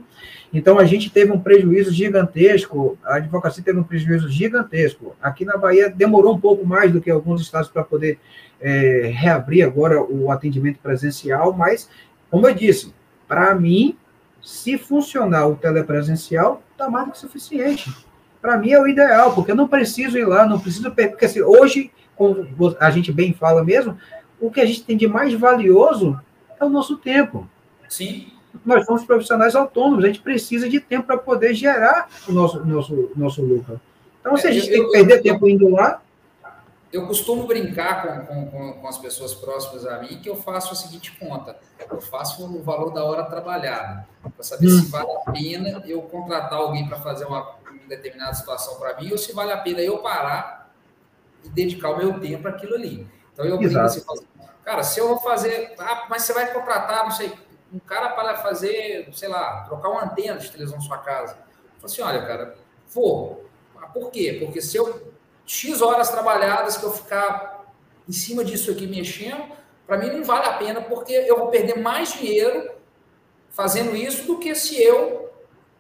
então, 0.54 0.80
a 0.80 0.86
gente 0.86 1.10
teve 1.10 1.32
um 1.32 1.40
prejuízo 1.40 1.92
gigantesco, 1.92 2.98
a 3.04 3.16
advocacia 3.16 3.64
teve 3.64 3.80
um 3.80 3.84
prejuízo 3.84 4.30
gigantesco. 4.30 5.16
Aqui 5.22 5.44
na 5.44 5.58
Bahia 5.58 5.90
demorou 5.90 6.36
um 6.36 6.40
pouco 6.40 6.66
mais 6.66 6.92
do 6.92 7.02
que 7.02 7.12
alguns 7.12 7.42
estados 7.42 7.70
para 7.70 7.84
poder 7.84 8.18
é, 8.62 9.12
reabrir 9.14 9.64
agora 9.64 10.02
o 10.02 10.32
atendimento 10.32 10.80
presencial, 10.80 11.52
mas, 11.52 11.90
como 12.30 12.48
eu 12.48 12.54
disse, 12.54 12.94
para 13.28 13.54
mim, 13.56 13.98
se 14.42 14.78
funcionar 14.78 15.48
o 15.48 15.56
telepresencial, 15.56 16.64
está 16.72 16.90
mais 16.90 17.08
do 17.08 17.12
que 17.12 17.20
suficiente. 17.20 17.94
Para 18.42 18.58
mim 18.58 18.72
é 18.72 18.82
o 18.82 18.88
ideal, 18.88 19.36
porque 19.36 19.52
eu 19.52 19.56
não 19.56 19.68
preciso 19.68 20.18
ir 20.18 20.26
lá, 20.26 20.46
não 20.46 20.60
preciso. 20.60 20.90
Porque 20.92 21.26
assim, 21.26 21.42
hoje, 21.42 21.92
como 22.16 22.48
a 22.80 22.90
gente 22.90 23.12
bem 23.12 23.34
fala 23.34 23.64
mesmo, 23.64 23.98
o 24.40 24.50
que 24.50 24.62
a 24.62 24.66
gente 24.66 24.84
tem 24.84 24.96
de 24.96 25.08
mais 25.08 25.34
valioso 25.34 26.18
é 26.58 26.64
o 26.64 26.70
nosso 26.70 26.98
tempo. 26.98 27.50
Sim 27.90 28.37
nós 28.66 28.86
somos 28.86 29.04
profissionais 29.04 29.56
autônomos, 29.56 30.04
a 30.04 30.08
gente 30.08 30.22
precisa 30.22 30.68
de 30.70 30.80
tempo 30.80 31.08
para 31.08 31.18
poder 31.18 31.54
gerar 31.54 32.10
o 32.28 32.32
nosso, 32.32 32.66
nosso, 32.66 33.12
nosso 33.16 33.42
lucro. 33.42 33.80
Então, 34.20 34.36
se 34.38 34.48
a 34.48 34.52
gente 34.52 34.70
é, 34.70 34.72
tem 34.72 34.84
que 34.86 34.92
perder 34.92 35.18
eu, 35.18 35.24
tempo 35.24 35.48
indo 35.48 35.70
lá. 35.70 36.02
Eu 36.92 37.06
costumo 37.06 37.46
brincar 37.46 38.26
com, 38.28 38.46
com, 38.46 38.74
com, 38.74 38.88
as 38.88 38.98
pessoas 38.98 39.34
próximas 39.34 39.86
a 39.86 40.00
mim 40.00 40.20
que 40.20 40.30
eu 40.30 40.36
faço 40.36 40.74
a 40.74 40.76
seguinte 40.76 41.16
conta: 41.20 41.56
eu 41.90 42.02
faço 42.02 42.46
o 42.46 42.62
valor 42.62 42.92
da 42.92 43.04
hora 43.04 43.24
trabalhada, 43.24 44.08
para 44.22 44.44
saber 44.44 44.68
hum. 44.68 44.80
se 44.82 44.90
vale 44.90 45.12
a 45.12 45.32
pena 45.32 45.84
eu 45.86 46.02
contratar 46.04 46.60
alguém 46.60 46.88
para 46.88 46.98
fazer 47.00 47.26
uma, 47.26 47.56
uma 47.70 47.88
determinada 47.88 48.34
situação 48.34 48.78
para 48.78 49.00
mim 49.00 49.12
ou 49.12 49.18
se 49.18 49.34
vale 49.34 49.52
a 49.52 49.58
pena 49.58 49.80
eu 49.82 50.00
parar 50.00 50.72
e 51.44 51.50
dedicar 51.50 51.92
o 51.92 51.98
meu 51.98 52.20
tempo 52.20 52.48
àquilo 52.48 52.76
ali. 52.76 53.08
Então, 53.34 53.46
eu 53.46 53.58
brinco 53.58 53.80
assim, 53.80 54.04
cara, 54.66 54.84
se 54.84 55.00
eu 55.00 55.10
vou 55.10 55.20
fazer, 55.20 55.76
ah, 55.78 56.08
mas 56.10 56.24
você 56.24 56.34
vai 56.34 56.52
contratar, 56.52 57.04
não 57.04 57.12
sei, 57.12 57.32
um 57.74 57.80
cara 57.80 58.10
para 58.10 58.38
fazer, 58.38 59.10
sei 59.14 59.30
lá, 59.30 59.64
trocar 59.64 59.90
uma 59.90 60.06
antena 60.06 60.38
de 60.38 60.50
televisão 60.52 60.78
na 60.78 60.84
sua 60.84 60.98
casa. 61.00 61.38
Eu 61.82 61.86
assim, 61.86 62.02
olha, 62.02 62.26
cara, 62.26 62.56
vou. 62.94 63.46
Ah, 63.78 63.88
por 63.88 64.10
quê? 64.10 64.38
Porque 64.44 64.62
se 64.62 64.78
eu 64.78 65.14
X 65.46 65.82
horas 65.82 66.10
trabalhadas 66.10 66.78
que 66.78 66.84
eu 66.84 66.92
ficar 66.92 67.66
em 68.08 68.12
cima 68.12 68.44
disso 68.44 68.72
aqui 68.72 68.86
mexendo, 68.86 69.56
para 69.86 69.98
mim 69.98 70.10
não 70.10 70.24
vale 70.24 70.46
a 70.46 70.54
pena, 70.54 70.82
porque 70.82 71.14
eu 71.14 71.38
vou 71.38 71.48
perder 71.48 71.78
mais 71.80 72.14
dinheiro 72.14 72.72
fazendo 73.50 73.96
isso 73.96 74.26
do 74.28 74.38
que 74.38 74.54
se 74.54 74.82
eu. 74.82 75.32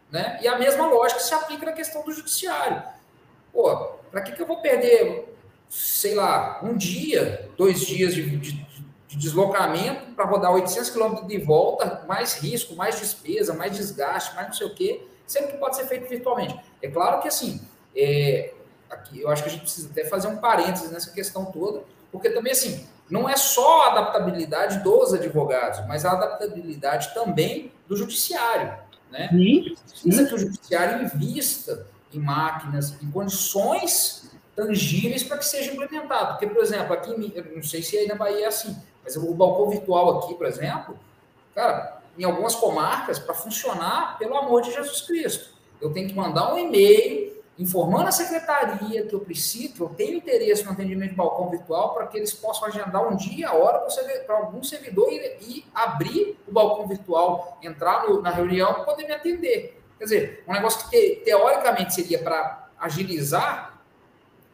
Né? 0.10 0.39
E 0.41 0.47
a 0.47 0.58
mesma 0.58 0.88
lógica 0.88 1.19
se 1.19 1.34
aplica 1.34 1.65
na 1.65 1.73
questão 1.73 2.04
do 2.04 2.12
judiciário. 2.12 2.82
Pô, 3.52 3.76
para 4.10 4.21
que, 4.21 4.32
que 4.32 4.41
eu 4.41 4.47
vou 4.47 4.62
perder, 4.62 5.36
sei 5.69 6.15
lá, 6.15 6.62
um 6.63 6.76
dia, 6.78 7.50
dois 7.58 7.82
dias 7.82 8.15
de, 8.15 8.38
de, 8.38 8.66
de 9.08 9.17
deslocamento 9.17 10.12
para 10.13 10.26
rodar 10.26 10.52
800 10.52 10.89
quilômetros 10.89 11.28
de 11.28 11.38
volta, 11.38 12.04
mais 12.08 12.34
risco, 12.36 12.76
mais 12.76 13.00
despesa, 13.00 13.54
mais 13.54 13.76
desgaste, 13.76 14.36
mais 14.36 14.48
não 14.48 14.54
sei 14.54 14.67
o 14.67 14.76
quê, 14.76 15.08
sempre 15.26 15.54
que 15.54 15.58
pode 15.58 15.76
ser 15.76 15.86
feito 15.88 16.10
virtualmente. 16.10 16.60
É 16.82 16.89
claro 16.89 17.22
que, 17.22 17.28
assim, 17.28 17.62
é, 17.96 18.54
aqui 18.89 19.22
eu 19.22 19.30
acho 19.30 19.43
que 19.43 19.50
a 19.50 19.52
gente 19.52 19.62
precisa 19.62 19.89
até 19.89 20.06
fazer 20.06 20.28
um 20.28 20.38
parênteses 20.38 20.91
nessa 20.91 21.12
questão 21.12 21.46
toda, 21.46 21.84
porque 22.12 22.30
também, 22.30 22.52
assim, 22.52 22.86
não 23.10 23.30
é 23.30 23.38
só 23.38 23.84
a 23.84 23.91
adaptabilidade 23.91 24.80
dos 24.84 25.13
advogados, 25.13 25.86
mas 25.88 26.04
a 26.04 26.12
adaptabilidade 26.12 27.13
também 27.13 27.72
do 27.88 27.96
judiciário, 27.96 28.74
né? 29.10 29.30
Sim, 29.30 29.76
Precisa 29.89 30.26
que 30.26 30.36
o 30.36 30.38
judiciário 30.38 31.06
invista 31.06 31.88
em 32.13 32.20
máquinas, 32.20 33.02
em 33.02 33.10
condições 33.10 34.30
tangíveis 34.56 35.24
para 35.24 35.38
que 35.38 35.46
seja 35.46 35.72
implementado. 35.72 36.32
Porque, 36.32 36.48
por 36.48 36.62
exemplo, 36.62 36.93
aqui, 36.93 37.12
não 37.56 37.63
sei 37.63 37.82
se 37.84 37.98
aí 37.98 38.08
na 38.08 38.15
Bahia 38.15 38.46
é 38.46 38.48
assim, 38.48 38.76
mas 39.08 39.15
o 39.15 39.34
balcão 39.34 39.70
virtual 39.70 40.20
aqui, 40.20 40.36
por 40.36 40.46
exemplo, 40.46 41.00
cara, 41.56 42.02
em 42.17 42.26
algumas 42.26 42.56
comarcas, 42.56 43.17
para 43.17 43.34
funcionar, 43.34 44.17
pelo 44.17 44.36
amor 44.36 44.62
de 44.62 44.74
Jesus 44.74 45.02
Cristo, 45.02 45.56
eu 45.80 45.93
tenho 45.93 46.10
que 46.10 46.15
mandar 46.15 46.54
um 46.54 46.58
e-mail 46.58 47.38
informando 47.58 48.10
a 48.10 48.12
secretaria 48.12 49.04
que 49.08 49.13
eu 49.13 49.20
preciso, 49.20 49.74
que 49.74 49.82
eu 49.82 49.89
tenho 49.89 50.17
interesse 50.17 50.63
no 50.65 50.72
atendimento 50.72 51.12
de 51.12 51.15
balcão 51.15 51.50
virtual 51.50 51.93
para 51.93 52.06
que 52.08 52.17
eles 52.17 52.34
possam 52.34 52.67
agendar 52.67 53.08
um 53.08 53.15
dia, 53.15 53.50
a 53.50 53.54
hora 53.54 53.88
para 54.26 54.36
algum 54.36 54.62
servidor 54.62 55.12
e, 55.12 55.65
abrir 55.74 56.38
o 56.48 56.52
balcão 56.52 56.88
virtual, 56.88 57.58
entrar 57.63 58.08
no, 58.08 58.22
na 58.22 58.30
reunião 58.30 58.82
e 58.82 58.86
poder 58.86 59.08
me 59.08 59.13
atender. 59.13 59.82
Quer 59.98 60.04
dizer, 60.04 60.43
um 60.48 60.54
negócio 60.54 60.88
que 60.88 60.90
te, 60.90 61.21
teoricamente 61.23 61.96
seria 61.96 62.19
para 62.19 62.69
agilizar, 62.79 63.79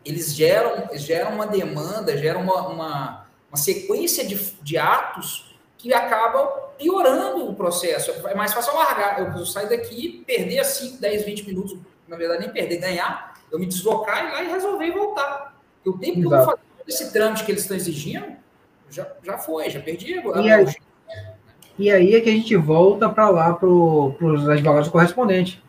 eles 0.06 0.34
geram, 0.34 0.90
geram 0.94 1.32
uma 1.32 1.48
demanda, 1.48 2.16
geram 2.18 2.42
uma, 2.42 2.68
uma 2.68 3.24
uma 3.54 3.58
sequência 3.58 4.26
de, 4.26 4.36
de 4.64 4.78
atos 4.80 5.56
que 5.78 5.94
acaba 5.94 6.72
piorando 6.76 7.48
o 7.48 7.54
processo. 7.54 8.12
É 8.28 8.34
mais 8.34 8.52
fácil 8.52 8.74
largar. 8.74 9.20
Eu 9.20 9.46
sair 9.46 9.70
daqui, 9.70 10.24
perder 10.26 10.60
assim 10.60 10.98
10, 11.00 11.24
20 11.24 11.48
minutos, 11.48 11.78
na 12.08 12.18
verdade, 12.18 12.42
nem 12.42 12.50
perder, 12.50 12.78
ganhar, 12.78 13.36
eu 13.52 13.60
me 13.60 13.68
deslocar 13.68 14.26
e 14.26 14.32
lá 14.32 14.44
e 14.44 14.52
resolver 14.52 14.86
e 14.88 14.92
voltar. 14.92 15.56
E 15.86 15.90
o 15.90 15.98
tempo 16.00 16.20
Exato. 16.20 16.20
que 16.20 16.26
eu 16.26 16.30
vou 16.30 16.46
fazer 16.46 16.60
esse 16.88 17.14
trâmite 17.14 17.46
que 17.46 17.52
eles 17.52 17.62
estão 17.62 17.78
exigindo, 17.78 18.26
já, 18.90 19.08
já 19.24 19.38
foi, 19.38 19.70
já 19.70 19.80
perdi. 19.80 20.14
E 20.14 20.52
aí, 20.52 20.76
e 21.78 21.92
aí 21.92 22.16
é 22.16 22.22
que 22.22 22.30
a 22.30 22.34
gente 22.34 22.56
volta 22.56 23.08
para 23.08 23.30
lá 23.30 23.54
para 23.54 23.68
os 23.68 24.50
advogados 24.50 24.90
correspondentes. 24.90 25.62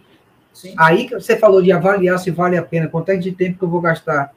Sim. 0.54 0.74
Aí 0.78 1.08
você 1.08 1.36
falou 1.36 1.60
de 1.60 1.70
avaliar 1.70 2.18
se 2.18 2.30
vale 2.30 2.56
a 2.56 2.62
pena, 2.62 2.88
quanto 2.88 3.10
é 3.10 3.16
de 3.16 3.32
tempo 3.32 3.58
que 3.58 3.64
eu 3.64 3.68
vou 3.68 3.82
gastar 3.82 4.32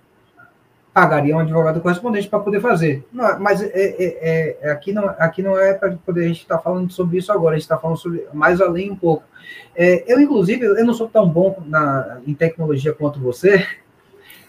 pagaria 0.98 1.36
um 1.36 1.40
advogado 1.40 1.80
correspondente 1.80 2.28
para 2.28 2.40
poder 2.40 2.60
fazer. 2.60 3.06
Não, 3.14 3.40
mas 3.40 3.62
é, 3.62 3.70
é, 3.72 4.58
é, 4.64 4.72
aqui, 4.72 4.92
não, 4.92 5.08
aqui 5.20 5.44
não 5.44 5.56
é 5.56 5.72
para 5.76 5.92
poder 5.92 6.26
a 6.26 6.28
gente 6.28 6.42
estar 6.42 6.58
tá 6.58 6.64
falando 6.64 6.92
sobre 6.92 7.20
isso 7.20 7.32
agora, 7.32 7.54
a 7.54 7.56
gente 7.56 7.66
está 7.66 7.78
falando 7.78 7.98
sobre 7.98 8.26
mais 8.34 8.60
além 8.60 8.90
um 8.90 8.96
pouco. 8.96 9.24
É, 9.76 10.04
eu, 10.12 10.20
inclusive, 10.20 10.66
eu 10.66 10.84
não 10.84 10.96
sou 10.96 11.08
tão 11.08 11.30
bom 11.30 11.62
na, 11.68 12.18
em 12.26 12.34
tecnologia 12.34 12.94
quanto 12.94 13.20
você, 13.20 13.64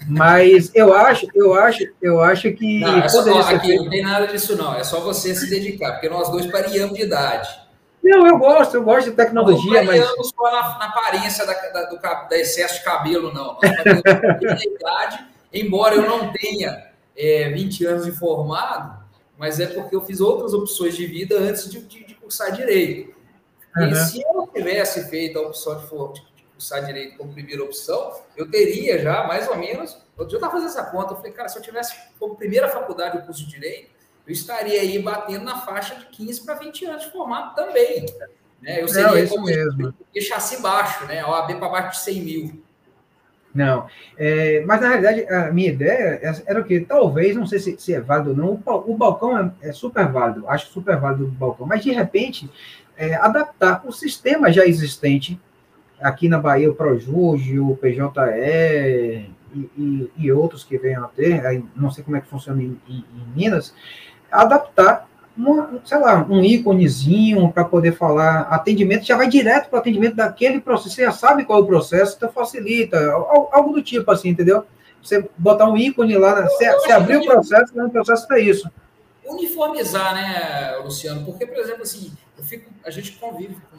mas 0.09 0.71
eu 0.75 0.95
acho, 0.95 1.27
eu 1.35 1.53
acho, 1.53 1.87
eu 2.01 2.23
acho 2.23 2.51
que. 2.53 2.81
Não, 2.81 2.99
é 2.99 3.09
só, 3.11 3.41
aqui 3.41 3.77
não 3.77 3.91
tem 3.91 4.03
nada 4.03 4.27
disso, 4.27 4.57
não. 4.57 4.75
É 4.75 4.83
só 4.85 5.01
você 5.01 5.35
se 5.35 5.51
dedicar, 5.51 5.93
porque 5.93 6.09
nós 6.09 6.31
dois 6.31 6.47
pareamos 6.47 6.95
de 6.95 7.03
idade. 7.03 7.47
Não, 8.03 8.27
eu 8.27 8.39
gosto, 8.39 8.75
eu 8.75 8.83
gosto 8.83 9.11
de 9.11 9.17
tecnologia, 9.17 9.83
não 9.83 9.85
mas. 9.85 10.01
Não 10.01 10.25
só 10.25 10.45
na, 10.45 10.79
na 10.79 10.87
aparência 10.87 11.45
da, 11.45 11.53
da, 11.53 11.83
do, 11.91 11.99
da 12.01 12.39
excesso 12.39 12.79
de 12.79 12.85
cabelo, 12.85 13.35
não. 13.35 13.59
Nós 13.63 13.77
pareamos 13.77 14.61
de 14.63 14.69
idade 14.75 15.29
Embora 15.53 15.95
eu 15.95 16.03
não 16.03 16.33
tenha 16.33 16.93
é, 17.17 17.49
20 17.51 17.85
anos 17.87 18.05
de 18.05 18.13
formado, 18.13 19.03
mas 19.37 19.61
é 19.61 19.67
porque 19.67 19.95
eu 19.95 20.01
fiz 20.01 20.21
outras 20.21 20.53
opções 20.53 20.97
de 20.97 21.07
vida 21.07 21.39
antes 21.39 21.71
de, 21.71 21.81
de, 21.81 22.05
de 22.05 22.15
cursar 22.15 22.53
direito. 22.53 23.15
Uhum. 23.77 23.89
E 23.91 23.95
se 23.97 24.23
eu 24.23 24.49
tivesse 24.53 25.09
feito 25.09 25.39
a 25.39 25.43
opção 25.43 25.79
de, 25.79 25.87
de, 25.87 26.27
de, 26.37 26.43
cursar 26.55 26.85
direito 26.85 27.17
como 27.17 27.33
primeira 27.33 27.63
opção, 27.63 28.21
eu 28.37 28.51
teria 28.51 28.99
já 28.99 29.25
mais 29.27 29.49
ou 29.49 29.57
menos. 29.57 29.97
Eu 30.19 30.27
estava 30.27 30.53
fazendo 30.53 30.69
essa 30.69 30.85
conta. 30.85 31.13
Eu 31.13 31.17
falei, 31.17 31.33
cara, 31.33 31.49
se 31.49 31.57
eu 31.59 31.63
tivesse 31.63 31.97
como 32.19 32.35
primeira 32.35 32.69
faculdade 32.69 33.19
o 33.19 33.23
curso 33.23 33.45
de 33.45 33.51
direito, 33.51 33.91
eu 34.27 34.33
estaria 34.33 34.81
aí 34.81 34.99
batendo 34.99 35.45
na 35.45 35.61
faixa 35.61 35.95
de 35.95 36.07
15 36.07 36.45
para 36.45 36.55
20 36.55 36.85
anos 36.85 37.05
de 37.05 37.13
formado 37.13 37.55
também. 37.55 38.05
Né? 38.61 38.83
Eu 38.83 38.89
seria 38.89 39.23
não, 39.23 39.29
como 39.29 39.47
mesmo. 39.47 39.95
chassi 40.21 40.61
baixo, 40.61 41.07
né? 41.07 41.25
OAB 41.25 41.59
para 41.59 41.69
baixo 41.69 41.99
de 41.99 42.05
100 42.05 42.23
mil. 42.23 42.65
Não, 43.55 43.87
é, 44.17 44.63
mas 44.67 44.81
na 44.81 44.89
realidade 44.89 45.27
a 45.33 45.51
minha 45.51 45.71
ideia 45.71 46.21
era 46.47 46.61
o 46.61 46.65
que 46.65 46.81
talvez, 46.81 47.35
não 47.35 47.47
sei 47.47 47.59
se, 47.59 47.79
se, 47.79 47.95
é 47.95 48.01
válido 48.01 48.31
ou 48.31 48.37
não, 48.37 48.63
o, 48.65 48.93
o 48.93 48.97
balcão 48.97 49.39
é, 49.39 49.51
é, 49.63 49.73
super 49.73 50.07
válido, 50.09 50.47
acho 50.49 50.67
super 50.67 50.99
válido 50.99 51.25
o 51.25 51.29
balcão, 51.29 51.67
mas 51.67 51.83
de 51.83 51.91
repente 51.91 52.49
é, 52.97 53.15
adaptar 53.15 53.83
o 53.87 53.93
sistema 53.93 54.53
já 54.53 54.67
existente 54.67 55.41
aqui 56.01 56.29
na 56.29 56.39
Bahia, 56.39 56.71
o 56.71 56.75
Projuge, 56.75 57.59
o 57.59 57.75
PJE 57.77 59.31
e, 59.55 59.71
e, 59.77 60.11
e, 60.17 60.33
outros 60.33 60.63
que 60.63 60.77
venham 60.77 61.05
a 61.05 61.09
ter, 61.09 61.43
não 61.75 61.91
sei 61.91 62.05
como 62.05 62.17
é 62.17 62.21
que 62.21 62.29
funciona 62.29 62.63
em, 62.63 62.79
em, 62.87 62.99
em 62.99 63.35
Minas, 63.35 63.75
adaptar 64.31 65.08
uma, 65.39 65.81
sei 65.85 65.99
lá, 65.99 66.27
um 66.29 66.43
íconezinho 66.43 67.51
para 67.53 67.65
poder 67.65 67.93
falar 67.93 68.41
atendimento, 68.51 69.07
já 69.07 69.17
vai 69.17 69.29
direto 69.29 69.71
para 69.71 69.77
o 69.77 69.81
atendimento 69.81 70.17
daquele 70.17 70.61
processo, 70.61 70.97
você 70.97 71.05
já 71.05 71.13
sabe 71.13 71.45
qual 71.45 71.61
é 71.61 71.63
o 71.63 71.67
processo, 71.67 72.17
então 72.17 72.33
facilita, 72.33 72.99
algo 73.53 73.73
do 73.73 73.81
tipo 73.81 74.11
assim, 74.11 74.31
entendeu? 74.31 74.65
Você 75.01 75.31
botar 75.39 75.71
um 75.71 75.77
ícone 75.77 76.17
lá, 76.17 76.43
você, 76.43 76.73
você 76.73 76.91
abrir 76.91 77.19
o 77.19 77.25
processo, 77.25 77.73
o 77.81 77.91
processo 77.91 78.27
para 78.27 78.41
isso. 78.41 78.69
Uniformizar, 79.25 80.15
né, 80.15 80.77
Luciano? 80.83 81.25
Porque, 81.25 81.47
por 81.47 81.59
exemplo, 81.59 81.83
assim, 81.83 82.13
eu 82.37 82.43
fico, 82.43 82.69
a 82.85 82.91
gente 82.91 83.13
convive 83.13 83.57
com, 83.71 83.79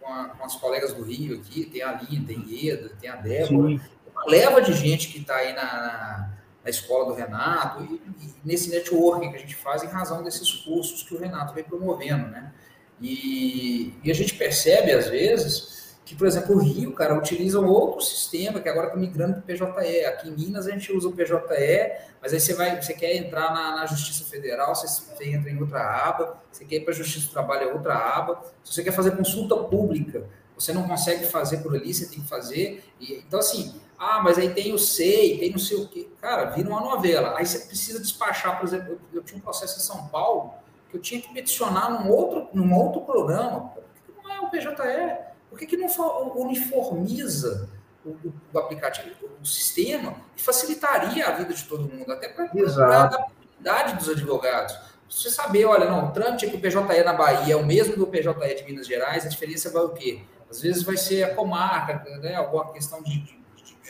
com, 0.00 0.12
a, 0.12 0.24
com 0.30 0.44
as 0.44 0.56
colegas 0.56 0.92
do 0.92 1.04
Rio 1.04 1.36
aqui, 1.36 1.64
tem 1.64 1.80
a 1.80 1.92
Linha, 1.92 2.24
tem 2.26 2.44
Ieda, 2.48 2.90
tem 3.00 3.08
a 3.08 3.16
Débora, 3.16 3.68
Sim. 3.68 3.80
uma 4.12 4.24
leva 4.26 4.60
de 4.60 4.72
gente 4.72 5.08
que 5.08 5.18
está 5.18 5.36
aí 5.36 5.52
na, 5.52 5.62
na 5.62 6.37
na 6.68 6.70
escola 6.70 7.06
do 7.06 7.14
Renato 7.14 7.82
e, 7.82 7.94
e, 7.94 8.34
nesse 8.44 8.68
networking 8.68 9.30
que 9.30 9.36
a 9.36 9.40
gente 9.40 9.56
faz 9.56 9.82
em 9.82 9.86
razão 9.86 10.22
desses 10.22 10.52
cursos 10.52 11.02
que 11.02 11.14
o 11.14 11.18
Renato 11.18 11.54
vem 11.54 11.64
promovendo, 11.64 12.28
né? 12.28 12.52
E, 13.00 13.94
e 14.04 14.10
a 14.10 14.14
gente 14.14 14.34
percebe, 14.34 14.92
às 14.92 15.08
vezes, 15.08 15.96
que, 16.04 16.14
por 16.14 16.26
exemplo, 16.26 16.56
o 16.56 16.58
Rio, 16.58 16.92
cara, 16.92 17.16
utiliza 17.16 17.60
um 17.60 17.68
outro 17.68 18.02
sistema 18.02 18.60
que 18.60 18.68
agora 18.68 18.88
está 18.88 18.98
migrando 18.98 19.40
para 19.40 19.70
o 19.70 19.74
PJE. 19.74 20.04
Aqui 20.04 20.28
em 20.28 20.32
Minas 20.32 20.66
a 20.66 20.72
gente 20.72 20.92
usa 20.92 21.08
o 21.08 21.12
PJE, 21.12 21.92
mas 22.20 22.34
aí 22.34 22.40
você 22.40 22.54
vai, 22.54 22.80
você 22.80 22.92
quer 22.92 23.16
entrar 23.16 23.54
na, 23.54 23.76
na 23.76 23.86
Justiça 23.86 24.24
Federal, 24.24 24.74
você, 24.74 24.86
você, 24.88 25.30
entra 25.30 25.50
em 25.50 25.58
outra 25.58 25.80
aba, 25.80 26.42
você 26.50 26.64
quer 26.64 26.76
ir 26.76 26.80
para 26.80 26.92
a 26.92 26.96
Justiça 26.96 27.28
do 27.28 27.32
Trabalho, 27.32 27.70
é 27.70 27.72
outra 27.72 27.94
aba. 27.94 28.42
Se 28.64 28.74
você 28.74 28.82
quer 28.82 28.92
fazer 28.92 29.12
consulta 29.12 29.56
pública, 29.56 30.24
você 30.56 30.72
não 30.72 30.86
consegue 30.88 31.24
fazer 31.24 31.58
por 31.58 31.74
ali, 31.74 31.94
você 31.94 32.06
tem 32.06 32.20
que 32.20 32.28
fazer. 32.28 32.84
E, 33.00 33.22
então, 33.26 33.38
assim, 33.38 33.80
ah, 33.98 34.20
mas 34.22 34.38
aí 34.38 34.54
tem 34.54 34.72
o 34.72 34.78
SEI, 34.78 35.38
tem 35.38 35.50
não 35.50 35.58
sei 35.58 35.76
o 35.76 35.88
quê. 35.88 36.08
Cara, 36.20 36.50
vira 36.50 36.68
uma 36.68 36.80
novela. 36.80 37.36
Aí 37.36 37.44
você 37.44 37.66
precisa 37.66 38.00
despachar, 38.00 38.58
por 38.58 38.66
exemplo, 38.66 38.92
eu, 38.92 39.00
eu 39.14 39.22
tinha 39.22 39.38
um 39.38 39.42
processo 39.42 39.78
em 39.78 39.82
São 39.82 40.06
Paulo 40.08 40.54
que 40.88 40.96
eu 40.96 41.00
tinha 41.00 41.20
que 41.20 41.32
peticionar 41.34 41.90
num 41.90 42.10
outro, 42.10 42.48
num 42.52 42.72
outro 42.74 43.00
programa. 43.02 43.72
Por 43.74 43.82
que 44.06 44.22
não 44.22 44.32
é 44.32 44.40
o 44.40 44.50
PJE? 44.50 45.28
Por 45.50 45.58
que, 45.58 45.66
que 45.66 45.76
não 45.76 45.88
uniformiza 46.36 47.68
o, 48.04 48.32
o, 48.52 48.58
aplicativo, 48.58 49.14
o 49.40 49.46
sistema, 49.46 50.16
e 50.36 50.40
facilitaria 50.40 51.26
a 51.26 51.32
vida 51.32 51.52
de 51.52 51.64
todo 51.64 51.88
mundo, 51.88 52.10
até 52.12 52.28
para 52.28 52.44
a 52.44 53.04
adaptabilidade 53.04 53.96
dos 53.96 54.08
advogados. 54.08 54.78
Você 55.08 55.30
saber, 55.30 55.64
olha, 55.64 55.86
não, 55.86 56.08
o 56.08 56.12
trâmite 56.12 56.48
que 56.48 56.56
o 56.56 56.60
PJE 56.60 57.02
na 57.04 57.12
Bahia 57.12 57.54
é 57.54 57.56
o 57.56 57.64
mesmo 57.64 57.96
do 57.96 58.06
PJE 58.06 58.54
de 58.56 58.64
Minas 58.64 58.86
Gerais, 58.86 59.24
a 59.24 59.28
diferença 59.28 59.70
vai 59.70 59.82
o 59.82 59.90
quê? 59.90 60.22
Às 60.50 60.60
vezes 60.60 60.82
vai 60.82 60.96
ser 60.96 61.24
a 61.24 61.34
comarca, 61.34 62.04
né, 62.20 62.34
alguma 62.34 62.72
questão 62.72 63.02
de, 63.02 63.18
de 63.20 63.37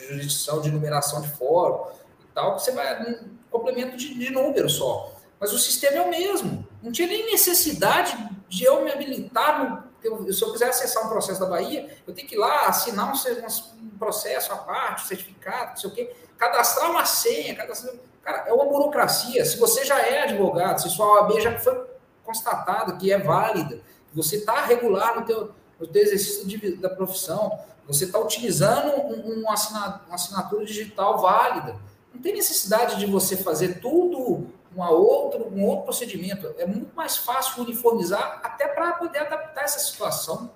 jurisdição, 0.07 0.61
de 0.61 0.70
numeração 0.70 1.20
de 1.20 1.28
fórum 1.28 1.90
e 2.20 2.32
tal, 2.34 2.59
você 2.59 2.72
vai 2.72 3.03
um 3.03 3.36
complemento 3.51 3.96
de, 3.96 4.14
de 4.14 4.30
número 4.30 4.68
só. 4.68 5.12
Mas 5.40 5.53
o 5.53 5.59
sistema 5.59 5.96
é 5.96 6.01
o 6.03 6.11
mesmo. 6.11 6.66
Não 6.82 6.92
tinha 6.92 7.09
nem 7.09 7.30
necessidade 7.30 8.16
de 8.49 8.64
eu 8.64 8.82
me 8.84 8.90
habilitar 8.90 9.64
no 9.64 9.88
se 10.01 10.42
eu 10.42 10.53
quiser 10.53 10.68
acessar 10.68 11.05
um 11.05 11.09
processo 11.09 11.40
da 11.40 11.46
Bahia, 11.46 11.88
eu 12.07 12.14
tenho 12.14 12.26
que 12.26 12.36
ir 12.36 12.38
lá 12.38 12.66
assinar 12.66 13.12
um, 13.12 13.82
um 13.82 13.99
processo 13.99 14.53
à 14.53 14.57
parte, 14.57 15.05
um 15.05 15.07
certificado, 15.09 15.70
não 15.70 15.76
sei 15.76 15.90
o 15.90 15.92
quê, 15.92 16.14
cadastrar 16.36 16.90
uma 16.90 17.05
senha, 17.05 17.55
cadastrar... 17.57 17.94
Cara, 18.22 18.44
é 18.46 18.53
uma 18.53 18.66
burocracia. 18.66 19.44
Se 19.44 19.59
você 19.59 19.84
já 19.84 20.01
é 20.01 20.22
advogado, 20.22 20.80
se 20.80 20.90
sua 20.90 21.14
OAB 21.14 21.40
já 21.40 21.59
foi 21.59 21.84
constatado 22.22 22.96
que 22.99 23.11
é 23.11 23.18
válida, 23.18 23.80
você 24.12 24.36
está 24.36 24.61
regular 24.64 25.18
no 25.18 25.26
teu, 25.26 25.55
no 25.81 25.87
teu 25.87 26.03
exercício 26.03 26.47
da 26.79 26.91
profissão, 26.91 27.59
você 27.87 28.05
está 28.05 28.18
utilizando 28.18 29.01
um, 29.01 29.43
um 29.43 29.51
assinatura, 29.51 30.05
uma 30.07 30.14
assinatura 30.14 30.64
digital 30.64 31.18
válida. 31.18 31.76
Não 32.12 32.20
tem 32.20 32.35
necessidade 32.35 32.99
de 32.99 33.07
você 33.07 33.37
fazer 33.37 33.81
tudo 33.81 34.47
uma 34.74 34.91
outro, 34.91 35.49
um 35.53 35.64
outro 35.64 35.85
procedimento. 35.85 36.55
É 36.59 36.66
muito 36.66 36.95
mais 36.95 37.16
fácil 37.16 37.62
uniformizar 37.62 38.41
até 38.43 38.68
para 38.68 38.93
poder 38.93 39.20
adaptar 39.20 39.64
essa 39.64 39.79
situação. 39.79 40.51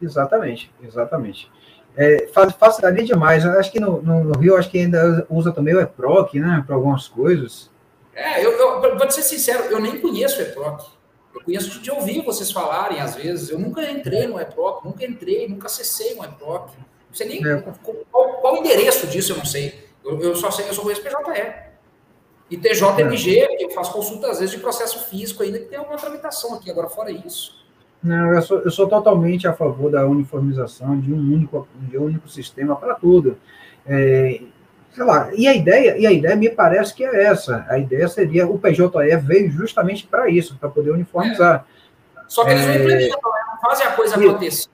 Exatamente, 0.00 0.72
exatamente. 0.82 1.50
É, 1.96 2.28
facilitaria 2.28 3.04
demais. 3.04 3.44
Acho 3.44 3.72
que 3.72 3.80
no, 3.80 4.02
no, 4.02 4.38
Rio, 4.38 4.56
acho 4.56 4.70
que 4.70 4.78
ainda 4.78 5.26
usa 5.30 5.52
também 5.52 5.74
o 5.74 5.80
EPROC, 5.80 6.38
né, 6.38 6.62
para 6.66 6.76
algumas 6.76 7.08
coisas. 7.08 7.70
É, 8.14 8.44
eu, 8.44 8.52
eu 8.52 8.98
vou 8.98 9.10
ser 9.10 9.22
sincero, 9.22 9.64
eu 9.64 9.80
nem 9.80 10.00
conheço 10.00 10.38
o 10.38 10.42
EPROC. 10.42 10.97
Eu 11.38 11.44
conheço 11.44 11.80
de 11.80 11.90
ouvir 11.90 12.22
vocês 12.22 12.50
falarem, 12.50 13.00
às 13.00 13.14
vezes. 13.14 13.50
Eu 13.50 13.58
nunca 13.58 13.88
entrei 13.90 14.26
no 14.26 14.40
EPROC, 14.40 14.84
nunca 14.84 15.04
entrei, 15.04 15.48
nunca 15.48 15.66
acessei 15.66 16.14
um 16.14 16.24
EPROC. 16.24 16.72
Não 16.76 17.14
sei 17.14 17.28
nem 17.28 17.46
é. 17.46 17.60
qual, 17.60 17.94
qual, 18.40 18.54
o 18.54 18.56
endereço 18.58 19.06
disso, 19.06 19.32
eu 19.32 19.36
não 19.36 19.44
sei. 19.44 19.88
Eu, 20.04 20.20
eu 20.20 20.36
só 20.36 20.50
sei, 20.50 20.68
eu 20.68 20.74
só 20.74 20.82
conheço 20.82 21.02
PJE. 21.02 21.68
E 22.50 22.56
TJMG, 22.56 23.40
é. 23.40 23.64
eu 23.64 23.70
faço 23.70 23.92
consulta, 23.92 24.30
às 24.30 24.40
vezes, 24.40 24.54
de 24.54 24.60
processo 24.60 25.06
físico 25.08 25.42
ainda, 25.42 25.58
que 25.58 25.66
tem 25.66 25.78
alguma 25.78 25.96
tramitação 25.96 26.54
aqui. 26.54 26.70
Agora, 26.70 26.88
fora 26.88 27.10
isso. 27.10 27.58
Não, 28.02 28.34
eu 28.34 28.42
sou, 28.42 28.58
eu 28.60 28.70
sou 28.70 28.88
totalmente 28.88 29.46
a 29.46 29.52
favor 29.52 29.90
da 29.90 30.06
uniformização 30.06 30.98
de 30.98 31.12
um 31.12 31.16
único, 31.16 31.68
de 31.74 31.98
um 31.98 32.04
único 32.04 32.28
sistema 32.28 32.76
para 32.76 32.94
tudo. 32.94 33.36
É, 33.86 34.40
sei 34.98 35.06
lá, 35.06 35.30
e 35.32 35.46
a 35.46 35.54
ideia, 35.54 35.96
e 35.96 36.06
a 36.06 36.10
ideia 36.10 36.34
me 36.34 36.50
parece 36.50 36.92
que 36.92 37.04
é 37.04 37.24
essa. 37.24 37.64
A 37.68 37.78
ideia 37.78 38.08
seria 38.08 38.48
o 38.48 38.58
PJE 38.58 38.88
veio 39.22 39.48
justamente 39.48 40.04
para 40.04 40.28
isso, 40.28 40.56
para 40.56 40.68
poder 40.68 40.90
uniformizar. 40.90 41.64
É. 42.16 42.20
Só 42.26 42.44
que 42.44 42.50
eles 42.50 42.66
não 42.66 42.72
é. 42.72 42.76
implementam, 42.78 43.30
né? 43.30 43.40
não 43.52 43.60
fazem 43.60 43.86
a 43.86 43.92
coisa 43.92 44.16
acontecer. 44.16 44.68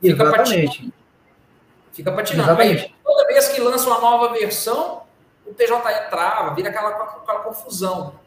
Fica 0.00 0.22
Exatamente. 0.22 0.66
Patinando. 0.66 0.94
Fica 1.92 2.12
patinando. 2.12 2.48
Exatamente. 2.48 2.94
Toda 3.04 3.26
vez 3.26 3.48
que 3.48 3.60
lança 3.60 3.86
uma 3.86 4.00
nova 4.00 4.32
versão, 4.32 5.02
o 5.46 5.52
TJE 5.52 5.66
trava, 6.08 6.54
vira 6.54 6.70
aquela, 6.70 6.88
aquela 6.88 7.40
confusão. 7.40 8.18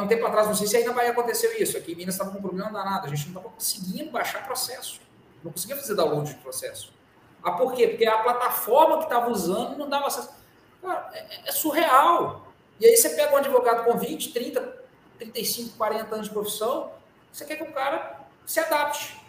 Um 0.00 0.06
tempo 0.06 0.24
atrás, 0.24 0.46
não 0.46 0.54
sei 0.54 0.66
se 0.66 0.76
ainda 0.76 0.92
vai 0.92 1.08
acontecer 1.08 1.60
isso. 1.60 1.76
Aqui 1.76 1.92
em 1.92 1.96
Minas 1.96 2.14
estava 2.14 2.30
com 2.30 2.38
um 2.38 2.40
problema 2.40 2.70
danado. 2.70 3.06
A 3.06 3.10
gente 3.10 3.28
não 3.28 3.40
estava 3.40 3.48
conseguindo 3.54 4.10
baixar 4.12 4.46
processo. 4.46 5.00
Não 5.42 5.50
conseguia 5.50 5.76
fazer 5.76 5.94
download 5.96 6.32
de 6.32 6.36
processo. 6.36 6.94
Ah, 7.42 7.52
por 7.52 7.74
quê? 7.74 7.88
Porque 7.88 8.06
a 8.06 8.18
plataforma 8.18 8.98
que 8.98 9.04
estava 9.04 9.28
usando 9.28 9.76
não 9.76 9.88
dava 9.88 10.06
acesso. 10.06 10.37
Cara, 10.82 11.10
é, 11.12 11.48
é, 11.48 11.52
surreal. 11.52 12.46
E 12.80 12.86
aí 12.86 12.96
você 12.96 13.10
pega 13.10 13.34
um 13.34 13.38
advogado 13.38 13.84
com 13.84 13.98
20, 13.98 14.32
30, 14.32 14.76
35, 15.18 15.76
40 15.76 16.14
anos 16.14 16.28
de 16.28 16.32
profissão, 16.32 16.90
você 17.32 17.44
quer 17.44 17.56
que 17.56 17.64
o 17.64 17.72
cara 17.72 18.20
se 18.46 18.60
adapte. 18.60 19.20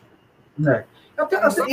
É. 0.68 0.84
Assim, 1.42 1.64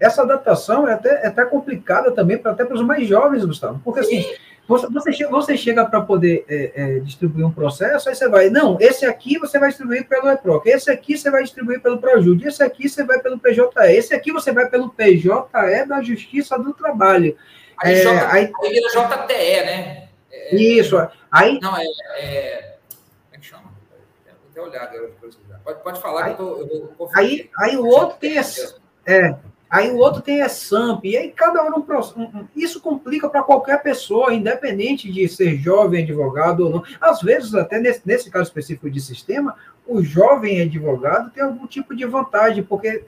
essa 0.00 0.22
adaptação 0.22 0.88
é 0.88 0.94
até, 0.94 1.24
é 1.24 1.26
até 1.26 1.44
complicada 1.44 2.12
também 2.12 2.38
para 2.38 2.52
até 2.52 2.64
para 2.64 2.74
os 2.74 2.82
mais 2.82 3.06
jovens, 3.06 3.44
Gustavo. 3.44 3.80
Porque 3.84 4.00
assim, 4.00 4.24
Você, 4.68 4.86
você 4.86 5.12
chega, 5.14 5.30
você 5.30 5.56
chega 5.56 5.86
para 5.86 6.02
poder 6.02 6.44
é, 6.46 6.72
é, 6.74 7.00
distribuir 7.00 7.46
um 7.46 7.50
processo, 7.50 8.06
aí 8.06 8.14
você 8.14 8.28
vai, 8.28 8.50
não, 8.50 8.76
esse 8.78 9.06
aqui 9.06 9.38
você 9.38 9.58
vai 9.58 9.70
distribuir 9.70 10.06
pelo 10.06 10.28
EPROC, 10.28 10.66
esse 10.68 10.90
aqui 10.90 11.16
você 11.16 11.30
vai 11.30 11.42
distribuir 11.42 11.80
pelo 11.80 11.98
ProJude, 11.98 12.46
esse 12.46 12.62
aqui 12.62 12.86
você 12.86 13.02
vai 13.02 13.18
pelo 13.18 13.38
PJE, 13.38 13.62
esse 13.88 14.14
aqui 14.14 14.30
você 14.30 14.52
vai 14.52 14.68
pelo 14.68 14.90
PJE 14.90 15.30
da 15.88 16.02
Justiça 16.02 16.58
do 16.58 16.74
Trabalho. 16.74 17.34
Aí, 17.78 17.94
é, 17.94 18.02
J, 18.02 18.10
aí, 18.26 18.52
aí 18.62 18.68
vira 18.68 18.88
JTE, 18.90 19.64
né? 19.64 20.08
É, 20.30 20.54
isso. 20.54 20.96
Aí, 21.32 21.58
não, 21.62 21.74
é, 21.74 21.84
é, 22.18 22.76
Como 23.24 23.34
é 23.34 23.38
que 23.38 23.46
chama? 23.46 23.72
Vou 24.22 24.50
até 24.50 24.60
olhar 24.60 24.82
agora. 24.82 25.10
Pode, 25.64 25.82
pode 25.82 26.00
falar 26.00 26.24
aí, 26.26 26.34
que 26.34 26.40
eu, 26.40 26.68
eu 26.70 26.94
vou 26.98 27.10
aí, 27.14 27.50
aí 27.56 27.74
o 27.74 27.86
outro 27.86 28.18
tem 28.18 28.36
esse. 28.36 28.76
É, 29.06 29.34
Aí 29.70 29.90
o 29.90 29.98
outro 29.98 30.22
tem 30.22 30.40
a 30.40 30.48
SAMP, 30.48 31.04
e 31.04 31.16
aí 31.16 31.30
cada 31.30 31.62
um, 31.62 31.84
um 32.16 32.48
isso 32.56 32.80
complica 32.80 33.28
para 33.28 33.42
qualquer 33.42 33.82
pessoa, 33.82 34.32
independente 34.32 35.12
de 35.12 35.28
ser 35.28 35.56
jovem 35.56 36.04
advogado 36.04 36.60
ou 36.60 36.70
não. 36.70 36.84
Às 37.00 37.20
vezes, 37.20 37.54
até 37.54 37.78
nesse, 37.78 38.00
nesse 38.04 38.30
caso 38.30 38.44
específico 38.44 38.90
de 38.90 39.00
sistema, 39.00 39.54
o 39.86 40.02
jovem 40.02 40.62
advogado 40.62 41.30
tem 41.30 41.42
algum 41.42 41.66
tipo 41.66 41.94
de 41.94 42.06
vantagem, 42.06 42.62
porque 42.62 42.88
é, 42.88 43.04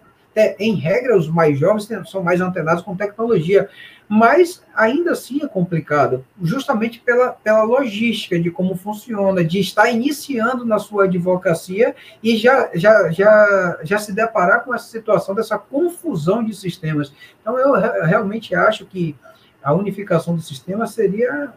em 0.58 0.74
regra, 0.74 1.16
os 1.16 1.28
mais 1.28 1.58
jovens 1.58 1.88
são 2.06 2.22
mais 2.22 2.40
antenados 2.40 2.82
com 2.82 2.96
tecnologia, 2.96 3.68
mas 4.08 4.60
ainda 4.74 5.12
assim 5.12 5.40
é 5.40 5.46
complicado, 5.46 6.24
justamente 6.42 6.98
pela, 6.98 7.30
pela 7.30 7.62
logística 7.62 8.40
de 8.40 8.50
como 8.50 8.74
funciona, 8.74 9.44
de 9.44 9.60
estar 9.60 9.88
iniciando 9.88 10.64
na 10.64 10.80
sua 10.80 11.04
advocacia 11.04 11.94
e 12.20 12.36
já, 12.36 12.70
já, 12.74 13.10
já, 13.12 13.78
já 13.84 13.98
se 13.98 14.12
deparar 14.12 14.64
com 14.64 14.74
essa 14.74 14.86
situação 14.86 15.32
dessa 15.32 15.56
confusão 15.56 16.42
de 16.42 16.54
sistemas. 16.56 17.12
Então, 17.40 17.56
eu 17.56 17.72
realmente 18.04 18.52
acho 18.52 18.84
que 18.84 19.14
a 19.62 19.72
unificação 19.72 20.34
do 20.34 20.42
sistema 20.42 20.88
seria 20.88 21.52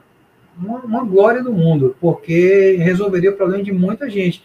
uma, 0.56 0.80
uma 0.80 1.04
glória 1.04 1.42
do 1.42 1.52
mundo, 1.52 1.96
porque 2.00 2.76
resolveria 2.80 3.32
o 3.32 3.36
problema 3.36 3.64
de 3.64 3.72
muita 3.72 4.08
gente 4.10 4.44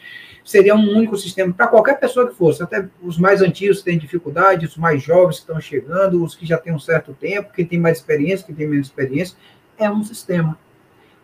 seria 0.49 0.75
um 0.75 0.97
único 0.97 1.15
sistema 1.15 1.53
para 1.53 1.67
qualquer 1.67 2.01
pessoa 2.01 2.27
que 2.27 2.35
fosse, 2.35 2.63
até 2.63 2.89
os 3.03 3.19
mais 3.19 3.43
antigos 3.43 3.81
que 3.81 3.85
têm 3.85 3.99
dificuldade, 3.99 4.65
os 4.65 4.79
mais 4.79 5.03
jovens 5.03 5.35
que 5.35 5.41
estão 5.43 5.61
chegando, 5.61 6.25
os 6.25 6.35
que 6.35 6.47
já 6.47 6.57
têm 6.57 6.73
um 6.73 6.79
certo 6.79 7.13
tempo, 7.13 7.53
quem 7.53 7.67
tem 7.67 7.79
mais 7.79 7.99
experiência, 7.99 8.47
quem 8.47 8.55
tem 8.55 8.67
menos 8.67 8.87
experiência, 8.87 9.37
é 9.77 9.91
um 9.91 10.03
sistema. 10.03 10.59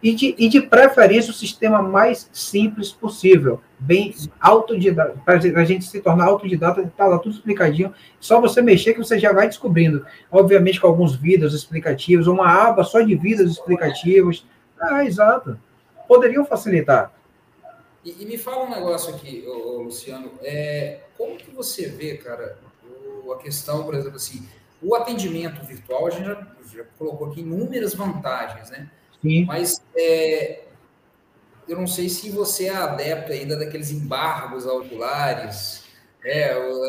E 0.02 0.14
de, 0.14 0.34
e 0.36 0.46
de 0.46 0.60
preferência 0.60 1.30
o 1.30 1.34
sistema 1.34 1.80
mais 1.80 2.28
simples 2.34 2.92
possível, 2.92 3.62
bem 3.78 4.14
autodidata, 4.38 5.18
para 5.24 5.36
a 5.36 5.64
gente 5.64 5.86
se 5.86 6.02
tornar 6.02 6.26
autodidata, 6.26 6.82
está 6.82 7.06
lá 7.06 7.18
tudo 7.18 7.34
explicadinho, 7.34 7.94
só 8.20 8.38
você 8.42 8.60
mexer 8.60 8.92
que 8.92 8.98
você 8.98 9.18
já 9.18 9.32
vai 9.32 9.46
descobrindo. 9.46 10.04
Obviamente 10.30 10.78
com 10.78 10.86
alguns 10.86 11.16
vídeos 11.16 11.54
explicativos, 11.54 12.26
uma 12.26 12.46
aba 12.46 12.84
só 12.84 13.00
de 13.00 13.16
vídeos 13.16 13.50
explicativos. 13.50 14.46
Ah, 14.78 15.02
exato. 15.02 15.58
Poderiam 16.06 16.44
facilitar. 16.44 17.10
E, 18.04 18.22
e, 18.22 18.26
me 18.26 18.36
fala 18.36 18.64
um 18.64 18.70
negócio 18.70 19.14
aqui, 19.14 19.44
ô, 19.46 19.78
ô, 19.78 19.82
Luciano. 19.82 20.32
É, 20.42 21.00
como 21.16 21.36
que 21.36 21.50
você 21.50 21.88
vê, 21.88 22.18
cara, 22.18 22.58
o, 23.24 23.32
a 23.32 23.38
questão, 23.38 23.84
por 23.84 23.94
exemplo, 23.94 24.16
assim, 24.16 24.46
o 24.82 24.94
atendimento 24.94 25.64
virtual, 25.64 26.06
a 26.06 26.10
gente 26.10 26.26
já, 26.26 26.46
já 26.72 26.84
colocou 26.98 27.28
aqui 27.28 27.40
inúmeras 27.40 27.94
vantagens, 27.94 28.70
né? 28.70 28.90
Sim. 29.22 29.46
Mas 29.46 29.82
é, 29.96 30.64
eu 31.66 31.78
não 31.78 31.86
sei 31.86 32.10
se 32.10 32.28
você 32.28 32.66
é 32.66 32.76
adepto 32.76 33.32
ainda 33.32 33.56
daqueles 33.56 33.90
embargos 33.90 34.66
auriculares, 34.66 35.84
é, 36.22 36.54
o, 36.56 36.82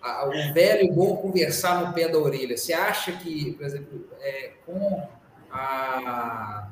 a, 0.00 0.28
o 0.28 0.54
velho 0.54 0.92
bom 0.92 1.16
conversar 1.16 1.84
no 1.84 1.92
pé 1.92 2.08
da 2.08 2.18
orelha. 2.18 2.56
Você 2.56 2.72
acha 2.72 3.12
que, 3.12 3.52
por 3.54 3.66
exemplo, 3.66 4.08
é, 4.20 4.52
com 4.64 5.08
a, 5.50 6.68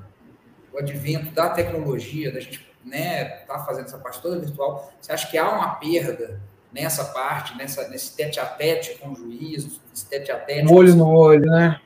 o 0.72 0.78
advento 0.78 1.32
da 1.32 1.50
tecnologia, 1.50 2.32
da 2.32 2.38
gente 2.38 2.73
né, 2.84 3.24
tá 3.46 3.58
fazendo 3.60 3.86
essa 3.86 3.98
parte 3.98 4.20
toda 4.20 4.38
virtual, 4.38 4.92
você 5.00 5.12
acha 5.12 5.30
que 5.30 5.38
há 5.38 5.50
uma 5.50 5.76
perda 5.76 6.40
nessa 6.72 7.04
parte, 7.06 7.56
nessa, 7.56 7.88
nesse 7.88 8.16
tete 8.16 8.40
a 8.40 8.46
tete 8.46 8.98
com 8.98 9.10
o 9.10 9.14
juiz, 9.14 9.80
nesse 9.90 10.06
tete 10.06 10.30
a 10.30 10.38
tete... 10.38 10.72
Olho 10.72 10.94
no 10.94 11.08
olho, 11.08 11.46
né? 11.46 11.80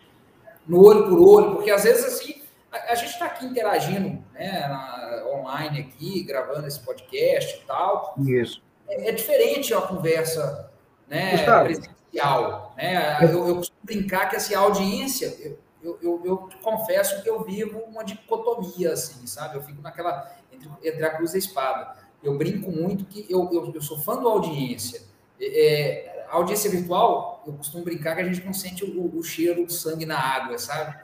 No 0.67 0.85
olho 0.85 1.09
por 1.09 1.21
olho, 1.21 1.55
porque 1.57 1.71
às 1.71 1.85
vezes, 1.85 2.05
assim, 2.05 2.43
a, 2.73 2.93
a 2.93 2.95
gente 2.95 3.11
está 3.11 3.27
aqui 3.27 3.45
interagindo, 3.47 4.23
né, 4.33 4.67
na, 4.69 5.25
online 5.35 5.81
aqui, 5.81 6.23
gravando 6.23 6.67
esse 6.67 6.81
podcast 6.81 7.57
e 7.57 7.67
tal. 7.67 8.15
Isso. 8.19 8.63
É, 8.89 9.09
é 9.09 9.13
diferente 9.13 9.73
a 9.75 9.81
conversa, 9.81 10.71
né, 11.07 11.33
Gustavo. 11.33 11.65
presencial, 11.65 12.75
né? 12.77 13.19
Eu, 13.23 13.49
eu 13.49 13.57
costumo 13.57 13.79
brincar 13.83 14.29
que, 14.29 14.37
assim, 14.37 14.55
a 14.55 14.61
audiência... 14.61 15.35
Eu, 15.39 15.68
eu, 15.83 15.99
eu, 16.03 16.23
eu, 16.25 16.49
confesso 16.63 17.23
que 17.23 17.31
eu 17.31 17.45
vivo 17.45 17.79
uma 17.81 18.05
dicotomia, 18.05 18.93
assim, 18.93 19.27
sabe? 19.27 19.57
Eu 19.57 19.63
fico 19.63 19.81
naquela 19.81 20.31
entre, 20.53 20.69
entre 20.83 21.05
a 21.05 21.11
cruz 21.11 21.35
e 21.35 21.37
a 21.37 21.39
espada. 21.39 21.97
Eu 22.23 22.37
brinco 22.37 22.71
muito 22.71 23.05
que 23.05 23.27
eu, 23.29 23.49
eu, 23.53 23.73
eu 23.75 23.81
sou 23.81 23.99
fã 23.99 24.17
da 24.17 24.29
audiência. 24.29 25.03
É, 25.41 26.25
a 26.29 26.37
audiência 26.37 26.71
virtual, 26.71 27.45
eu 27.47 27.53
costumo 27.53 27.85
brincar 27.85 28.17
que 28.17 28.23
a 28.23 28.25
gente 28.25 28.45
não 28.45 28.53
sente 28.53 28.85
o, 28.85 29.17
o 29.17 29.23
cheiro 29.23 29.65
do 29.65 29.73
sangue 29.73 30.05
na 30.05 30.19
água, 30.19 30.59
sabe? 30.59 30.97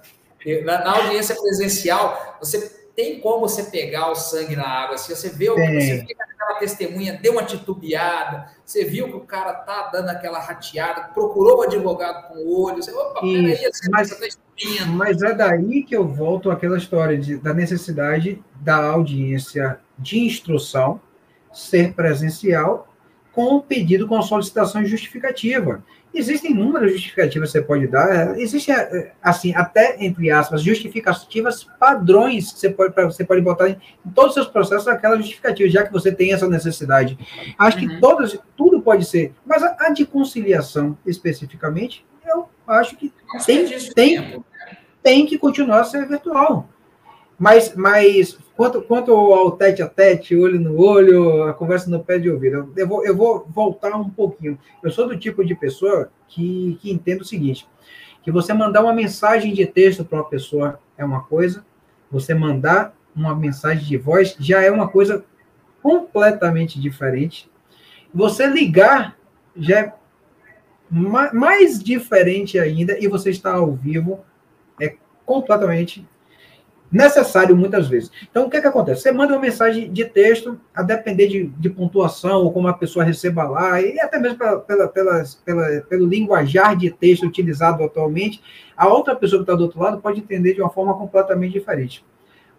Na, 0.65 0.85
na, 0.85 0.97
audiência 0.97 1.35
presencial, 1.35 2.37
você 2.39 2.69
tem 2.95 3.21
como 3.21 3.41
você 3.49 3.63
pegar 3.65 4.11
o 4.11 4.15
sangue 4.15 4.55
na 4.55 4.67
água. 4.67 4.99
Se 4.99 5.13
assim, 5.13 5.29
você 5.29 5.37
vê, 5.37 5.49
você 5.49 5.97
vê 5.99 6.05
que 6.05 6.15
aquela 6.45 6.59
testemunha 6.59 7.19
deu 7.21 7.33
uma 7.33 7.45
titubeada, 7.45 8.51
você 8.65 8.85
viu 8.85 9.09
que 9.09 9.17
o 9.17 9.21
cara 9.21 9.55
tá 9.55 9.89
dando 9.89 10.11
aquela 10.11 10.39
rateada, 10.39 11.09
procurou 11.15 11.59
o 11.59 11.63
advogado 11.63 12.29
com 12.29 12.35
o 12.35 12.63
olho, 12.63 12.83
você, 12.83 12.93
opa, 12.93 13.21
peraí, 13.21 13.57
você 13.57 13.89
mas, 13.89 14.11
tá 14.11 14.27
mas 14.89 15.23
é 15.23 15.35
daí 15.35 15.83
que 15.83 15.97
eu 15.97 16.07
volto 16.07 16.51
àquela 16.51 16.79
história 16.79 17.19
de, 17.19 17.37
da 17.37 17.53
necessidade 17.53 18.43
da 18.61 18.77
audiência 18.77 19.79
de 19.99 20.21
instrução 20.21 21.01
ser 21.53 21.93
presencial 21.93 22.89
com 23.33 23.61
pedido 23.61 24.07
com 24.07 24.21
solicitação 24.23 24.85
justificativa. 24.85 25.83
Existem 26.15 26.53
inúmeras 26.53 26.93
justificativas 26.93 27.51
que 27.51 27.59
você 27.59 27.65
pode 27.65 27.89
dar. 27.89 28.39
Existem, 28.39 28.73
assim, 29.21 29.53
até, 29.57 29.97
entre 30.05 30.31
aspas, 30.31 30.63
justificativas 30.63 31.65
padrões 31.81 32.53
que 32.53 32.61
você 32.61 32.71
pode, 32.71 32.95
você 32.95 33.25
pode 33.25 33.41
botar 33.41 33.69
em, 33.69 33.77
em 34.07 34.11
todos 34.11 34.31
os 34.31 34.35
seus 34.35 34.47
processos 34.47 34.87
aquela 34.87 35.17
justificativa, 35.17 35.69
já 35.69 35.83
que 35.85 35.93
você 35.93 36.13
tem 36.13 36.33
essa 36.33 36.49
necessidade. 36.49 37.19
Acho 37.59 37.79
uhum. 37.79 37.89
que 37.89 38.01
todas, 38.01 38.39
tudo 38.57 38.81
pode 38.81 39.05
ser. 39.05 39.33
Mas 39.45 39.65
a, 39.65 39.77
a 39.81 39.91
de 39.91 40.07
conciliação, 40.07 40.97
especificamente, 41.05 42.07
eu 42.67 42.75
acho 42.75 42.97
que 42.97 43.13
tem, 43.45 43.67
tem, 43.95 44.45
tem 45.03 45.27
que 45.27 45.39
continuar 45.39 45.81
a 45.81 45.85
ser 45.85 46.07
virtual. 46.07 46.69
Mas, 47.39 47.75
mas 47.75 48.39
quanto, 48.57 48.83
quanto 48.83 49.13
ao 49.13 49.53
tete 49.53 49.83
a 49.83 49.89
tete, 49.89 50.37
olho 50.37 50.61
no 50.61 50.81
olho, 50.81 51.43
a 51.45 51.53
conversa 51.53 51.91
no 51.91 52.03
pé 52.03 52.19
de 52.19 52.31
ouvido, 52.31 52.73
eu 52.77 52.87
vou, 52.87 53.05
eu 53.05 53.17
vou 53.17 53.47
voltar 53.49 53.95
um 53.97 54.09
pouquinho. 54.09 54.59
Eu 54.83 54.91
sou 54.91 55.09
do 55.09 55.19
tipo 55.19 55.45
de 55.45 55.55
pessoa 55.55 56.11
que, 56.29 56.79
que 56.81 56.91
entendo 56.93 57.23
o 57.23 57.25
seguinte: 57.25 57.67
que 58.23 58.31
você 58.31 58.53
mandar 58.53 58.83
uma 58.83 58.93
mensagem 58.93 59.53
de 59.53 59.67
texto 59.67 60.05
para 60.05 60.19
uma 60.19 60.29
pessoa 60.29 60.79
é 60.97 61.05
uma 61.05 61.25
coisa, 61.25 61.65
você 62.11 62.33
mandar 62.35 62.95
uma 63.15 63.35
mensagem 63.35 63.85
de 63.85 63.97
voz 63.97 64.37
já 64.39 64.63
é 64.63 64.71
uma 64.71 64.89
coisa 64.89 65.25
completamente 65.83 66.81
diferente. 66.81 67.51
Você 68.13 68.47
ligar 68.47 69.17
já 69.57 69.81
é 69.81 69.95
mais 70.95 71.83
diferente 71.83 72.59
ainda, 72.59 72.97
e 72.99 73.09
você 73.09 73.31
está 73.31 73.55
ao 73.55 73.73
vivo 73.73 74.25
é 74.81 74.95
completamente 75.27 76.07
necessário 76.91 77.57
muitas 77.57 77.89
vezes. 77.89 78.11
Então, 78.31 78.47
o 78.47 78.51
que, 78.51 78.57
é 78.57 78.61
que 78.61 78.67
acontece? 78.69 79.03
Você 79.03 79.11
manda 79.11 79.35
uma 79.35 79.41
mensagem 79.41 79.93
de 79.93 80.05
texto, 80.05 80.61
a 80.73 80.83
depender 80.83 81.27
de, 81.27 81.47
de 81.47 81.69
pontuação, 81.69 82.45
ou 82.45 82.53
como 82.53 82.69
a 82.69 82.73
pessoa 82.73 83.05
receba 83.05 83.43
lá, 83.43 83.81
e 83.83 83.99
até 83.99 84.19
mesmo 84.19 84.39
pela, 84.39 84.61
pela, 84.61 84.89
pela, 84.89 85.25
pela, 85.45 85.81
pelo 85.83 86.07
linguajar 86.07 86.77
de 86.77 86.91
texto 86.93 87.27
utilizado 87.27 87.83
atualmente, 87.83 88.41
a 88.77 88.87
outra 88.87 89.17
pessoa 89.17 89.41
que 89.41 89.51
está 89.51 89.57
do 89.57 89.65
outro 89.65 89.81
lado 89.81 90.01
pode 90.01 90.21
entender 90.21 90.55
de 90.55 90.61
uma 90.61 90.71
forma 90.71 90.97
completamente 90.97 91.55
diferente. 91.55 92.05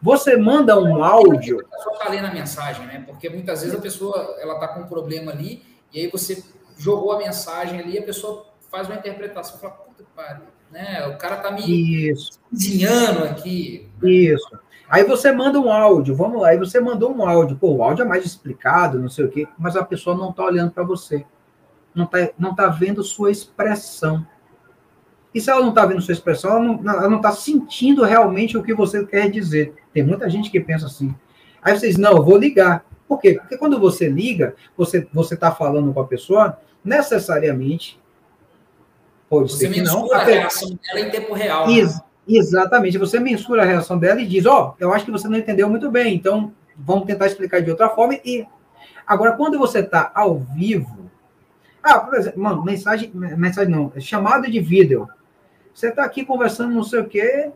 Você 0.02 0.36
manda 0.36 0.78
um 0.78 1.02
áudio. 1.02 1.62
A 1.62 1.78
pessoa 1.78 1.94
está 1.94 2.10
lendo 2.10 2.28
a 2.28 2.34
mensagem, 2.34 2.86
né? 2.86 3.04
Porque 3.08 3.30
muitas 3.30 3.62
vezes 3.62 3.74
a 3.74 3.82
pessoa 3.82 4.36
ela 4.42 4.56
está 4.56 4.68
com 4.68 4.82
um 4.82 4.88
problema 4.88 5.32
ali, 5.32 5.64
e 5.94 6.02
aí 6.02 6.10
você 6.12 6.44
jogou 6.78 7.12
a 7.12 7.18
mensagem 7.18 7.80
ali, 7.80 7.98
a 7.98 8.04
pessoa 8.04 8.48
faz 8.72 8.88
uma 8.88 8.96
interpretação, 8.96 9.60
fala, 9.60 9.74
puta 9.74 10.04
que 10.04 10.10
pariu 10.16 10.56
né? 10.76 11.08
O 11.08 11.18
cara 11.18 11.38
tá 11.38 11.52
me 11.52 12.10
Isso. 12.10 12.40
cozinhando 12.50 13.24
aqui. 13.24 13.90
Isso. 14.04 14.60
Aí 14.90 15.04
você 15.04 15.32
manda 15.32 15.60
um 15.60 15.72
áudio, 15.72 16.16
vamos 16.16 16.42
lá, 16.42 16.50
aí 16.50 16.60
você 16.60 16.80
mandou 16.80 17.12
um 17.12 17.28
áudio, 17.28 17.58
pô, 17.58 17.72
o 17.72 17.84
áudio 17.84 18.04
é 18.04 18.08
mais 18.08 18.24
explicado, 18.24 19.00
não 19.00 19.10
sei 19.10 19.26
o 19.26 19.30
quê, 19.30 19.48
mas 19.58 19.76
a 19.76 19.84
pessoa 19.84 20.16
não 20.16 20.32
tá 20.32 20.44
olhando 20.44 20.72
para 20.72 20.84
você. 20.84 21.26
Não 21.94 22.06
tá, 22.06 22.30
não 22.38 22.54
tá 22.54 22.68
vendo 22.68 23.02
sua 23.04 23.32
expressão. 23.32 24.28
E 25.34 25.42
se 25.42 25.50
ela 25.50 25.62
não 25.66 25.74
tá 25.74 25.86
vendo 25.86 26.02
sua 26.02 26.14
expressão, 26.14 26.52
ela 26.52 26.60
não, 26.60 26.92
ela 26.92 27.10
não 27.10 27.22
tá 27.22 27.32
sentindo 27.32 28.04
realmente 28.04 28.58
o 28.58 28.64
que 28.64 28.74
você 28.74 29.06
quer 29.06 29.30
dizer. 29.30 29.74
Tem 29.94 30.04
muita 30.04 30.30
gente 30.30 30.52
que 30.52 30.60
pensa 30.60 30.86
assim. 30.86 31.16
Aí 31.62 31.78
vocês, 31.78 31.98
não, 31.98 32.18
eu 32.18 32.24
vou 32.24 32.38
ligar. 32.38 32.86
Por 33.08 33.20
quê? 33.20 33.36
Porque 33.40 33.58
quando 33.58 33.80
você 33.80 34.10
liga, 34.10 34.56
você 34.76 35.08
você 35.14 35.36
tá 35.36 35.52
falando 35.52 35.94
com 35.94 36.00
a 36.00 36.08
pessoa, 36.08 36.58
necessariamente 36.84 38.00
Pode 39.30 39.52
Você 39.52 39.68
ser 39.68 39.74
que 39.74 39.82
não. 39.82 40.12
a 40.14 40.24
reação 40.24 40.70
dela 40.70 41.00
em 41.00 41.10
tempo 41.10 41.34
real. 41.34 41.68
Né? 41.68 41.74
Ex 41.74 42.00
Exatamente. 42.28 42.98
Você 42.98 43.20
mensura 43.20 43.62
a 43.62 43.66
reação 43.66 43.98
dela 43.98 44.22
e 44.22 44.28
diz: 44.28 44.46
Ó, 44.46 44.72
oh, 44.72 44.76
eu 44.80 44.94
acho 44.94 45.06
que 45.06 45.12
você 45.12 45.28
não 45.28 45.38
entendeu 45.38 45.70
muito 45.70 45.92
bem, 45.92 46.16
então 46.16 46.52
vamos 46.76 47.06
tentar 47.06 47.28
explicar 47.28 47.62
de 47.62 47.70
outra 47.70 47.90
forma. 47.90 48.16
E 48.26 48.46
agora, 49.06 49.34
quando 49.34 49.60
você 49.60 49.80
está 49.80 50.12
ao 50.14 50.40
vivo, 50.40 51.10
ah, 51.84 52.00
por 52.00 52.16
exemplo, 52.16 52.42
mano, 52.42 52.64
mensagem, 52.64 53.12
mensagem 53.14 53.72
não, 53.72 53.92
chamada 54.00 54.50
de 54.50 54.60
vídeo. 54.60 55.08
Você 55.74 55.90
está 55.90 56.04
aqui 56.06 56.26
conversando, 56.26 56.74
não 56.74 56.84
sei 56.84 57.02
o 57.02 57.06
quê, 57.06 57.52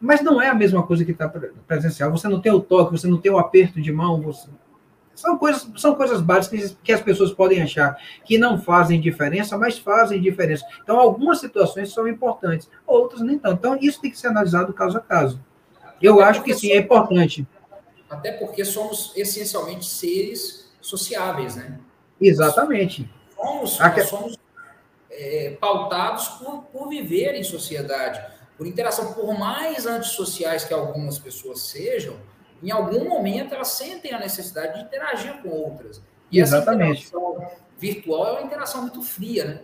mas 0.00 0.20
não 0.20 0.40
é 0.40 0.48
a 0.48 0.54
mesma 0.54 0.86
coisa 0.86 1.04
que 1.04 1.12
está 1.12 1.28
presencial. 1.66 2.10
Você 2.10 2.28
não 2.28 2.40
tem 2.40 2.52
o 2.52 2.60
toque, 2.60 2.92
você 2.92 3.08
não 3.08 3.18
tem 3.18 3.32
o 3.32 3.38
aperto 3.38 3.80
de 3.80 3.90
mão, 3.90 4.20
você 4.20 4.48
são 5.18 5.36
coisas, 5.36 5.68
são 5.76 5.96
coisas 5.96 6.20
básicas 6.20 6.76
que 6.82 6.92
as 6.92 7.00
pessoas 7.00 7.32
podem 7.32 7.60
achar 7.60 7.98
que 8.24 8.38
não 8.38 8.60
fazem 8.60 9.00
diferença, 9.00 9.58
mas 9.58 9.76
fazem 9.76 10.20
diferença. 10.20 10.64
Então, 10.80 10.96
algumas 10.96 11.40
situações 11.40 11.92
são 11.92 12.06
importantes, 12.06 12.70
outras 12.86 13.20
nem 13.20 13.36
tanto. 13.36 13.56
Então, 13.56 13.78
isso 13.80 14.00
tem 14.00 14.12
que 14.12 14.18
ser 14.18 14.28
analisado 14.28 14.72
caso 14.72 14.96
a 14.96 15.00
caso. 15.00 15.40
Eu 16.00 16.20
até 16.20 16.30
acho 16.30 16.42
que 16.44 16.54
sim, 16.54 16.70
é 16.70 16.76
importante. 16.76 17.44
Até 18.08 18.30
porque 18.30 18.64
somos 18.64 19.12
essencialmente 19.16 19.86
seres 19.86 20.72
sociáveis, 20.80 21.56
né? 21.56 21.80
Exatamente. 22.20 23.10
Somos, 23.34 23.80
Aqui... 23.80 24.02
somos 24.02 24.38
é, 25.10 25.56
pautados 25.60 26.28
por, 26.28 26.62
por 26.72 26.88
viver 26.88 27.34
em 27.34 27.42
sociedade, 27.42 28.24
por 28.56 28.68
interação. 28.68 29.14
Por 29.14 29.36
mais 29.36 29.84
antissociais 29.84 30.64
que 30.64 30.72
algumas 30.72 31.18
pessoas 31.18 31.62
sejam, 31.62 32.14
em 32.62 32.70
algum 32.70 33.08
momento 33.08 33.54
elas 33.54 33.68
sentem 33.68 34.12
a 34.12 34.18
necessidade 34.18 34.74
de 34.74 34.84
interagir 34.84 35.34
com 35.42 35.48
outras. 35.48 36.02
E 36.30 36.40
Exatamente. 36.40 37.06
essa 37.06 37.16
interação 37.16 37.50
virtual 37.78 38.26
é 38.26 38.32
uma 38.32 38.42
interação 38.42 38.82
muito 38.82 39.02
fria, 39.02 39.44
né? 39.44 39.60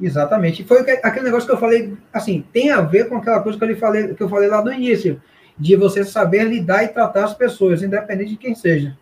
Exatamente. 0.00 0.64
Foi 0.64 0.80
aquele 1.02 1.26
negócio 1.26 1.46
que 1.46 1.54
eu 1.54 1.58
falei, 1.58 1.96
assim, 2.12 2.44
tem 2.52 2.70
a 2.70 2.80
ver 2.80 3.08
com 3.08 3.16
aquela 3.16 3.40
coisa 3.40 3.58
que 3.58 3.64
eu 3.64 3.76
falei, 3.76 4.14
que 4.14 4.22
eu 4.22 4.28
falei 4.28 4.48
lá 4.48 4.62
no 4.62 4.72
início, 4.72 5.22
de 5.58 5.76
você 5.76 6.04
saber 6.04 6.44
lidar 6.44 6.82
e 6.84 6.88
tratar 6.88 7.24
as 7.24 7.34
pessoas, 7.34 7.82
independente 7.82 8.30
de 8.30 8.36
quem 8.36 8.54
seja. 8.54 8.96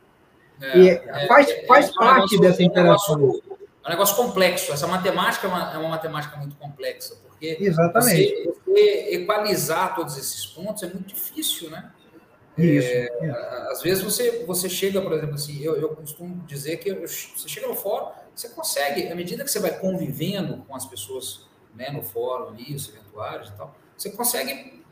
É, 0.60 0.78
e 0.78 0.88
é, 0.90 1.26
faz, 1.26 1.48
é, 1.48 1.66
faz 1.66 1.88
é 1.88 1.92
parte 1.92 2.32
negócio, 2.32 2.40
dessa 2.40 2.62
interação. 2.62 3.14
É 3.14 3.18
um, 3.18 3.20
negócio, 3.20 3.58
é 3.84 3.86
um 3.86 3.90
negócio 3.90 4.16
complexo. 4.16 4.72
Essa 4.72 4.86
matemática 4.86 5.46
é 5.46 5.50
uma, 5.50 5.72
é 5.72 5.78
uma 5.78 5.88
matemática 5.90 6.36
muito 6.36 6.56
complexa, 6.56 7.16
porque 7.26 7.56
Exatamente. 7.60 8.34
Você, 8.44 8.54
você 8.66 9.14
equalizar 9.14 9.94
todos 9.94 10.18
esses 10.18 10.44
pontos 10.46 10.82
é 10.82 10.86
muito 10.86 11.06
difícil, 11.06 11.70
né? 11.70 11.90
Isso. 12.58 12.88
É, 12.88 13.68
às 13.70 13.82
vezes 13.82 14.02
você, 14.02 14.44
você 14.44 14.68
chega, 14.68 15.00
por 15.00 15.12
exemplo, 15.12 15.34
assim, 15.34 15.62
eu, 15.62 15.76
eu 15.76 15.90
costumo 15.90 16.44
dizer 16.46 16.78
que 16.78 16.90
eu, 16.90 17.00
você 17.00 17.48
chega 17.48 17.66
no 17.66 17.74
fórum, 17.74 18.12
você 18.34 18.48
consegue, 18.48 19.08
à 19.08 19.14
medida 19.14 19.44
que 19.44 19.50
você 19.50 19.58
vai 19.58 19.78
convivendo 19.78 20.64
com 20.66 20.74
as 20.74 20.84
pessoas 20.84 21.48
né, 21.74 21.90
no 21.90 22.02
fórum 22.02 22.48
ali, 22.48 22.74
os 22.74 22.88
eventuários 22.88 23.48
e 23.48 23.52
tal, 23.52 23.74
você 23.96 24.10
consegue 24.10 24.82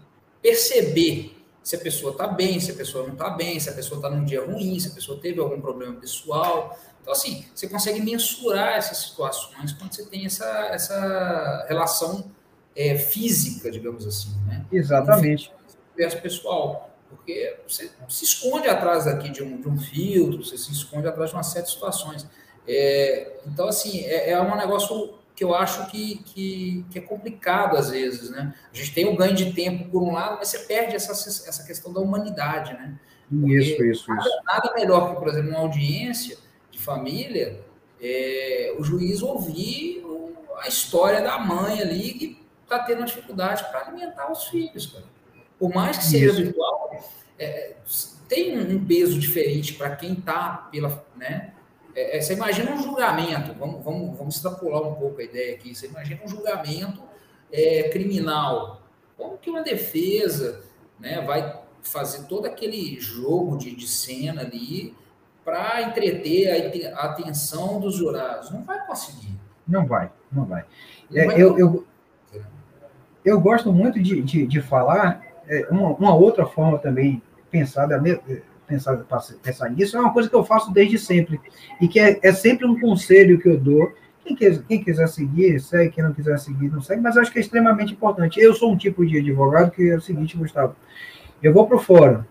perceber 0.40 1.36
se 1.62 1.76
a 1.76 1.78
pessoa 1.78 2.12
está 2.12 2.26
bem, 2.26 2.58
se 2.60 2.70
a 2.70 2.74
pessoa 2.74 3.06
não 3.06 3.12
está 3.12 3.30
bem, 3.30 3.60
se 3.60 3.68
a 3.68 3.72
pessoa 3.72 3.98
está 3.98 4.08
num 4.08 4.24
dia 4.24 4.44
ruim, 4.44 4.78
se 4.80 4.88
a 4.88 4.90
pessoa 4.92 5.20
teve 5.20 5.38
algum 5.38 5.60
problema 5.60 5.94
pessoal. 6.00 6.78
Então, 7.02 7.12
assim, 7.12 7.44
você 7.54 7.68
consegue 7.68 8.00
mensurar 8.00 8.76
essas 8.76 8.98
situações 8.98 9.72
quando 9.72 9.94
você 9.94 10.06
tem 10.06 10.24
essa, 10.24 10.46
essa 10.72 11.66
relação 11.68 12.30
é, 12.74 12.96
física, 12.96 13.70
digamos 13.70 14.06
assim. 14.06 14.30
Né? 14.46 14.64
Exatamente. 14.72 15.52
Versus 15.96 16.20
pessoal. 16.20 16.90
Porque 17.08 17.56
você 17.66 17.90
se 18.08 18.24
esconde 18.24 18.68
atrás 18.68 19.06
aqui 19.06 19.30
de 19.30 19.42
um, 19.42 19.60
de 19.60 19.68
um 19.68 19.78
filtro, 19.78 20.44
você 20.44 20.58
se 20.58 20.72
esconde 20.72 21.06
atrás 21.06 21.30
de 21.30 21.36
uma 21.36 21.42
série 21.42 21.64
de 21.64 21.72
situações. 21.72 22.26
É, 22.66 23.40
então, 23.46 23.66
assim, 23.66 24.04
é, 24.04 24.30
é 24.30 24.40
um 24.40 24.56
negócio 24.56 25.14
que 25.34 25.44
eu 25.44 25.54
acho 25.54 25.86
que, 25.86 26.18
que, 26.24 26.84
que, 26.90 26.98
é 26.98 27.02
complicado 27.02 27.76
às 27.76 27.90
vezes, 27.90 28.28
né? 28.30 28.52
A 28.72 28.76
gente 28.76 28.92
tem 28.92 29.06
o 29.06 29.16
ganho 29.16 29.34
de 29.34 29.52
tempo 29.52 29.88
por 29.88 30.02
um 30.02 30.12
lado, 30.12 30.36
mas 30.38 30.48
você 30.48 30.58
perde 30.60 30.96
essa, 30.96 31.12
essa 31.12 31.64
questão 31.64 31.92
da 31.92 32.00
humanidade, 32.00 32.72
né? 32.72 32.98
Porque 33.30 33.56
isso, 33.56 33.84
isso, 33.84 34.08
nada, 34.08 34.20
isso. 34.20 34.38
Nada 34.44 34.74
melhor 34.74 35.10
que, 35.10 35.20
por 35.20 35.28
exemplo, 35.28 35.50
uma 35.50 35.60
audiência 35.60 36.36
de 36.70 36.78
família, 36.78 37.60
é, 38.00 38.74
o 38.78 38.82
juiz 38.82 39.22
ouvir 39.22 40.04
a 40.60 40.68
história 40.68 41.20
da 41.20 41.38
mãe 41.38 41.80
ali 41.80 42.12
que 42.12 42.42
está 42.62 42.80
tendo 42.80 43.04
dificuldade 43.04 43.64
para 43.70 43.86
alimentar 43.86 44.30
os 44.30 44.44
filhos, 44.44 44.86
cara. 44.86 45.04
Por 45.58 45.74
mais 45.74 45.98
que 45.98 46.04
seja 46.04 46.26
Isso. 46.26 46.42
virtual, 46.42 46.77
é, 47.38 47.74
tem 48.28 48.58
um 48.58 48.84
peso 48.84 49.18
diferente 49.18 49.74
para 49.74 49.96
quem 49.96 50.12
está 50.12 50.68
pela. 50.70 51.04
Né? 51.16 51.52
É, 51.94 52.18
é, 52.18 52.20
você 52.20 52.34
imagina 52.34 52.72
um 52.72 52.82
julgamento, 52.82 53.54
vamos, 53.54 53.84
vamos, 53.84 54.18
vamos 54.18 54.36
extrapolar 54.36 54.82
um 54.82 54.94
pouco 54.94 55.20
a 55.20 55.24
ideia 55.24 55.54
aqui. 55.54 55.74
Você 55.74 55.86
imagina 55.86 56.20
um 56.24 56.28
julgamento 56.28 57.02
é, 57.50 57.88
criminal. 57.88 58.82
Como 59.16 59.38
que 59.38 59.50
uma 59.50 59.62
defesa 59.62 60.62
né, 61.00 61.22
vai 61.22 61.58
fazer 61.82 62.26
todo 62.26 62.46
aquele 62.46 63.00
jogo 63.00 63.56
de, 63.56 63.74
de 63.74 63.88
cena 63.88 64.42
ali 64.42 64.94
para 65.44 65.82
entreter 65.82 66.86
a, 66.94 67.00
a, 67.00 67.04
atenção 67.06 67.80
dos 67.80 67.94
jurados? 67.94 68.50
Não 68.50 68.62
vai 68.62 68.86
conseguir. 68.86 69.34
Não 69.66 69.86
vai, 69.86 70.10
não 70.30 70.44
vai. 70.44 70.64
Não 71.10 71.26
vai 71.26 71.42
eu, 71.42 71.58
eu, 71.58 71.86
eu, 73.24 73.40
gosto 73.40 73.72
muito 73.72 74.00
de, 74.00 74.22
de, 74.22 74.46
de 74.46 74.60
falar 74.60 75.24
é, 75.46 75.66
uma, 75.70 75.90
uma, 75.90 76.14
outra 76.14 76.46
forma 76.46 76.78
também 76.78 77.22
pensar, 77.50 77.88
pensar 79.42 79.70
nisso, 79.70 79.96
é 79.96 80.00
uma 80.00 80.12
coisa 80.12 80.28
que 80.28 80.34
eu 80.36 80.44
faço 80.44 80.70
desde 80.72 80.98
sempre, 80.98 81.40
e 81.80 81.88
que 81.88 81.98
é, 81.98 82.18
é 82.22 82.32
sempre 82.32 82.66
um 82.66 82.78
conselho 82.78 83.40
que 83.40 83.48
eu 83.48 83.58
dou. 83.58 83.92
Quem, 84.24 84.36
quem 84.36 84.84
quiser 84.84 85.08
seguir, 85.08 85.58
segue, 85.58 85.90
quem 85.90 86.04
não 86.04 86.12
quiser 86.12 86.38
seguir, 86.38 86.70
não 86.70 86.82
segue, 86.82 87.00
mas 87.00 87.16
acho 87.16 87.32
que 87.32 87.38
é 87.38 87.40
extremamente 87.40 87.94
importante. 87.94 88.38
Eu 88.38 88.54
sou 88.54 88.70
um 88.70 88.76
tipo 88.76 89.04
de 89.06 89.18
advogado 89.18 89.70
que 89.70 89.88
é 89.88 89.96
o 89.96 90.00
seguinte, 90.00 90.36
Gustavo, 90.36 90.76
eu 91.42 91.52
vou 91.52 91.66
para 91.66 91.76
o 91.76 91.80
fórum, 91.80 92.22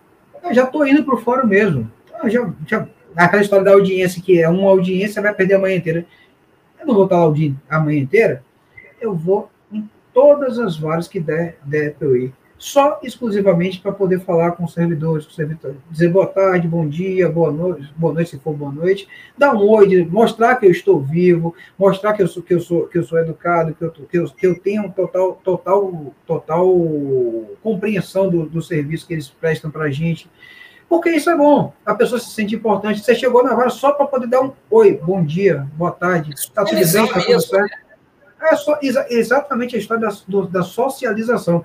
eu 0.44 0.54
já 0.54 0.62
estou 0.62 0.86
indo 0.86 1.04
para 1.04 1.16
o 1.16 1.18
fórum 1.18 1.46
mesmo. 1.46 1.90
Eu 2.22 2.30
já, 2.30 2.52
já, 2.66 2.88
aquela 3.16 3.42
história 3.42 3.64
da 3.64 3.72
audiência, 3.72 4.22
que 4.22 4.40
é 4.40 4.48
uma 4.48 4.70
audiência, 4.70 5.20
vai 5.20 5.34
perder 5.34 5.54
a 5.54 5.58
manhã 5.58 5.76
inteira. 5.76 6.06
Eu 6.78 6.86
não 6.86 6.94
vou 6.94 7.04
estar 7.04 7.16
lá 7.16 7.34
a 7.68 7.80
manhã 7.80 8.00
inteira, 8.00 8.44
eu 9.00 9.14
vou 9.14 9.50
em 9.72 9.90
todas 10.14 10.58
as 10.60 10.78
varas 10.78 11.08
que 11.08 11.18
der, 11.18 11.58
der 11.64 11.94
para 11.94 12.06
eu 12.06 12.16
ir 12.16 12.32
só 12.58 12.98
exclusivamente 13.04 13.78
para 13.78 13.92
poder 13.92 14.20
falar 14.20 14.52
com 14.52 14.64
os 14.64 14.74
servidores, 14.74 15.24
com 15.24 15.30
os 15.30 15.36
servidores, 15.36 15.76
dizer 15.88 16.08
boa 16.08 16.26
tarde, 16.26 16.66
bom 16.66 16.88
dia, 16.88 17.28
boa 17.28 17.52
noite, 17.52 17.88
boa 17.96 18.12
noite 18.12 18.30
se 18.30 18.38
for 18.38 18.52
boa 18.52 18.72
noite, 18.72 19.08
dar 19.36 19.54
um 19.54 19.68
oi, 19.68 20.04
mostrar 20.04 20.56
que 20.56 20.66
eu 20.66 20.70
estou 20.70 21.00
vivo, 21.00 21.54
mostrar 21.78 22.14
que 22.14 22.22
eu 22.22 22.26
sou 22.26 22.42
que 22.42 22.52
eu 22.52 22.60
sou 22.60 22.88
que 22.88 22.98
eu 22.98 23.04
sou 23.04 23.18
educado, 23.18 23.74
que 23.74 23.84
eu 23.84 23.90
que 23.92 24.18
eu, 24.18 24.26
que 24.26 24.46
eu 24.46 24.58
tenho 24.58 24.90
total 24.90 25.40
total 25.44 26.12
total 26.26 26.68
compreensão 27.62 28.28
do, 28.28 28.44
do 28.46 28.60
serviço 28.60 29.06
que 29.06 29.14
eles 29.14 29.28
prestam 29.28 29.70
para 29.70 29.84
a 29.84 29.90
gente. 29.90 30.28
Porque 30.88 31.10
isso 31.10 31.30
é 31.30 31.36
bom, 31.36 31.72
a 31.84 31.94
pessoa 31.94 32.18
se 32.18 32.30
sente 32.30 32.54
importante. 32.54 33.00
Você 33.00 33.14
chegou 33.14 33.44
na 33.44 33.54
vara 33.54 33.68
só 33.68 33.92
para 33.92 34.06
poder 34.06 34.26
dar 34.26 34.40
um 34.40 34.52
oi, 34.70 34.98
bom 35.00 35.22
dia, 35.22 35.68
boa 35.74 35.92
tarde, 35.92 36.32
está 36.34 36.64
tudo 36.64 36.76
bem, 36.76 36.82
está 36.82 37.20
tudo 37.20 37.40
certo. 37.40 37.88
É 38.40 38.56
só, 38.56 38.78
exa 38.80 39.06
exatamente 39.10 39.76
a 39.76 39.78
história 39.78 40.08
da, 40.08 40.16
do, 40.26 40.46
da 40.46 40.62
socialização 40.62 41.64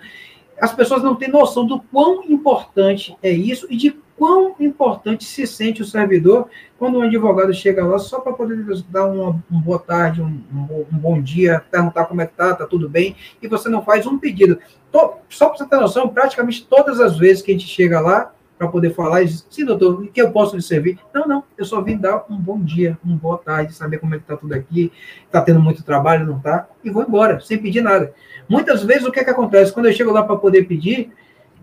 as 0.63 0.73
pessoas 0.73 1.03
não 1.03 1.13
têm 1.13 1.27
noção 1.27 1.67
do 1.67 1.77
quão 1.77 2.23
importante 2.23 3.17
é 3.21 3.29
isso 3.29 3.67
e 3.69 3.75
de 3.75 3.99
quão 4.15 4.55
importante 4.61 5.25
se 5.25 5.45
sente 5.45 5.81
o 5.81 5.85
servidor 5.85 6.47
quando 6.79 6.99
um 6.99 7.01
advogado 7.01 7.53
chega 7.53 7.85
lá 7.85 7.99
só 7.99 8.21
para 8.21 8.31
poder 8.31 8.63
dar 8.87 9.07
uma, 9.07 9.43
boa 9.49 9.77
tarde, 9.77 10.21
um, 10.21 10.41
um, 10.53 10.85
um, 10.89 10.97
bom 10.97 11.21
dia, 11.21 11.61
perguntar 11.69 12.05
como 12.05 12.21
é 12.21 12.25
que 12.25 12.35
tá, 12.35 12.55
tá 12.55 12.65
tudo 12.65 12.87
bem, 12.87 13.13
e 13.41 13.47
você 13.49 13.67
não 13.67 13.83
faz 13.83 14.07
um 14.07 14.17
pedido. 14.17 14.57
Tô, 14.89 15.15
só 15.27 15.49
para 15.49 15.57
você 15.57 15.65
ter 15.65 15.75
noção, 15.75 16.07
praticamente 16.07 16.65
todas 16.65 17.01
as 17.01 17.17
vezes 17.17 17.43
que 17.43 17.51
a 17.51 17.53
gente 17.53 17.67
chega 17.67 17.99
lá 17.99 18.31
para 18.57 18.67
poder 18.67 18.93
falar 18.93 19.23
e 19.23 19.25
diz, 19.25 19.45
sim, 19.49 19.65
doutor, 19.65 20.01
o 20.01 20.07
que 20.07 20.21
eu 20.21 20.31
posso 20.31 20.55
lhe 20.55 20.61
servir? 20.61 20.99
Não, 21.13 21.27
não, 21.27 21.43
eu 21.57 21.65
só 21.65 21.81
vim 21.81 21.97
dar 21.97 22.25
um 22.29 22.37
bom 22.37 22.59
dia, 22.59 22.97
uma 23.03 23.17
boa 23.17 23.37
tarde, 23.37 23.73
saber 23.73 23.97
como 23.97 24.15
é 24.15 24.19
que 24.19 24.25
tá 24.25 24.37
tudo 24.37 24.53
aqui, 24.53 24.91
tá 25.31 25.41
tendo 25.41 25.59
muito 25.59 25.83
trabalho, 25.83 26.25
não 26.25 26.39
tá, 26.39 26.67
e 26.83 26.89
vou 26.89 27.03
embora, 27.03 27.39
sem 27.39 27.57
pedir 27.57 27.81
nada. 27.81 28.13
Muitas 28.47 28.83
vezes, 28.83 29.05
o 29.05 29.11
que, 29.11 29.19
é 29.19 29.23
que 29.23 29.29
acontece? 29.29 29.73
Quando 29.73 29.87
eu 29.87 29.93
chego 29.93 30.11
lá 30.11 30.23
para 30.23 30.35
poder 30.35 30.63
pedir, 30.63 31.11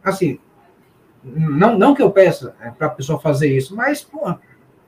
assim, 0.03 0.38
não, 1.22 1.78
não 1.78 1.95
que 1.95 2.03
eu 2.03 2.11
peça 2.11 2.55
é, 2.61 2.70
para 2.70 2.86
a 2.88 2.91
pessoa 2.91 3.20
fazer 3.20 3.55
isso, 3.55 3.76
mas, 3.76 4.03
pô, 4.03 4.34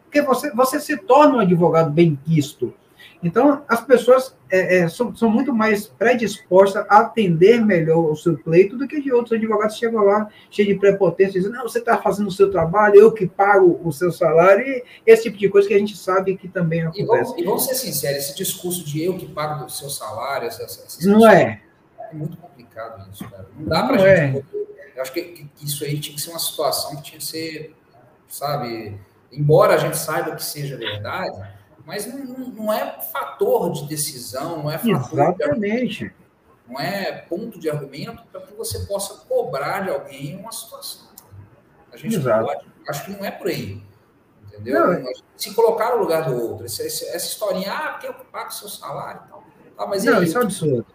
porque 0.04 0.20
você, 0.20 0.50
você 0.52 0.78
se 0.78 0.96
torna 0.96 1.36
um 1.36 1.40
advogado 1.40 1.90
bem 1.90 2.18
quisto. 2.24 2.74
Então, 3.22 3.62
as 3.68 3.80
pessoas 3.80 4.36
é, 4.50 4.78
é, 4.78 4.88
são, 4.88 5.14
são 5.14 5.30
muito 5.30 5.54
mais 5.54 5.86
predispostas 5.86 6.84
a 6.88 6.98
atender 6.98 7.64
melhor 7.64 8.10
o 8.10 8.16
seu 8.16 8.36
pleito 8.36 8.76
do 8.76 8.88
que 8.88 9.00
de 9.00 9.12
outros 9.12 9.32
advogados 9.32 9.74
que 9.74 9.80
chegam 9.80 10.02
lá 10.02 10.28
cheio 10.50 10.68
de 10.68 10.74
prepotência, 10.74 11.40
dizendo, 11.40 11.54
não, 11.54 11.62
você 11.62 11.78
está 11.78 11.96
fazendo 11.98 12.26
o 12.26 12.32
seu 12.32 12.50
trabalho, 12.50 12.96
eu 12.96 13.12
que 13.12 13.26
pago 13.26 13.80
o 13.84 13.92
seu 13.92 14.10
salário, 14.10 14.66
e 14.66 14.84
esse 15.06 15.22
tipo 15.24 15.38
de 15.38 15.48
coisa 15.48 15.68
que 15.68 15.74
a 15.74 15.78
gente 15.78 15.96
sabe 15.96 16.36
que 16.36 16.48
também 16.48 16.82
acontece. 16.82 17.02
E 17.02 17.06
vamos, 17.06 17.38
e 17.38 17.44
vamos 17.44 17.64
ser 17.66 17.74
sinceros, 17.74 18.24
esse 18.24 18.36
discurso 18.36 18.84
de 18.84 19.04
eu 19.04 19.16
que 19.16 19.26
pago 19.26 19.64
o 19.64 19.70
seu 19.70 19.88
salário, 19.88 20.48
essas, 20.48 20.84
essas 20.84 21.06
não 21.06 21.26
é 21.28 21.62
é 22.12 22.14
muito 22.14 22.36
complicado 22.36 23.08
isso, 23.10 23.28
cara. 23.28 23.48
Não 23.56 23.66
dá 23.66 23.84
para 23.84 23.96
a 23.96 23.98
gente. 23.98 24.38
É. 24.38 24.98
Eu 24.98 25.02
acho 25.02 25.12
que, 25.12 25.22
que, 25.22 25.64
isso 25.64 25.82
aí 25.84 25.98
tinha 25.98 26.14
que 26.14 26.20
ser 26.20 26.30
uma 26.30 26.38
situação 26.38 26.96
que 26.96 27.02
tinha 27.02 27.18
que 27.18 27.24
ser, 27.24 27.74
sabe, 28.28 29.00
embora 29.32 29.74
a 29.74 29.78
gente 29.78 29.96
saiba 29.96 30.36
que 30.36 30.44
seja 30.44 30.76
verdade, 30.76 31.42
mas 31.84 32.06
não, 32.06 32.24
não, 32.24 32.72
é 32.72 33.00
fator 33.12 33.72
de 33.72 33.86
decisão, 33.88 34.62
não 34.62 34.70
é 34.70 34.78
fator. 34.78 35.18
Exatamente. 35.20 36.04
De, 36.04 36.14
não 36.68 36.80
é 36.80 37.12
ponto 37.12 37.58
de 37.58 37.68
argumento 37.68 38.22
para 38.30 38.40
que 38.40 38.54
você 38.54 38.80
possa 38.86 39.24
cobrar 39.26 39.80
de 39.80 39.90
alguém 39.90 40.36
uma 40.36 40.52
situação. 40.52 41.08
A 41.92 41.96
gente 41.96 42.16
Exato. 42.16 42.46
pode, 42.46 42.66
acho 42.88 43.04
que 43.04 43.10
não 43.10 43.24
é 43.24 43.30
por 43.30 43.48
aí. 43.48 43.82
Entendeu? 44.46 44.86
Não, 44.86 44.92
é 44.92 45.12
se 45.36 45.54
colocar 45.54 45.90
no 45.90 46.02
lugar 46.02 46.28
do 46.28 46.40
outro. 46.40 46.66
Essa, 46.66 46.82
essa 46.82 47.16
historinha, 47.16 47.72
ah, 47.72 47.88
porque 47.92 48.06
eu 48.06 48.14
pago 48.14 48.52
seu 48.52 48.68
salário 48.68 49.22
e 49.24 49.28
tal. 49.28 49.44
Ah, 49.76 49.86
mas 49.86 50.04
não, 50.04 50.18
aí, 50.18 50.24
isso 50.24 50.38
é 50.38 50.42
absurdo. 50.42 50.86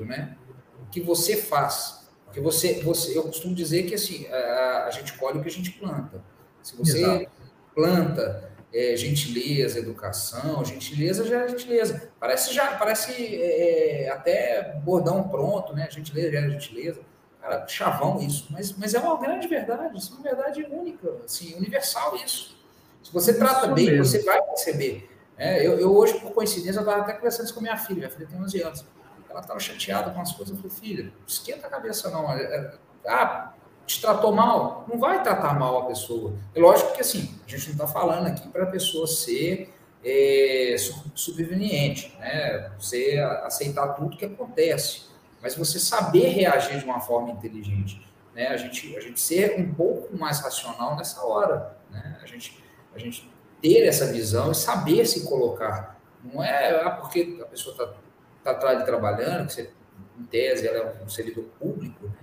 Né? 0.00 0.36
O 0.82 0.90
que 0.90 1.00
você 1.00 1.36
faz? 1.36 2.08
Porque 2.24 2.40
você, 2.40 2.82
você, 2.82 3.16
eu 3.16 3.22
costumo 3.24 3.54
dizer 3.54 3.84
que 3.84 3.94
assim, 3.94 4.26
a, 4.26 4.86
a 4.86 4.90
gente 4.90 5.12
colhe 5.14 5.38
o 5.38 5.42
que 5.42 5.48
a 5.48 5.52
gente 5.52 5.70
planta. 5.72 6.22
Se 6.62 6.76
você 6.76 6.98
Exato. 6.98 7.30
planta 7.74 8.53
é, 8.74 8.96
gentileza, 8.96 9.78
educação, 9.78 10.64
gentileza 10.64 11.22
é 11.22 11.48
gentileza. 11.48 12.10
Parece 12.18 12.52
já, 12.52 12.76
parece 12.76 13.12
é, 13.40 14.10
até 14.10 14.74
bordão 14.84 15.28
pronto, 15.28 15.72
né? 15.72 15.88
Gentileza 15.88 16.36
é 16.36 16.50
gentileza. 16.50 17.00
Cara, 17.40 17.66
chavão 17.68 18.20
isso, 18.20 18.48
mas, 18.50 18.72
mas 18.76 18.94
é 18.94 18.98
uma 18.98 19.16
grande 19.20 19.46
verdade, 19.46 19.96
isso 19.96 20.12
é 20.12 20.14
uma 20.16 20.22
verdade 20.22 20.64
única, 20.64 21.08
assim, 21.24 21.54
universal 21.54 22.16
isso. 22.16 22.56
Se 23.02 23.12
você 23.12 23.34
trata 23.34 23.66
isso 23.66 23.74
bem, 23.74 23.86
mesmo. 23.86 24.04
você 24.04 24.22
vai 24.22 24.42
perceber. 24.42 25.08
É, 25.36 25.64
eu, 25.64 25.78
eu, 25.78 25.94
hoje, 25.94 26.18
por 26.20 26.32
coincidência, 26.32 26.78
eu 26.78 26.84
estava 26.84 27.02
até 27.02 27.12
conversando 27.12 27.44
isso 27.44 27.54
com 27.54 27.60
minha 27.60 27.76
filha, 27.76 27.98
minha 27.98 28.10
filha 28.10 28.26
tem 28.26 28.40
11 28.40 28.62
anos. 28.62 28.86
Ela 29.28 29.40
estava 29.40 29.60
chateada 29.60 30.10
com 30.10 30.20
as 30.20 30.32
coisas, 30.32 30.56
eu 30.56 30.62
falei, 30.62 30.76
filha, 30.76 31.12
esquenta 31.26 31.66
a 31.66 31.70
cabeça 31.70 32.10
não. 32.10 32.32
É, 32.32 32.42
é, 32.42 32.74
ah, 33.06 33.52
te 33.86 34.00
tratou 34.00 34.32
mal, 34.32 34.84
não 34.88 34.98
vai 34.98 35.22
tratar 35.22 35.58
mal 35.58 35.82
a 35.82 35.86
pessoa. 35.86 36.34
É 36.54 36.60
lógico 36.60 36.92
que 36.92 37.00
assim, 37.00 37.38
a 37.46 37.50
gente 37.50 37.66
não 37.66 37.72
está 37.72 37.86
falando 37.86 38.26
aqui 38.26 38.48
para 38.48 38.64
a 38.64 38.66
pessoa 38.66 39.06
ser 39.06 39.74
é, 40.04 40.76
subveniente, 41.14 42.14
né? 42.18 42.70
Você 42.78 43.18
aceitar 43.44 43.88
tudo 43.94 44.16
que 44.16 44.24
acontece, 44.24 45.06
mas 45.42 45.56
você 45.56 45.78
saber 45.78 46.28
reagir 46.28 46.78
de 46.78 46.84
uma 46.84 47.00
forma 47.00 47.30
inteligente, 47.30 48.06
né? 48.34 48.48
A 48.48 48.56
gente, 48.56 48.96
a 48.96 49.00
gente 49.00 49.20
ser 49.20 49.58
um 49.58 49.72
pouco 49.74 50.16
mais 50.16 50.40
racional 50.40 50.96
nessa 50.96 51.22
hora, 51.24 51.76
né? 51.90 52.18
A 52.22 52.26
gente, 52.26 52.62
a 52.94 52.98
gente 52.98 53.30
ter 53.60 53.86
essa 53.86 54.12
visão 54.12 54.52
e 54.52 54.54
saber 54.54 55.06
se 55.06 55.26
colocar. 55.26 55.98
Não 56.22 56.42
é 56.42 56.82
ah, 56.82 56.90
porque 56.90 57.38
a 57.40 57.46
pessoa 57.46 57.72
está 57.72 57.94
tá 58.42 58.50
atrás 58.50 58.78
de 58.78 58.84
trabalhando, 58.84 59.46
que 59.46 59.54
você, 59.54 59.70
em 60.18 60.24
tese 60.24 60.66
ela 60.66 60.96
é 61.00 61.02
um 61.02 61.08
servidor 61.08 61.44
público, 61.58 62.06
né? 62.06 62.14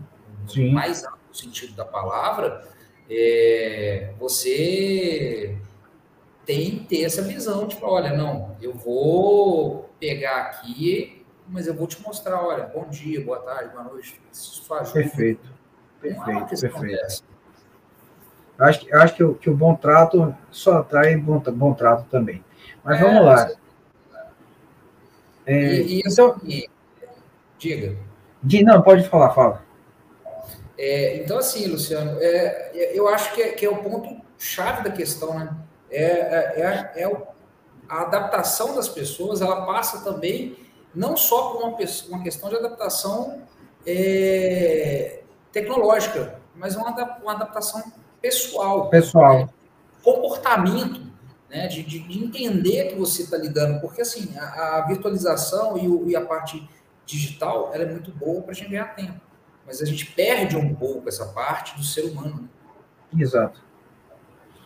Sim. 0.47 0.71
mais 0.71 1.03
sentido 1.33 1.73
da 1.73 1.85
palavra, 1.85 2.67
é, 3.09 4.13
você 4.19 5.57
tem 6.45 6.71
que 6.71 6.85
ter 6.85 7.03
essa 7.03 7.21
visão 7.21 7.67
de 7.67 7.75
falar, 7.75 7.93
olha, 7.93 8.17
não, 8.17 8.55
eu 8.61 8.73
vou 8.73 9.89
pegar 9.99 10.37
aqui, 10.37 11.25
mas 11.47 11.67
eu 11.67 11.73
vou 11.73 11.87
te 11.87 12.01
mostrar, 12.01 12.41
olha, 12.43 12.63
bom 12.65 12.87
dia, 12.89 13.23
boa 13.23 13.39
tarde, 13.39 13.73
boa 13.73 13.83
noite, 13.83 14.19
isso 14.31 14.63
faz 14.65 14.91
Perfeito, 14.91 15.49
perfeito, 16.01 16.47
perfeito. 16.47 17.23
Eu 18.57 18.65
acho, 18.65 18.89
eu 18.89 19.01
acho 19.01 19.15
que, 19.15 19.23
o, 19.23 19.35
que 19.35 19.49
o 19.49 19.55
bom 19.55 19.75
trato 19.75 20.35
só 20.51 20.77
atrai 20.77 21.17
bom, 21.17 21.39
bom 21.39 21.73
trato 21.73 22.05
também. 22.09 22.43
Mas 22.83 22.99
é, 22.99 23.03
vamos 23.03 23.25
lá. 23.25 23.49
É, 25.45 25.75
e, 25.81 25.97
e, 25.97 25.99
então, 26.05 26.33
assim, 26.35 26.65
diga. 27.57 27.97
Não, 28.63 28.81
pode 28.81 29.07
falar, 29.09 29.31
fala. 29.31 29.70
É, 30.83 31.17
então, 31.17 31.37
assim, 31.37 31.67
Luciano, 31.67 32.19
é, 32.19 32.71
é, 32.73 32.97
eu 32.97 33.07
acho 33.07 33.35
que 33.35 33.41
é, 33.43 33.51
que 33.51 33.63
é 33.63 33.69
o 33.69 33.83
ponto 33.83 34.19
chave 34.39 34.83
da 34.83 34.89
questão, 34.89 35.37
né? 35.37 35.55
É, 35.91 36.01
é, 36.03 37.03
é, 37.03 37.21
a 37.87 38.01
adaptação 38.01 38.73
das 38.75 38.89
pessoas, 38.89 39.41
ela 39.41 39.63
passa 39.67 40.03
também 40.03 40.57
não 40.95 41.15
só 41.15 41.51
por 41.51 41.61
uma, 41.61 41.77
uma 42.09 42.23
questão 42.23 42.49
de 42.49 42.55
adaptação 42.55 43.43
tecnológica, 45.51 46.39
mas 46.55 46.75
uma, 46.75 46.89
uma 47.21 47.33
adaptação 47.33 47.83
pessoal. 48.19 48.89
Pessoal. 48.89 49.37
Né? 49.37 49.49
Comportamento, 50.01 50.99
né? 51.47 51.67
De, 51.67 51.83
de, 51.83 52.23
entender 52.23 52.89
que 52.89 52.95
você 52.95 53.21
está 53.21 53.37
lidando, 53.37 53.79
porque 53.81 54.01
assim, 54.01 54.35
a, 54.35 54.77
a 54.77 54.87
virtualização 54.87 55.77
e, 55.77 55.87
o, 55.87 56.09
e, 56.09 56.15
a 56.15 56.25
parte 56.25 56.67
digital 57.05 57.69
ela 57.71 57.83
é 57.83 57.87
muito 57.87 58.11
boa 58.11 58.41
para 58.41 58.51
a 58.51 58.55
gente 58.55 58.71
ganhar 58.71 58.95
tempo 58.95 59.30
mas 59.65 59.81
a 59.81 59.85
gente 59.85 60.05
perde 60.05 60.55
um 60.55 60.73
pouco 60.73 61.07
essa 61.07 61.25
parte 61.25 61.75
do 61.75 61.83
ser 61.83 62.01
humano. 62.05 62.49
Exato. 63.17 63.61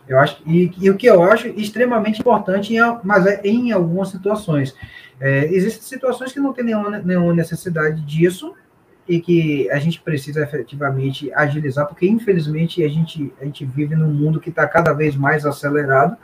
Eu 0.08 0.20
acho 0.20 0.41
e, 0.46 0.72
e 0.80 0.89
o 0.89 0.98
que 0.98 1.08
eu 1.08 1.24
acho 1.24 1.48
extremamente 1.48 2.20
importante, 2.20 2.76
em, 2.76 2.80
mas 3.04 3.26
é 3.26 3.41
em 3.43 3.72
algumas 3.72 4.10
situações. 4.10 4.76
É, 5.20 5.46
existem 5.46 5.82
situações 5.82 6.32
que 6.32 6.39
não 6.39 6.54
tem 6.54 6.66
nenhuma, 6.66 7.00
nenhuma 7.00 7.34
necessidade 7.34 8.02
disso 8.02 8.54
e 9.08 9.20
que 9.20 9.70
a 9.70 9.80
gente 9.80 10.02
precisa 10.02 10.41
efetivamente 10.41 11.32
agilizar, 11.34 11.88
porque 11.88 12.08
infelizmente 12.08 12.84
a 12.84 12.88
gente, 12.88 13.34
a 13.39 13.46
gente 13.46 13.66
vive 13.66 13.96
num 13.96 14.12
mundo 14.12 14.39
que 14.39 14.50
está 14.50 14.68
cada 14.68 14.93
vez 14.93 15.16
mais 15.16 15.46
acelerado 15.46 16.18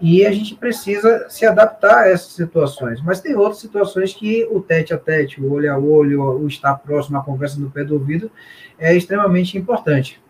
e 0.00 0.24
a 0.24 0.30
gente 0.30 0.54
precisa 0.54 1.28
se 1.28 1.44
adaptar 1.44 2.04
a 2.04 2.08
essas 2.08 2.32
situações. 2.32 3.02
Mas 3.02 3.20
tem 3.20 3.34
outras 3.34 3.58
situações 3.58 4.14
que 4.14 4.46
o 4.50 4.60
tete 4.60 4.94
a 4.94 4.98
tete, 4.98 5.40
o 5.40 5.52
olho 5.52 5.72
a 5.72 5.78
olho, 5.78 6.22
o 6.22 6.46
estar 6.46 6.76
próximo, 6.76 7.18
a 7.18 7.24
conversa 7.24 7.58
no 7.58 7.70
pé 7.70 7.84
do 7.84 7.94
ouvido, 7.94 8.30
é 8.78 8.94
extremamente 8.94 9.58
importante. 9.58 10.22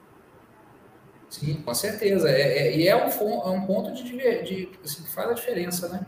Sim, 1.28 1.62
com 1.62 1.74
certeza. 1.74 2.30
É, 2.30 2.68
é, 2.68 2.76
e 2.76 2.88
é 2.88 2.96
um, 2.96 3.08
é 3.08 3.50
um 3.50 3.66
ponto 3.66 3.92
de, 3.92 4.02
de 4.04 4.70
assim, 4.82 5.02
que 5.02 5.10
faz 5.10 5.28
a 5.30 5.34
diferença, 5.34 5.88
né? 5.88 6.06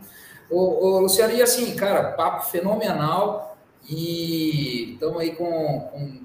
O, 0.49 0.57
o 0.85 0.99
Luciano, 1.01 1.33
e 1.33 1.41
assim, 1.41 1.75
cara, 1.75 2.11
papo 2.13 2.45
fenomenal. 2.47 3.57
E 3.87 4.93
estamos 4.93 5.19
aí 5.19 5.35
com, 5.35 5.79
com 5.91 6.21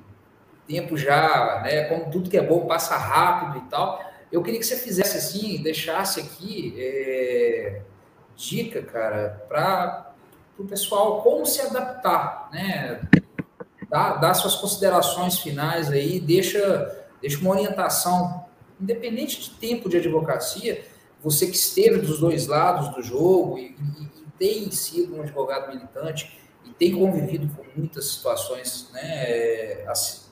tempo 0.66 0.96
já, 0.96 1.60
né? 1.62 1.84
Como 1.84 2.10
tudo 2.10 2.30
que 2.30 2.38
é 2.38 2.42
bom 2.42 2.66
passa 2.66 2.96
rápido 2.96 3.64
e 3.64 3.70
tal. 3.70 4.00
Eu 4.30 4.42
queria 4.42 4.58
que 4.58 4.66
você 4.66 4.76
fizesse 4.76 5.16
assim, 5.16 5.62
deixasse 5.62 6.20
aqui 6.20 6.74
é, 6.76 7.82
dica, 8.36 8.82
cara, 8.82 9.44
para 9.48 10.14
o 10.58 10.64
pessoal 10.64 11.22
como 11.22 11.46
se 11.46 11.60
adaptar, 11.60 12.48
né? 12.52 13.00
Dá, 13.88 14.16
dá 14.16 14.34
suas 14.34 14.56
considerações 14.56 15.38
finais 15.38 15.90
aí, 15.90 16.18
deixa, 16.18 17.06
deixa 17.20 17.38
uma 17.38 17.50
orientação, 17.50 18.44
independente 18.80 19.40
de 19.40 19.50
tempo 19.50 19.88
de 19.88 19.96
advocacia, 19.98 20.84
você 21.22 21.46
que 21.46 21.56
esteve 21.56 21.98
dos 21.98 22.18
dois 22.18 22.46
lados 22.46 22.94
do 22.94 23.02
jogo 23.02 23.58
e, 23.58 23.76
e, 23.76 24.22
e 24.22 24.30
tem 24.38 24.70
sido 24.70 25.16
um 25.16 25.22
advogado 25.22 25.72
militante 25.72 26.36
e 26.64 26.70
tem 26.70 26.98
convivido 26.98 27.48
com 27.54 27.64
muitas 27.76 28.06
situações 28.06 28.90
né, 28.92 29.84
assim, 29.86 30.25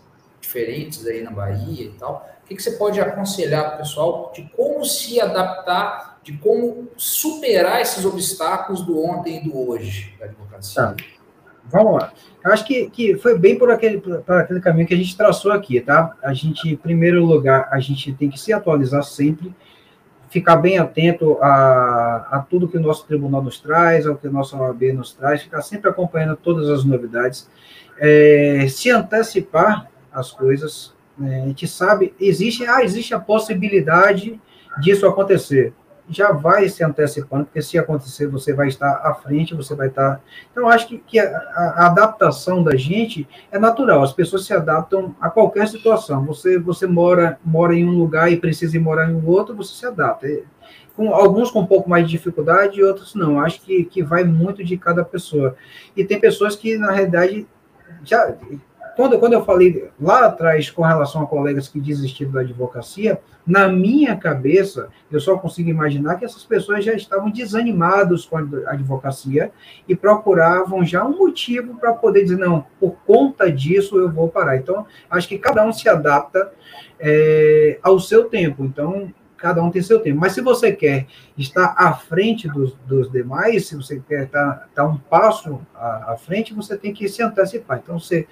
diferentes 0.44 1.06
aí 1.06 1.22
na 1.22 1.30
Bahia 1.30 1.86
e 1.86 1.92
tal. 1.98 2.28
O 2.42 2.46
que, 2.46 2.54
que 2.54 2.62
você 2.62 2.72
pode 2.72 3.00
aconselhar 3.00 3.64
para 3.64 3.74
o 3.74 3.78
pessoal 3.78 4.32
de 4.34 4.42
como 4.54 4.84
se 4.84 5.20
adaptar, 5.20 6.18
de 6.22 6.36
como 6.38 6.88
superar 6.96 7.80
esses 7.80 8.04
obstáculos 8.04 8.82
do 8.82 9.02
ontem 9.02 9.38
e 9.38 9.48
do 9.48 9.68
hoje 9.68 10.14
da? 10.18 10.28
Tá. 10.74 10.94
Vamos 11.64 11.94
lá. 11.94 12.12
Eu 12.44 12.52
acho 12.52 12.64
que, 12.64 12.90
que 12.90 13.16
foi 13.16 13.38
bem 13.38 13.58
por 13.58 13.70
aquele, 13.70 13.98
por 13.98 14.36
aquele 14.36 14.60
caminho 14.60 14.86
que 14.86 14.94
a 14.94 14.96
gente 14.96 15.16
traçou 15.16 15.50
aqui, 15.50 15.80
tá? 15.80 16.14
A 16.22 16.34
gente, 16.34 16.68
em 16.68 16.76
primeiro 16.76 17.24
lugar, 17.24 17.68
a 17.70 17.80
gente 17.80 18.12
tem 18.12 18.28
que 18.28 18.38
se 18.38 18.52
atualizar 18.52 19.02
sempre, 19.02 19.54
ficar 20.28 20.56
bem 20.56 20.78
atento 20.78 21.38
a, 21.40 22.28
a 22.30 22.46
tudo 22.48 22.68
que 22.68 22.76
o 22.76 22.80
nosso 22.80 23.06
tribunal 23.06 23.42
nos 23.42 23.58
traz, 23.58 24.06
ao 24.06 24.16
que 24.16 24.28
o 24.28 24.32
nosso 24.32 24.56
OAB 24.58 24.92
nos 24.92 25.12
traz, 25.12 25.42
ficar 25.42 25.62
sempre 25.62 25.88
acompanhando 25.88 26.36
todas 26.36 26.68
as 26.68 26.84
novidades, 26.84 27.48
é, 27.98 28.66
se 28.68 28.90
antecipar 28.90 29.88
as 30.14 30.30
coisas, 30.30 30.94
é, 31.22 31.42
a 31.42 31.46
gente 31.46 31.66
sabe, 31.66 32.14
existe, 32.20 32.66
ah, 32.66 32.82
existe 32.82 33.14
a 33.14 33.20
possibilidade 33.20 34.40
disso 34.80 35.06
acontecer. 35.06 35.72
Já 36.08 36.32
vai 36.32 36.68
se 36.68 36.84
antecipando, 36.84 37.46
porque 37.46 37.62
se 37.62 37.78
acontecer, 37.78 38.26
você 38.26 38.52
vai 38.52 38.68
estar 38.68 39.00
à 39.04 39.14
frente, 39.14 39.54
você 39.54 39.74
vai 39.74 39.88
estar. 39.88 40.20
Então, 40.52 40.68
acho 40.68 40.86
que, 40.86 40.98
que 40.98 41.18
a, 41.18 41.26
a, 41.26 41.86
adaptação 41.86 42.62
da 42.62 42.76
gente 42.76 43.26
é 43.50 43.58
natural, 43.58 44.02
as 44.02 44.12
pessoas 44.12 44.44
se 44.44 44.52
adaptam 44.52 45.16
a 45.18 45.30
qualquer 45.30 45.66
situação. 45.66 46.22
Você, 46.26 46.58
você 46.58 46.86
mora, 46.86 47.38
mora 47.42 47.74
em 47.74 47.88
um 47.88 47.96
lugar 47.96 48.30
e 48.30 48.36
precisa 48.36 48.76
ir 48.76 48.80
morar 48.80 49.10
em 49.10 49.24
outro, 49.24 49.54
você 49.54 49.74
se 49.74 49.86
adapta. 49.86 50.26
Com, 50.94 51.14
alguns 51.14 51.50
com 51.50 51.60
um 51.60 51.66
pouco 51.66 51.88
mais 51.88 52.04
de 52.04 52.10
dificuldade 52.10 52.82
outros 52.82 53.14
não. 53.14 53.40
Acho 53.40 53.62
que, 53.62 53.84
que 53.84 54.02
vai 54.02 54.24
muito 54.24 54.62
de 54.62 54.76
cada 54.76 55.04
pessoa. 55.04 55.56
E 55.96 56.04
tem 56.04 56.20
pessoas 56.20 56.54
que, 56.54 56.76
na 56.76 56.92
realidade, 56.92 57.46
já 58.04 58.36
quando, 58.96 59.18
quando 59.18 59.32
eu 59.32 59.44
falei 59.44 59.90
lá 60.00 60.26
atrás 60.26 60.70
com 60.70 60.82
relação 60.82 61.22
a 61.22 61.26
colegas 61.26 61.68
que 61.68 61.80
desistiram 61.80 62.32
da 62.32 62.40
advocacia, 62.40 63.20
na 63.46 63.68
minha 63.68 64.16
cabeça, 64.16 64.88
eu 65.10 65.20
só 65.20 65.36
consigo 65.36 65.68
imaginar 65.68 66.16
que 66.16 66.24
essas 66.24 66.44
pessoas 66.44 66.84
já 66.84 66.94
estavam 66.94 67.30
desanimados 67.30 68.24
com 68.24 68.38
a 68.38 68.40
advocacia 68.68 69.52
e 69.86 69.94
procuravam 69.94 70.84
já 70.84 71.04
um 71.04 71.16
motivo 71.16 71.76
para 71.76 71.92
poder 71.92 72.22
dizer, 72.22 72.38
não, 72.38 72.66
por 72.80 72.96
conta 73.06 73.50
disso 73.50 73.98
eu 73.98 74.10
vou 74.10 74.28
parar. 74.28 74.56
Então, 74.56 74.86
acho 75.10 75.28
que 75.28 75.38
cada 75.38 75.64
um 75.64 75.72
se 75.72 75.88
adapta 75.88 76.52
é, 76.98 77.78
ao 77.82 78.00
seu 78.00 78.24
tempo. 78.24 78.64
Então, 78.64 79.12
cada 79.36 79.62
um 79.62 79.70
tem 79.70 79.82
seu 79.82 80.00
tempo. 80.00 80.18
Mas 80.18 80.32
se 80.32 80.40
você 80.40 80.72
quer 80.72 81.06
estar 81.36 81.74
à 81.76 81.92
frente 81.92 82.48
dos, 82.48 82.74
dos 82.86 83.10
demais, 83.12 83.66
se 83.66 83.76
você 83.76 84.00
quer 84.00 84.24
estar, 84.24 84.66
estar 84.70 84.86
um 84.86 84.96
passo 84.96 85.60
à, 85.74 86.12
à 86.12 86.16
frente, 86.16 86.54
você 86.54 86.78
tem 86.78 86.94
que 86.94 87.06
se 87.08 87.22
antecipar. 87.22 87.80
Então, 87.82 87.98
você 87.98 88.26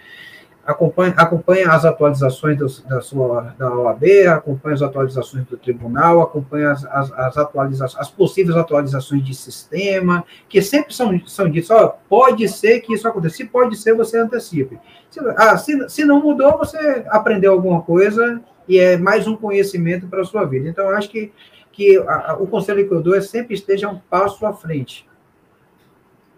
acompanha, 0.65 1.13
acompanha 1.17 1.71
as 1.71 1.85
atualizações 1.85 2.57
do, 2.57 2.89
da 2.89 3.01
sua 3.01 3.55
da 3.59 3.75
OAB, 3.75 4.05
acompanha 4.29 4.75
as 4.75 4.83
atualizações 4.83 5.45
do 5.47 5.57
tribunal, 5.57 6.23
acompanha 6.23 6.71
as, 6.71 6.85
as, 6.85 7.13
as, 7.13 7.37
atualizações, 7.37 8.01
as 8.01 8.11
possíveis 8.11 8.57
atualizações 8.57 9.25
de 9.25 9.35
sistema, 9.35 10.25
que 10.49 10.63
sempre 10.63 10.95
são, 10.95 11.21
são 11.27 11.51
ditas, 11.51 11.71
ó, 11.71 11.99
pode 12.09 12.49
ser 12.49 12.81
que 12.81 12.95
isso 12.95 13.09
aconteça, 13.09 13.37
se 13.37 13.45
pode 13.45 13.77
ser, 13.77 13.95
você 13.95 14.19
antecipe. 14.19 14.79
Se, 15.11 15.21
ah, 15.37 15.59
se, 15.59 15.89
se 15.89 16.05
não 16.05 16.23
mudou, 16.23 16.57
você 16.57 17.05
aprendeu 17.09 17.53
alguma 17.53 17.83
coisa 17.83 18.41
e 18.69 18.79
é 18.79 18.97
mais 18.97 19.27
um 19.27 19.37
conhecimento 19.37 20.07
para 20.07 20.23
a 20.23 20.25
sua 20.25 20.45
vida. 20.45 20.69
Então, 20.69 20.89
acho 20.91 21.11
que, 21.11 21.33
que 21.73 21.99
a, 21.99 22.33
a, 22.33 22.37
o 22.37 22.47
conselho 22.47 22.87
que 22.87 22.95
eu 22.95 23.03
dou 23.03 23.17
é 23.17 23.21
sempre 23.21 23.55
esteja 23.55 23.89
um 23.89 23.99
passo 23.99 24.47
à 24.47 24.53
frente. 24.53 25.09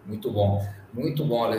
Muito 0.03 0.31
bom, 0.31 0.63
muito 0.93 1.23
bom, 1.23 1.49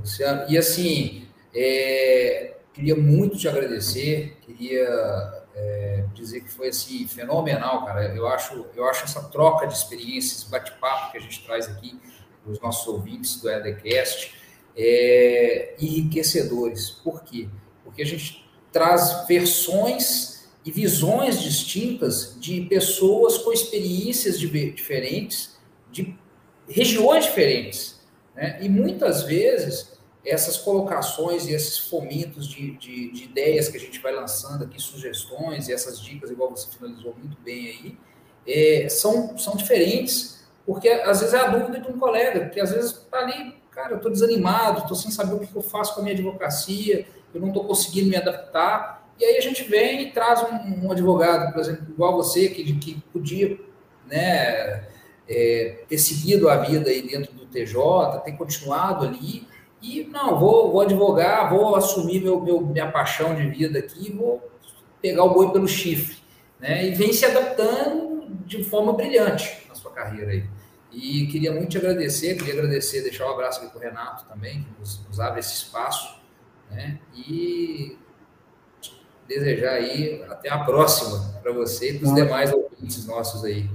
Luciano. 0.00 0.44
E 0.48 0.56
assim, 0.56 1.27
é, 1.60 2.56
queria 2.72 2.94
muito 2.94 3.36
te 3.36 3.48
agradecer, 3.48 4.36
queria 4.42 5.44
é, 5.56 6.04
dizer 6.14 6.42
que 6.42 6.50
foi 6.50 6.68
assim 6.68 7.06
fenomenal, 7.08 7.84
cara. 7.84 8.14
Eu 8.14 8.28
acho, 8.28 8.66
eu 8.76 8.88
acho 8.88 9.04
essa 9.04 9.24
troca 9.24 9.66
de 9.66 9.74
experiências, 9.74 10.44
bate-papo 10.44 11.10
que 11.10 11.18
a 11.18 11.20
gente 11.20 11.44
traz 11.44 11.66
aqui 11.66 11.98
para 12.44 12.52
os 12.52 12.60
nossos 12.60 12.86
ouvintes 12.86 13.40
do 13.40 13.50
EDCast 13.50 14.34
é, 14.76 15.74
enriquecedores. 15.80 16.90
Por 16.90 17.24
quê? 17.24 17.48
Porque 17.82 18.02
a 18.02 18.06
gente 18.06 18.48
traz 18.70 19.26
versões 19.26 20.48
e 20.64 20.70
visões 20.70 21.42
distintas 21.42 22.36
de 22.38 22.60
pessoas 22.62 23.38
com 23.38 23.52
experiências 23.52 24.38
diferentes, 24.38 25.58
de 25.90 26.16
regiões 26.68 27.24
diferentes. 27.24 28.00
Né? 28.36 28.58
E 28.62 28.68
muitas 28.68 29.24
vezes 29.24 29.97
essas 30.28 30.56
colocações 30.56 31.46
e 31.46 31.52
esses 31.52 31.78
fomentos 31.78 32.46
de, 32.46 32.72
de, 32.72 33.10
de, 33.12 33.24
ideias 33.24 33.68
que 33.68 33.76
a 33.76 33.80
gente 33.80 33.98
vai 34.00 34.14
lançando 34.14 34.64
aqui, 34.64 34.80
sugestões 34.80 35.68
e 35.68 35.72
essas 35.72 36.00
dicas, 36.00 36.30
igual 36.30 36.50
você 36.50 36.68
finalizou 36.70 37.14
muito 37.18 37.36
bem 37.40 37.66
aí, 37.66 37.98
é, 38.46 38.88
são, 38.88 39.36
são 39.38 39.56
diferentes, 39.56 40.46
porque 40.66 40.88
às 40.88 41.20
vezes 41.20 41.34
é 41.34 41.38
a 41.38 41.48
dúvida 41.48 41.80
de 41.80 41.88
um 41.90 41.98
colega, 41.98 42.48
que 42.48 42.60
às 42.60 42.70
vezes 42.70 42.92
está 42.92 43.18
ali, 43.18 43.56
cara, 43.70 43.92
eu 43.92 43.96
estou 43.96 44.10
desanimado, 44.10 44.80
estou 44.80 44.96
sem 44.96 45.10
saber 45.10 45.34
o 45.34 45.40
que 45.40 45.54
eu 45.54 45.62
faço 45.62 45.94
com 45.94 46.00
a 46.00 46.02
minha 46.02 46.14
advocacia, 46.14 47.06
eu 47.32 47.40
não 47.40 47.48
estou 47.48 47.64
conseguindo 47.64 48.08
me 48.08 48.16
adaptar, 48.16 48.98
e 49.18 49.24
aí 49.24 49.36
a 49.36 49.40
gente 49.40 49.64
vem 49.64 50.02
e 50.02 50.12
traz 50.12 50.42
um, 50.42 50.86
um 50.86 50.92
advogado, 50.92 51.52
por 51.52 51.60
exemplo, 51.60 51.86
igual 51.88 52.16
você, 52.16 52.48
que, 52.48 52.72
que 52.74 53.00
podia 53.12 53.58
né, 54.06 54.84
é, 55.28 55.84
ter 55.88 55.98
seguido 55.98 56.48
a 56.48 56.56
vida 56.58 56.90
aí 56.90 57.02
dentro 57.02 57.32
do 57.32 57.46
TJ, 57.46 58.20
ter 58.24 58.32
continuado 58.32 59.04
ali, 59.04 59.46
e 59.80 60.04
não, 60.04 60.38
vou, 60.38 60.72
vou 60.72 60.80
advogar, 60.80 61.50
vou 61.50 61.76
assumir 61.76 62.22
meu, 62.22 62.40
meu, 62.40 62.60
minha 62.60 62.90
paixão 62.90 63.34
de 63.34 63.48
vida 63.48 63.78
aqui, 63.78 64.12
vou 64.12 64.42
pegar 65.00 65.22
o 65.24 65.32
boi 65.32 65.52
pelo 65.52 65.68
chifre, 65.68 66.16
né? 66.58 66.86
E 66.86 66.94
vem 66.94 67.12
se 67.12 67.24
adaptando 67.24 68.26
de 68.44 68.64
forma 68.64 68.92
brilhante 68.92 69.66
na 69.68 69.74
sua 69.74 69.92
carreira 69.92 70.32
aí. 70.32 70.44
E 70.90 71.26
queria 71.26 71.52
muito 71.52 71.68
te 71.68 71.78
agradecer, 71.78 72.36
queria 72.36 72.54
agradecer, 72.54 73.02
deixar 73.02 73.26
um 73.26 73.32
abraço 73.32 73.60
aqui 73.60 73.70
para 73.70 73.78
o 73.78 73.82
Renato 73.82 74.24
também, 74.26 74.62
que 74.62 74.80
nos, 74.80 75.06
nos, 75.06 75.20
abre 75.20 75.40
esse 75.40 75.54
espaço, 75.54 76.18
né? 76.70 76.98
E 77.14 77.96
desejar 79.28 79.74
aí 79.74 80.24
até 80.28 80.48
a 80.48 80.58
próxima 80.58 81.38
para 81.42 81.52
você 81.52 81.92
e 81.92 81.98
para 81.98 82.08
os 82.08 82.14
demais 82.14 82.52
ouvintes 82.52 83.06
nossos 83.06 83.44
aí. 83.44 83.68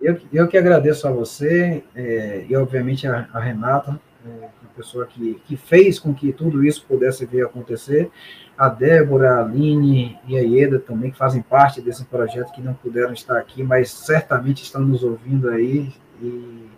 Eu, 0.00 0.18
eu 0.32 0.48
que 0.48 0.58
agradeço 0.58 1.06
a 1.06 1.12
você 1.12 1.84
é, 1.94 2.44
e, 2.48 2.56
obviamente, 2.56 3.06
a, 3.06 3.28
a 3.32 3.38
Renata 3.38 4.00
é, 4.26 4.48
pessoa 4.76 5.06
que, 5.06 5.40
que 5.46 5.56
fez 5.56 5.98
com 5.98 6.14
que 6.14 6.32
tudo 6.32 6.64
isso 6.64 6.84
pudesse 6.86 7.24
vir 7.26 7.42
a 7.42 7.46
acontecer. 7.46 8.10
A 8.56 8.68
Débora, 8.68 9.34
a 9.34 9.44
Aline 9.44 10.18
e 10.26 10.36
a 10.36 10.40
Ieda 10.40 10.78
também, 10.78 11.10
que 11.10 11.18
fazem 11.18 11.42
parte 11.42 11.80
desse 11.80 12.04
projeto, 12.04 12.52
que 12.52 12.60
não 12.60 12.74
puderam 12.74 13.12
estar 13.12 13.38
aqui, 13.38 13.62
mas 13.62 13.90
certamente 13.90 14.62
estão 14.62 14.82
nos 14.82 15.02
ouvindo 15.02 15.48
aí. 15.48 15.92
E, 16.20 16.68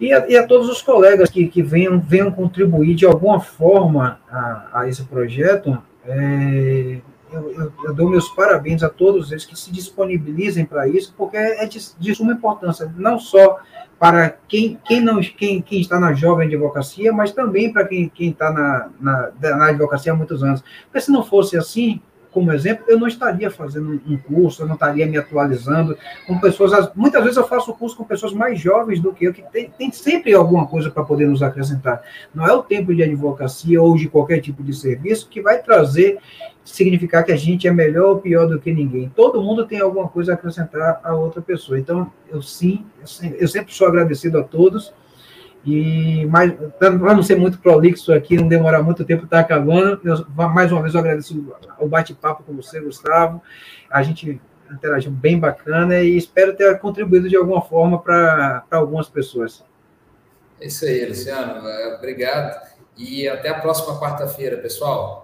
e, 0.00 0.12
a, 0.12 0.28
e 0.28 0.36
a 0.36 0.46
todos 0.46 0.68
os 0.68 0.82
colegas 0.82 1.30
que, 1.30 1.46
que 1.48 1.62
venham, 1.62 2.00
venham 2.00 2.30
contribuir 2.30 2.94
de 2.94 3.06
alguma 3.06 3.40
forma 3.40 4.20
a, 4.28 4.80
a 4.80 4.88
esse 4.88 5.04
projeto. 5.04 5.76
É, 6.06 7.00
eu, 7.34 7.50
eu, 7.52 7.72
eu, 7.84 7.94
dou 7.94 8.08
meus 8.08 8.28
parabéns 8.30 8.82
a 8.82 8.88
todos 8.88 9.32
eles 9.32 9.44
que 9.44 9.58
se 9.58 9.72
disponibilizem 9.72 10.64
para 10.64 10.88
isso, 10.88 11.14
porque 11.16 11.36
é 11.36 11.66
de, 11.66 11.78
de 11.98 12.14
suma 12.14 12.32
importância, 12.32 12.92
não 12.96 13.18
só 13.18 13.58
para 13.98 14.36
quem, 14.48 14.78
quem, 14.84 15.00
não, 15.00 15.20
quem, 15.20 15.60
quem 15.60 15.80
está 15.80 15.98
na 15.98 16.12
jovem 16.12 16.46
advocacia, 16.46 17.12
mas 17.12 17.32
também 17.32 17.72
para 17.72 17.86
quem, 17.86 18.08
quem 18.08 18.30
está 18.30 18.52
na, 18.52 18.90
na, 19.00 19.56
na 19.56 19.68
advocacia 19.68 20.12
há 20.12 20.16
muitos 20.16 20.42
anos. 20.42 20.62
Porque 20.84 21.00
se 21.00 21.10
não 21.10 21.22
fosse 21.22 21.56
assim, 21.56 22.00
como 22.34 22.52
exemplo, 22.52 22.84
eu 22.88 22.98
não 22.98 23.06
estaria 23.06 23.48
fazendo 23.48 23.92
um 24.04 24.16
curso, 24.18 24.62
eu 24.62 24.66
não 24.66 24.74
estaria 24.74 25.06
me 25.06 25.16
atualizando 25.16 25.96
com 26.26 26.38
pessoas. 26.40 26.90
Muitas 26.94 27.22
vezes 27.22 27.36
eu 27.36 27.46
faço 27.46 27.72
curso 27.72 27.96
com 27.96 28.02
pessoas 28.02 28.32
mais 28.32 28.58
jovens 28.58 28.98
do 28.98 29.14
que 29.14 29.24
eu, 29.24 29.32
que 29.32 29.40
tem, 29.52 29.70
tem 29.70 29.92
sempre 29.92 30.34
alguma 30.34 30.66
coisa 30.66 30.90
para 30.90 31.04
poder 31.04 31.28
nos 31.28 31.44
acrescentar. 31.44 32.02
Não 32.34 32.44
é 32.44 32.52
o 32.52 32.62
tempo 32.62 32.92
de 32.92 33.04
advocacia 33.04 33.80
ou 33.80 33.96
de 33.96 34.08
qualquer 34.08 34.40
tipo 34.40 34.64
de 34.64 34.74
serviço 34.74 35.28
que 35.28 35.40
vai 35.40 35.62
trazer, 35.62 36.18
significar 36.64 37.24
que 37.24 37.32
a 37.32 37.36
gente 37.36 37.68
é 37.68 37.72
melhor 37.72 38.06
ou 38.06 38.20
pior 38.20 38.46
do 38.46 38.58
que 38.58 38.72
ninguém. 38.72 39.12
Todo 39.14 39.42
mundo 39.42 39.66
tem 39.66 39.80
alguma 39.80 40.08
coisa 40.08 40.32
a 40.32 40.34
acrescentar 40.34 41.00
a 41.04 41.14
outra 41.14 41.42
pessoa. 41.42 41.78
Então, 41.78 42.10
eu 42.30 42.40
sim, 42.40 42.86
eu 43.38 43.46
sempre 43.46 43.74
sou 43.74 43.86
agradecido 43.86 44.38
a 44.38 44.42
todos 44.42 44.92
e 45.66 46.26
mais, 46.26 46.52
para 46.78 46.90
não 46.90 47.22
ser 47.22 47.36
muito 47.36 47.58
prolixo 47.58 48.12
aqui, 48.12 48.36
não 48.36 48.46
demorar 48.46 48.82
muito 48.82 49.04
tempo, 49.04 49.24
está 49.24 49.40
acabando. 49.40 49.98
Eu, 50.04 50.26
mais 50.48 50.70
uma 50.70 50.82
vez 50.82 50.94
eu 50.94 51.00
agradeço 51.00 51.56
o 51.78 51.88
bate-papo 51.88 52.42
com 52.42 52.54
você, 52.54 52.80
Gustavo. 52.80 53.40
A 53.90 54.02
gente 54.02 54.40
interagiu 54.70 55.10
bem 55.10 55.38
bacana 55.38 56.00
e 56.00 56.16
espero 56.16 56.54
ter 56.54 56.78
contribuído 56.78 57.28
de 57.28 57.36
alguma 57.36 57.62
forma 57.62 57.98
para 57.98 58.64
algumas 58.70 59.08
pessoas. 59.08 59.64
É 60.60 60.66
isso 60.66 60.84
aí, 60.84 61.06
Luciano. 61.06 61.66
É, 61.66 61.96
obrigado. 61.96 62.60
E 62.96 63.26
até 63.26 63.48
a 63.48 63.58
próxima 63.58 63.98
quarta-feira, 63.98 64.58
pessoal. 64.58 65.23